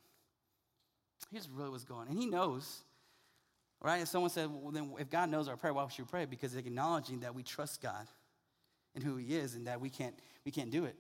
Here's 1.32 1.50
really 1.50 1.70
what's 1.70 1.86
going 1.86 2.02
on. 2.02 2.08
And 2.10 2.20
He 2.20 2.26
knows. 2.26 2.82
Right? 3.82 4.02
If 4.02 4.10
someone 4.10 4.30
said, 4.30 4.50
well, 4.52 4.72
then 4.72 4.92
if 5.00 5.10
God 5.10 5.30
knows 5.30 5.48
our 5.48 5.56
prayer, 5.56 5.74
why 5.74 5.88
should 5.88 6.06
we 6.06 6.10
pray? 6.10 6.26
Because 6.26 6.54
acknowledging 6.56 7.22
that 7.22 7.34
we 7.34 7.44
trust 7.44 7.82
God 7.82 8.08
and 8.94 9.04
who 9.04 9.16
He 9.16 9.36
is 9.36 9.56
and 9.56 9.68
that 9.68 9.80
we 9.80 9.90
can't, 9.90 10.16
we 10.44 10.52
can't 10.52 10.70
do 10.70 10.84
it. 10.84 10.98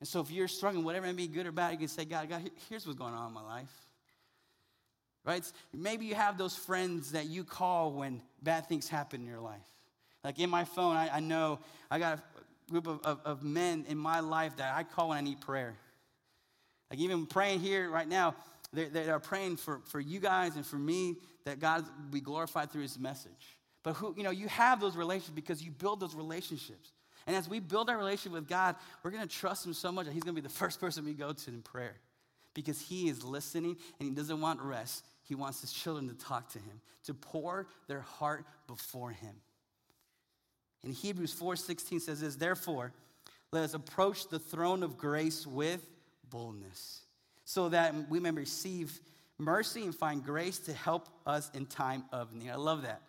And 0.00 0.08
so 0.08 0.20
if 0.20 0.30
you're 0.30 0.48
struggling, 0.48 0.84
whatever 0.84 1.06
it 1.06 1.12
may 1.12 1.26
be, 1.26 1.26
good 1.26 1.46
or 1.46 1.52
bad, 1.52 1.72
you 1.72 1.78
can 1.78 1.88
say, 1.88 2.04
God, 2.04 2.28
God, 2.28 2.48
here's 2.68 2.86
what's 2.86 2.98
going 2.98 3.14
on 3.14 3.28
in 3.28 3.34
my 3.34 3.42
life. 3.42 3.72
Right? 5.24 5.44
Maybe 5.74 6.06
you 6.06 6.14
have 6.14 6.38
those 6.38 6.54
friends 6.54 7.12
that 7.12 7.26
you 7.26 7.44
call 7.44 7.92
when 7.92 8.22
bad 8.42 8.66
things 8.66 8.88
happen 8.88 9.20
in 9.20 9.26
your 9.26 9.40
life. 9.40 9.66
Like 10.24 10.38
in 10.38 10.50
my 10.50 10.64
phone, 10.64 10.96
I, 10.96 11.16
I 11.16 11.20
know 11.20 11.58
I 11.90 11.98
got 11.98 12.18
a 12.18 12.70
group 12.70 12.86
of, 12.86 13.00
of, 13.04 13.20
of 13.24 13.42
men 13.42 13.84
in 13.88 13.98
my 13.98 14.20
life 14.20 14.56
that 14.56 14.76
I 14.76 14.84
call 14.84 15.10
when 15.10 15.18
I 15.18 15.20
need 15.20 15.40
prayer. 15.40 15.74
Like 16.90 17.00
even 17.00 17.26
praying 17.26 17.60
here 17.60 17.90
right 17.90 18.08
now, 18.08 18.34
they, 18.72 18.86
they 18.86 19.10
are 19.10 19.20
praying 19.20 19.56
for, 19.56 19.80
for 19.86 20.00
you 20.00 20.20
guys 20.20 20.56
and 20.56 20.64
for 20.64 20.76
me 20.76 21.16
that 21.44 21.60
God 21.60 21.84
be 22.10 22.20
glorified 22.20 22.70
through 22.70 22.82
his 22.82 22.98
message. 22.98 23.58
But 23.82 23.94
who, 23.94 24.14
you 24.16 24.22
know, 24.22 24.30
you 24.30 24.48
have 24.48 24.80
those 24.80 24.96
relationships 24.96 25.34
because 25.34 25.62
you 25.62 25.70
build 25.70 26.00
those 26.00 26.14
relationships. 26.14 26.92
And 27.28 27.36
as 27.36 27.46
we 27.46 27.60
build 27.60 27.90
our 27.90 27.98
relationship 27.98 28.32
with 28.32 28.48
God, 28.48 28.74
we're 29.02 29.10
going 29.10 29.22
to 29.22 29.28
trust 29.28 29.66
Him 29.66 29.74
so 29.74 29.92
much 29.92 30.06
that 30.06 30.12
He's 30.12 30.22
going 30.22 30.34
to 30.34 30.40
be 30.40 30.46
the 30.46 30.52
first 30.52 30.80
person 30.80 31.04
we 31.04 31.12
go 31.12 31.34
to 31.34 31.50
in 31.50 31.60
prayer 31.60 31.94
because 32.54 32.80
He 32.80 33.08
is 33.08 33.22
listening 33.22 33.76
and 34.00 34.08
He 34.08 34.14
doesn't 34.14 34.40
want 34.40 34.62
rest. 34.62 35.04
He 35.24 35.34
wants 35.34 35.60
His 35.60 35.70
children 35.70 36.08
to 36.08 36.14
talk 36.14 36.48
to 36.52 36.58
Him, 36.58 36.80
to 37.04 37.12
pour 37.12 37.66
their 37.86 38.00
heart 38.00 38.46
before 38.66 39.10
Him. 39.10 39.34
In 40.82 40.92
Hebrews 40.92 41.34
4:16 41.38 42.00
says 42.00 42.22
this, 42.22 42.36
therefore, 42.36 42.94
let 43.52 43.62
us 43.62 43.74
approach 43.74 44.28
the 44.28 44.38
throne 44.38 44.82
of 44.82 44.96
grace 44.96 45.46
with 45.46 45.86
boldness, 46.30 47.02
so 47.44 47.68
that 47.68 47.94
we 48.08 48.20
may 48.20 48.30
receive 48.30 49.00
mercy 49.36 49.82
and 49.82 49.94
find 49.94 50.24
grace 50.24 50.58
to 50.60 50.72
help 50.72 51.10
us 51.26 51.50
in 51.52 51.66
time 51.66 52.04
of 52.10 52.32
need. 52.32 52.48
I 52.48 52.56
love 52.56 52.82
that. 52.82 53.02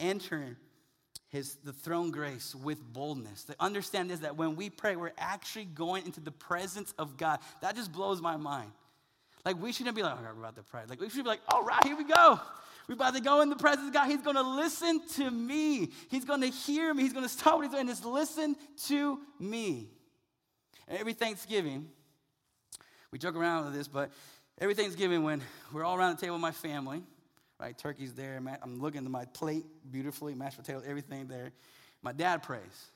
Enter 0.00 0.58
his 1.28 1.56
the 1.64 1.72
throne 1.72 2.10
grace 2.10 2.54
with 2.54 2.82
boldness. 2.92 3.44
To 3.44 3.56
understand 3.60 4.10
is 4.10 4.20
that 4.20 4.36
when 4.36 4.56
we 4.56 4.70
pray, 4.70 4.96
we're 4.96 5.12
actually 5.18 5.66
going 5.66 6.06
into 6.06 6.20
the 6.20 6.30
presence 6.30 6.94
of 6.98 7.16
God. 7.16 7.40
That 7.60 7.76
just 7.76 7.92
blows 7.92 8.20
my 8.20 8.36
mind. 8.36 8.72
Like 9.44 9.60
we 9.60 9.72
shouldn't 9.72 9.96
be 9.96 10.02
like, 10.02 10.14
oh, 10.18 10.22
we're 10.22 10.40
about 10.40 10.56
to 10.56 10.62
pray. 10.62 10.82
Like 10.88 11.00
we 11.00 11.08
should 11.08 11.24
be 11.24 11.28
like, 11.28 11.40
all 11.48 11.62
right, 11.64 11.84
here 11.84 11.96
we 11.96 12.04
go. 12.04 12.40
We're 12.88 12.94
about 12.94 13.14
to 13.14 13.20
go 13.20 13.42
in 13.42 13.50
the 13.50 13.56
presence 13.56 13.88
of 13.88 13.92
God. 13.92 14.06
He's 14.06 14.22
to 14.36 14.42
listen 14.42 15.00
to 15.16 15.30
me. 15.30 15.90
He's 16.10 16.24
to 16.40 16.46
hear 16.48 16.94
me. 16.94 17.02
He's 17.02 17.12
to 17.24 17.28
stop 17.28 17.56
what 17.56 17.62
he's 17.62 17.70
doing 17.70 17.82
and 17.82 17.88
just 17.90 18.04
listen 18.04 18.56
to 18.86 19.20
me. 19.38 19.90
And 20.86 20.98
every 20.98 21.12
Thanksgiving, 21.12 21.88
we 23.10 23.18
joke 23.18 23.36
around 23.36 23.66
with 23.66 23.74
this, 23.74 23.88
but 23.88 24.10
every 24.58 24.74
Thanksgiving 24.74 25.22
when 25.22 25.42
we're 25.70 25.84
all 25.84 25.96
around 25.96 26.16
the 26.16 26.20
table 26.22 26.36
with 26.36 26.42
my 26.42 26.52
family, 26.52 27.02
right? 27.60 27.76
Turkey's 27.76 28.14
there. 28.14 28.40
I'm 28.62 28.80
looking 28.80 29.04
at 29.04 29.10
my 29.10 29.24
plate 29.26 29.64
beautifully, 29.90 30.34
mashed 30.34 30.58
potatoes, 30.58 30.84
everything 30.86 31.26
there. 31.26 31.50
My 32.02 32.12
dad 32.12 32.42
prays. 32.42 32.86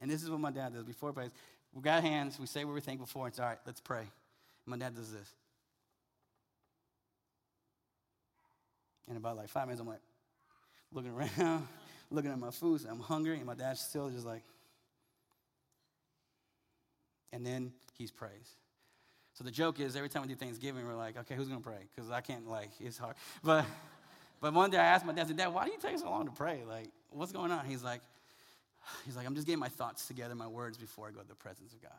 And 0.00 0.10
this 0.10 0.22
is 0.22 0.30
what 0.30 0.40
my 0.40 0.50
dad 0.50 0.72
does. 0.74 0.84
Before 0.84 1.10
he 1.10 1.14
prays, 1.14 1.30
we 1.72 1.82
got 1.82 2.02
hands, 2.02 2.38
we 2.40 2.46
say 2.46 2.64
what 2.64 2.74
we're 2.74 2.80
thankful 2.80 3.06
for, 3.06 3.26
and 3.26 3.32
it's 3.32 3.38
all 3.38 3.46
right, 3.46 3.58
let's 3.66 3.80
pray. 3.80 4.04
My 4.66 4.76
dad 4.76 4.94
does 4.94 5.12
this. 5.12 5.28
And 9.08 9.16
about 9.16 9.36
like 9.36 9.48
five 9.48 9.66
minutes, 9.66 9.80
I'm 9.80 9.88
like 9.88 10.00
looking 10.92 11.10
around, 11.10 11.68
looking 12.10 12.30
at 12.30 12.38
my 12.38 12.50
food, 12.50 12.80
so 12.80 12.88
I'm 12.88 13.00
hungry, 13.00 13.36
and 13.36 13.46
my 13.46 13.54
dad's 13.54 13.80
still 13.80 14.08
just 14.08 14.26
like, 14.26 14.42
and 17.32 17.44
then 17.44 17.72
he's 17.98 18.10
prays. 18.10 18.56
So 19.40 19.44
the 19.44 19.50
joke 19.50 19.80
is 19.80 19.96
every 19.96 20.10
time 20.10 20.20
we 20.20 20.28
do 20.28 20.34
Thanksgiving, 20.34 20.86
we're 20.86 20.94
like, 20.94 21.16
okay, 21.16 21.34
who's 21.34 21.48
gonna 21.48 21.62
pray? 21.62 21.88
Because 21.96 22.10
I 22.10 22.20
can't 22.20 22.46
like, 22.46 22.68
it's 22.78 22.98
hard. 22.98 23.16
But 23.42 23.64
but 24.38 24.52
one 24.52 24.70
day 24.70 24.76
I 24.76 24.84
asked 24.84 25.06
my 25.06 25.14
dad, 25.14 25.24
I 25.24 25.28
said, 25.28 25.38
Dad, 25.38 25.48
why 25.48 25.64
do 25.64 25.70
you 25.70 25.78
take 25.80 25.98
so 25.98 26.10
long 26.10 26.26
to 26.26 26.30
pray? 26.30 26.60
Like, 26.68 26.88
what's 27.08 27.32
going 27.32 27.50
on? 27.50 27.64
He's 27.64 27.82
like, 27.82 28.02
he's 29.06 29.16
like, 29.16 29.26
I'm 29.26 29.34
just 29.34 29.46
getting 29.46 29.58
my 29.58 29.70
thoughts 29.70 30.06
together, 30.06 30.34
my 30.34 30.46
words 30.46 30.76
before 30.76 31.08
I 31.08 31.10
go 31.10 31.22
to 31.22 31.26
the 31.26 31.34
presence 31.34 31.72
of 31.72 31.80
God. 31.80 31.90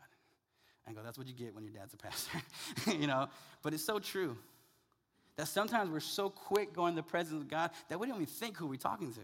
I 0.86 0.92
go, 0.92 1.00
that's 1.02 1.18
what 1.18 1.26
you 1.26 1.34
get 1.34 1.52
when 1.52 1.64
your 1.64 1.72
dad's 1.72 1.94
a 1.94 1.96
pastor. 1.96 2.40
you 2.96 3.08
know? 3.08 3.28
But 3.64 3.74
it's 3.74 3.84
so 3.84 3.98
true. 3.98 4.36
That 5.34 5.48
sometimes 5.48 5.90
we're 5.90 5.98
so 5.98 6.30
quick 6.30 6.72
going 6.72 6.94
to 6.94 7.02
the 7.02 7.08
presence 7.08 7.42
of 7.42 7.48
God 7.48 7.70
that 7.88 7.98
we 7.98 8.06
don't 8.06 8.16
even 8.16 8.26
think 8.26 8.56
who 8.56 8.68
we're 8.68 8.76
talking 8.76 9.12
to. 9.14 9.20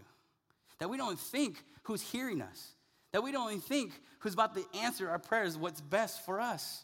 That 0.79 0.89
we 0.89 0.97
don't 0.97 1.17
think 1.17 1.63
who's 1.83 2.01
hearing 2.01 2.41
us. 2.41 2.73
That 3.13 3.23
we 3.23 3.31
don't 3.31 3.49
even 3.49 3.61
think 3.61 3.93
who's 4.19 4.33
about 4.33 4.55
to 4.55 4.65
answer 4.77 5.09
our 5.09 5.19
prayers, 5.19 5.57
what's 5.57 5.79
best 5.79 6.25
for 6.25 6.41
us. 6.41 6.83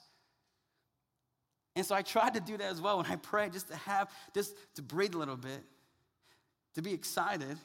And 1.75 1.85
so 1.85 1.93
I 1.93 2.01
tried 2.01 2.35
to 2.35 2.39
do 2.39 2.57
that 2.57 2.71
as 2.71 2.81
well 2.81 2.97
when 2.97 3.05
I 3.05 3.17
pray, 3.17 3.49
just 3.49 3.67
to 3.69 3.75
have, 3.75 4.09
just 4.33 4.55
to 4.75 4.81
breathe 4.81 5.13
a 5.13 5.17
little 5.17 5.35
bit, 5.35 5.61
to 6.75 6.81
be 6.81 6.93
excited, 6.93 7.57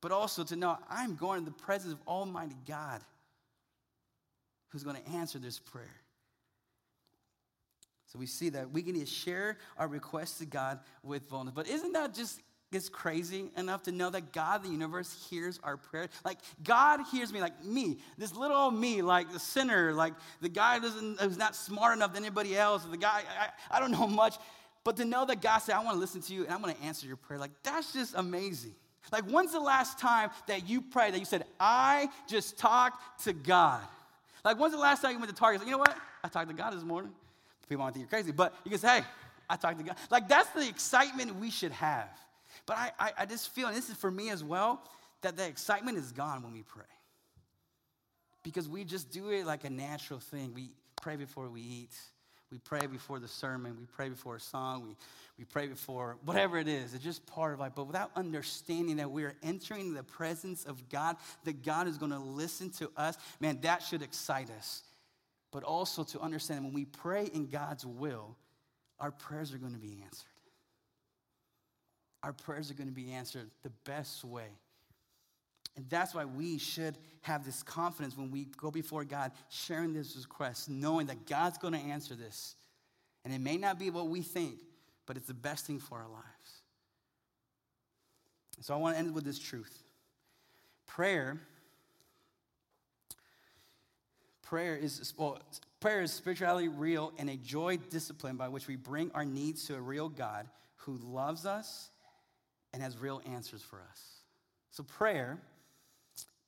but 0.00 0.10
also 0.12 0.44
to 0.44 0.56
know 0.56 0.76
I'm 0.90 1.14
going 1.14 1.38
in 1.38 1.44
the 1.44 1.52
presence 1.52 1.92
of 1.92 2.00
Almighty 2.06 2.56
God 2.66 3.00
who's 4.68 4.82
going 4.82 4.96
to 4.96 5.08
answer 5.10 5.38
this 5.38 5.58
prayer. 5.58 5.94
So 8.06 8.18
we 8.18 8.26
see 8.26 8.48
that 8.50 8.70
we 8.70 8.82
can 8.82 9.04
share 9.06 9.58
our 9.76 9.88
requests 9.88 10.38
to 10.38 10.46
God 10.46 10.80
with 11.02 11.28
vulnerability. 11.28 11.70
But 11.70 11.74
isn't 11.74 11.92
that 11.92 12.14
just 12.14 12.40
is 12.74 12.88
crazy 12.88 13.50
enough 13.56 13.84
to 13.84 13.92
know 13.92 14.10
that 14.10 14.32
God, 14.32 14.62
the 14.62 14.68
universe, 14.68 15.26
hears 15.30 15.60
our 15.62 15.76
prayer. 15.76 16.08
Like 16.24 16.38
God 16.62 17.00
hears 17.10 17.32
me, 17.32 17.40
like 17.40 17.64
me, 17.64 17.98
this 18.18 18.34
little 18.34 18.56
old 18.56 18.74
me, 18.74 19.02
like 19.02 19.32
the 19.32 19.38
sinner, 19.38 19.92
like 19.92 20.14
the 20.40 20.48
guy 20.48 20.78
doesn't, 20.78 21.20
who's 21.20 21.38
not 21.38 21.54
smart 21.54 21.96
enough 21.96 22.12
than 22.14 22.24
anybody 22.24 22.56
else, 22.56 22.84
the 22.84 22.96
guy, 22.96 23.22
I, 23.40 23.76
I 23.76 23.80
don't 23.80 23.90
know 23.90 24.06
much. 24.06 24.36
But 24.82 24.96
to 24.98 25.04
know 25.04 25.24
that 25.24 25.40
God 25.40 25.58
said, 25.58 25.74
I 25.74 25.82
want 25.82 25.96
to 25.96 26.00
listen 26.00 26.20
to 26.22 26.34
you 26.34 26.44
and 26.44 26.52
I'm 26.52 26.60
going 26.60 26.74
to 26.74 26.82
answer 26.82 27.06
your 27.06 27.16
prayer, 27.16 27.38
like 27.38 27.52
that's 27.62 27.92
just 27.92 28.14
amazing. 28.16 28.74
Like 29.12 29.24
when's 29.24 29.52
the 29.52 29.60
last 29.60 29.98
time 29.98 30.30
that 30.46 30.68
you 30.68 30.80
prayed 30.80 31.14
that 31.14 31.18
you 31.18 31.24
said, 31.24 31.44
I 31.60 32.08
just 32.26 32.58
talked 32.58 33.24
to 33.24 33.32
God? 33.32 33.82
Like 34.44 34.58
when's 34.58 34.72
the 34.72 34.78
last 34.78 35.02
time 35.02 35.12
you 35.12 35.18
went 35.18 35.30
to 35.30 35.36
Target? 35.36 35.60
Like, 35.60 35.66
you 35.66 35.72
know 35.72 35.78
what? 35.78 35.96
I 36.22 36.28
talked 36.28 36.48
to 36.48 36.54
God 36.54 36.72
this 36.72 36.82
morning. 36.82 37.12
People 37.68 37.84
might 37.84 37.94
think 37.94 38.02
you're 38.02 38.10
crazy, 38.10 38.32
but 38.32 38.54
you 38.64 38.70
can 38.70 38.80
say, 38.80 39.00
hey, 39.00 39.04
I 39.48 39.56
talked 39.56 39.78
to 39.78 39.84
God. 39.84 39.96
Like 40.10 40.28
that's 40.28 40.50
the 40.50 40.68
excitement 40.68 41.36
we 41.36 41.50
should 41.50 41.72
have. 41.72 42.08
But 42.66 42.76
I, 42.76 42.92
I, 42.98 43.12
I 43.18 43.26
just 43.26 43.50
feel, 43.50 43.68
and 43.68 43.76
this 43.76 43.90
is 43.90 43.96
for 43.96 44.10
me 44.10 44.30
as 44.30 44.42
well, 44.42 44.82
that 45.22 45.36
the 45.36 45.46
excitement 45.46 45.98
is 45.98 46.12
gone 46.12 46.42
when 46.42 46.52
we 46.52 46.62
pray. 46.62 46.84
Because 48.42 48.68
we 48.68 48.84
just 48.84 49.10
do 49.10 49.30
it 49.30 49.46
like 49.46 49.64
a 49.64 49.70
natural 49.70 50.20
thing. 50.20 50.52
We 50.54 50.70
pray 51.00 51.16
before 51.16 51.48
we 51.48 51.60
eat. 51.60 51.94
We 52.50 52.58
pray 52.58 52.86
before 52.86 53.18
the 53.18 53.28
sermon. 53.28 53.76
We 53.78 53.86
pray 53.86 54.08
before 54.10 54.36
a 54.36 54.40
song. 54.40 54.82
We, 54.82 54.96
we 55.38 55.44
pray 55.44 55.66
before 55.66 56.16
whatever 56.24 56.58
it 56.58 56.68
is. 56.68 56.94
It's 56.94 57.02
just 57.02 57.26
part 57.26 57.54
of 57.54 57.60
life. 57.60 57.72
But 57.74 57.86
without 57.86 58.10
understanding 58.16 58.96
that 58.96 59.10
we 59.10 59.24
are 59.24 59.34
entering 59.42 59.94
the 59.94 60.02
presence 60.02 60.64
of 60.64 60.88
God, 60.88 61.16
that 61.44 61.62
God 61.62 61.88
is 61.88 61.96
going 61.98 62.12
to 62.12 62.18
listen 62.18 62.70
to 62.72 62.90
us, 62.96 63.16
man, 63.40 63.58
that 63.62 63.82
should 63.82 64.02
excite 64.02 64.50
us. 64.58 64.82
But 65.52 65.62
also 65.62 66.04
to 66.04 66.20
understand 66.20 66.64
when 66.64 66.74
we 66.74 66.84
pray 66.84 67.30
in 67.32 67.46
God's 67.46 67.86
will, 67.86 68.36
our 69.00 69.10
prayers 69.10 69.52
are 69.52 69.58
going 69.58 69.72
to 69.74 69.78
be 69.78 70.02
answered 70.04 70.33
our 72.24 72.32
prayers 72.32 72.70
are 72.70 72.74
going 72.74 72.88
to 72.88 72.94
be 72.94 73.12
answered 73.12 73.50
the 73.62 73.70
best 73.84 74.24
way. 74.24 74.48
And 75.76 75.84
that's 75.90 76.14
why 76.14 76.24
we 76.24 76.56
should 76.56 76.96
have 77.20 77.44
this 77.44 77.62
confidence 77.62 78.16
when 78.16 78.30
we 78.30 78.46
go 78.56 78.70
before 78.70 79.04
God, 79.04 79.32
sharing 79.50 79.92
this 79.92 80.16
request, 80.16 80.70
knowing 80.70 81.06
that 81.08 81.26
God's 81.26 81.58
going 81.58 81.74
to 81.74 81.80
answer 81.80 82.14
this. 82.14 82.54
And 83.24 83.34
it 83.34 83.40
may 83.40 83.58
not 83.58 83.78
be 83.78 83.90
what 83.90 84.08
we 84.08 84.22
think, 84.22 84.54
but 85.04 85.18
it's 85.18 85.26
the 85.26 85.34
best 85.34 85.66
thing 85.66 85.78
for 85.78 85.98
our 85.98 86.08
lives. 86.08 86.24
So 88.62 88.72
I 88.72 88.78
want 88.78 88.94
to 88.94 88.98
end 88.98 89.14
with 89.14 89.24
this 89.24 89.38
truth 89.38 89.82
prayer. 90.86 91.38
prayer 94.42 94.76
is, 94.76 95.12
well, 95.18 95.40
prayer 95.80 96.00
is 96.00 96.12
spirituality 96.12 96.68
real 96.68 97.12
and 97.18 97.28
a 97.28 97.36
joy 97.36 97.76
discipline 97.90 98.36
by 98.36 98.48
which 98.48 98.66
we 98.66 98.76
bring 98.76 99.10
our 99.12 99.24
needs 99.26 99.66
to 99.66 99.74
a 99.74 99.80
real 99.80 100.08
God 100.08 100.48
who 100.76 100.98
loves 101.02 101.44
us 101.44 101.90
and 102.74 102.82
has 102.82 102.98
real 102.98 103.22
answers 103.32 103.62
for 103.62 103.80
us. 103.88 104.02
So, 104.70 104.82
prayer 104.82 105.38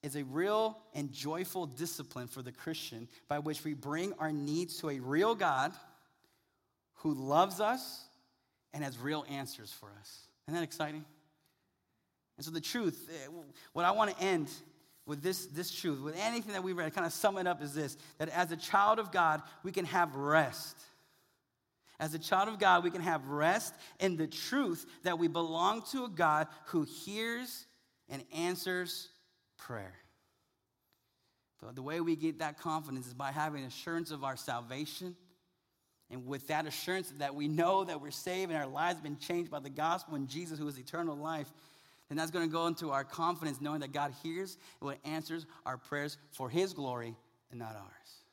is 0.02 0.16
a 0.16 0.24
real 0.24 0.76
and 0.92 1.12
joyful 1.12 1.66
discipline 1.66 2.26
for 2.26 2.42
the 2.42 2.50
Christian 2.50 3.08
by 3.28 3.38
which 3.38 3.64
we 3.64 3.74
bring 3.74 4.12
our 4.18 4.32
needs 4.32 4.78
to 4.78 4.90
a 4.90 4.98
real 4.98 5.36
God 5.36 5.72
who 6.96 7.14
loves 7.14 7.60
us 7.60 8.04
and 8.74 8.82
has 8.82 8.98
real 8.98 9.24
answers 9.30 9.72
for 9.72 9.88
us. 10.00 10.26
Isn't 10.48 10.58
that 10.58 10.64
exciting? 10.64 11.04
And 12.36 12.44
so, 12.44 12.50
the 12.50 12.60
truth, 12.60 13.08
eh, 13.08 13.28
what 13.72 13.84
I 13.84 13.92
want 13.92 14.10
to 14.10 14.20
end 14.20 14.50
with 15.06 15.22
this, 15.22 15.46
this 15.46 15.70
truth, 15.70 16.00
with 16.00 16.16
anything 16.18 16.54
that 16.54 16.64
we 16.64 16.72
read, 16.72 16.92
kind 16.92 17.06
of 17.06 17.12
sum 17.12 17.38
it 17.38 17.46
up 17.46 17.62
is 17.62 17.72
this 17.72 17.96
that 18.18 18.30
as 18.30 18.50
a 18.50 18.56
child 18.56 18.98
of 18.98 19.12
God, 19.12 19.42
we 19.62 19.70
can 19.70 19.84
have 19.84 20.16
rest. 20.16 20.76
As 21.98 22.14
a 22.14 22.18
child 22.18 22.48
of 22.48 22.58
God, 22.58 22.84
we 22.84 22.90
can 22.90 23.00
have 23.00 23.28
rest 23.28 23.74
in 24.00 24.16
the 24.16 24.26
truth 24.26 24.86
that 25.02 25.18
we 25.18 25.28
belong 25.28 25.82
to 25.92 26.04
a 26.04 26.08
God 26.08 26.46
who 26.66 26.82
hears 26.82 27.66
and 28.08 28.22
answers 28.34 29.08
prayer. 29.56 29.94
But 31.62 31.74
the 31.74 31.82
way 31.82 32.00
we 32.00 32.16
get 32.16 32.40
that 32.40 32.58
confidence 32.58 33.06
is 33.06 33.14
by 33.14 33.32
having 33.32 33.64
assurance 33.64 34.10
of 34.10 34.24
our 34.24 34.36
salvation. 34.36 35.16
And 36.10 36.26
with 36.26 36.46
that 36.48 36.66
assurance 36.66 37.12
that 37.18 37.34
we 37.34 37.48
know 37.48 37.84
that 37.84 38.00
we're 38.00 38.10
saved 38.10 38.52
and 38.52 38.60
our 38.60 38.68
lives 38.68 38.96
have 38.96 39.02
been 39.02 39.18
changed 39.18 39.50
by 39.50 39.60
the 39.60 39.70
gospel 39.70 40.14
and 40.14 40.28
Jesus, 40.28 40.58
who 40.58 40.68
is 40.68 40.78
eternal 40.78 41.16
life, 41.16 41.50
then 42.08 42.18
that's 42.18 42.30
going 42.30 42.46
to 42.46 42.52
go 42.52 42.66
into 42.66 42.90
our 42.90 43.04
confidence 43.04 43.60
knowing 43.60 43.80
that 43.80 43.92
God 43.92 44.12
hears 44.22 44.58
and 44.80 44.96
answers 45.04 45.46
our 45.64 45.76
prayers 45.76 46.18
for 46.30 46.48
His 46.48 46.72
glory 46.72 47.16
and 47.50 47.58
not 47.58 47.74
ours. 47.74 48.25